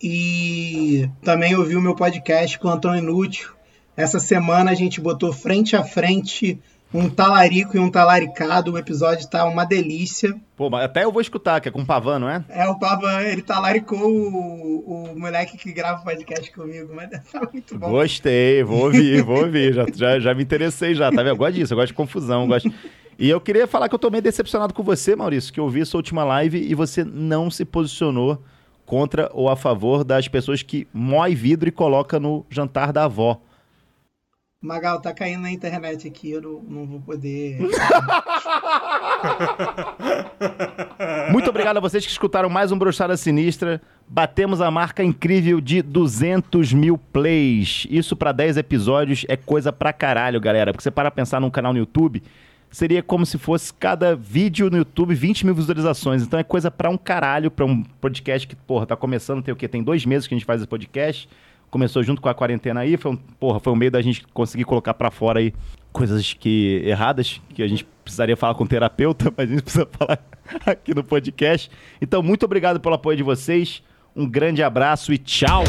E 0.00 1.10
também 1.22 1.56
ouvir 1.56 1.74
o 1.74 1.82
meu 1.82 1.96
podcast 1.96 2.56
Plantão 2.60 2.96
Inútil. 2.96 3.50
Essa 3.96 4.20
semana 4.20 4.70
a 4.70 4.74
gente 4.74 5.00
botou 5.00 5.32
frente 5.32 5.74
a 5.74 5.82
frente 5.82 6.56
um 6.92 7.08
talarico 7.08 7.76
e 7.76 7.80
um 7.80 7.90
talaricado. 7.90 8.72
O 8.72 8.78
episódio 8.78 9.20
está 9.20 9.44
uma 9.44 9.64
delícia. 9.64 10.34
Pô, 10.56 10.70
mas 10.70 10.84
até 10.84 11.04
eu 11.04 11.12
vou 11.12 11.20
escutar, 11.20 11.60
que 11.60 11.68
é 11.68 11.72
com 11.72 11.82
o 11.82 11.86
Pavan, 11.86 12.18
não 12.18 12.28
é? 12.28 12.44
É, 12.48 12.66
o 12.66 12.78
Papa, 12.78 13.22
ele 13.22 13.42
talaricou 13.42 14.10
o, 14.10 15.12
o 15.12 15.18
moleque 15.18 15.56
que 15.56 15.72
grava 15.72 16.00
o 16.00 16.04
podcast 16.04 16.50
comigo, 16.52 16.92
mas 16.94 17.10
tá 17.30 17.48
muito 17.52 17.78
bom. 17.78 17.90
Gostei, 17.90 18.62
vou 18.62 18.84
ouvir, 18.84 19.22
vou 19.22 19.44
ouvir. 19.44 19.74
Já, 19.74 19.86
já, 19.94 20.20
já 20.20 20.34
me 20.34 20.42
interessei 20.42 20.94
já, 20.94 21.10
tá 21.10 21.22
vendo? 21.22 21.28
Eu 21.28 21.36
gosto 21.36 21.54
disso, 21.54 21.72
eu 21.72 21.76
gosto 21.76 21.88
de 21.88 21.94
confusão, 21.94 22.42
eu 22.42 22.48
gosto... 22.48 22.72
E 23.18 23.28
eu 23.28 23.40
queria 23.40 23.66
falar 23.66 23.88
que 23.88 23.94
eu 23.96 23.98
tô 23.98 24.10
meio 24.10 24.22
decepcionado 24.22 24.72
com 24.72 24.82
você, 24.82 25.16
Maurício, 25.16 25.52
que 25.52 25.58
eu 25.58 25.68
vi 25.68 25.84
sua 25.84 25.98
última 25.98 26.22
live 26.22 26.56
e 26.56 26.72
você 26.72 27.02
não 27.04 27.50
se 27.50 27.64
posicionou 27.64 28.40
contra 28.86 29.28
ou 29.34 29.48
a 29.48 29.56
favor 29.56 30.04
das 30.04 30.28
pessoas 30.28 30.62
que 30.62 30.86
moe 30.94 31.34
vidro 31.34 31.68
e 31.68 31.72
coloca 31.72 32.20
no 32.20 32.46
jantar 32.48 32.92
da 32.92 33.04
avó. 33.04 33.40
Magal, 34.60 35.00
tá 35.00 35.14
caindo 35.14 35.42
na 35.42 35.52
internet 35.52 36.08
aqui, 36.08 36.32
eu 36.32 36.42
não, 36.42 36.60
não 36.62 36.84
vou 36.84 37.00
poder. 37.00 37.60
Muito 41.30 41.48
obrigado 41.48 41.76
a 41.76 41.80
vocês 41.80 42.04
que 42.04 42.10
escutaram 42.10 42.48
mais 42.48 42.72
um 42.72 42.78
Brochada 42.78 43.16
Sinistra. 43.16 43.80
Batemos 44.08 44.60
a 44.60 44.68
marca 44.68 45.04
incrível 45.04 45.60
de 45.60 45.80
200 45.80 46.72
mil 46.72 46.98
plays. 46.98 47.86
Isso 47.88 48.16
pra 48.16 48.32
10 48.32 48.56
episódios 48.56 49.24
é 49.28 49.36
coisa 49.36 49.72
pra 49.72 49.92
caralho, 49.92 50.40
galera. 50.40 50.72
Porque 50.72 50.82
você 50.82 50.90
para 50.90 51.12
pensar 51.12 51.40
num 51.40 51.50
canal 51.50 51.72
no 51.72 51.78
YouTube, 51.78 52.20
seria 52.68 53.00
como 53.00 53.24
se 53.24 53.38
fosse 53.38 53.72
cada 53.72 54.16
vídeo 54.16 54.68
no 54.70 54.78
YouTube 54.78 55.14
20 55.14 55.46
mil 55.46 55.54
visualizações. 55.54 56.24
Então 56.24 56.40
é 56.40 56.42
coisa 56.42 56.68
pra 56.68 56.90
um 56.90 56.98
caralho, 56.98 57.48
pra 57.48 57.64
um 57.64 57.84
podcast 58.00 58.48
que, 58.48 58.56
porra, 58.56 58.86
tá 58.86 58.96
começando, 58.96 59.40
tem 59.40 59.54
o 59.54 59.56
quê? 59.56 59.68
Tem 59.68 59.84
dois 59.84 60.04
meses 60.04 60.26
que 60.26 60.34
a 60.34 60.36
gente 60.36 60.46
faz 60.46 60.60
esse 60.60 60.68
podcast. 60.68 61.28
Começou 61.70 62.02
junto 62.02 62.20
com 62.20 62.28
a 62.28 62.34
quarentena 62.34 62.80
aí, 62.80 62.96
foi 62.96 63.12
um, 63.12 63.16
porra, 63.16 63.60
foi 63.60 63.72
um 63.72 63.76
meio 63.76 63.90
da 63.90 64.00
gente 64.00 64.26
conseguir 64.32 64.64
colocar 64.64 64.94
pra 64.94 65.10
fora 65.10 65.40
aí 65.40 65.52
coisas 65.92 66.32
que 66.32 66.82
erradas, 66.84 67.40
que 67.54 67.62
a 67.62 67.68
gente 67.68 67.86
precisaria 68.04 68.36
falar 68.36 68.54
com 68.54 68.64
o 68.64 68.68
terapeuta, 68.68 69.32
mas 69.36 69.48
a 69.48 69.52
gente 69.52 69.62
precisa 69.62 69.86
falar 69.90 70.18
aqui 70.64 70.94
no 70.94 71.04
podcast. 71.04 71.70
Então, 72.00 72.22
muito 72.22 72.44
obrigado 72.44 72.80
pelo 72.80 72.94
apoio 72.94 73.16
de 73.16 73.22
vocês. 73.22 73.82
Um 74.16 74.28
grande 74.28 74.62
abraço 74.62 75.12
e 75.12 75.18
tchau! 75.18 75.64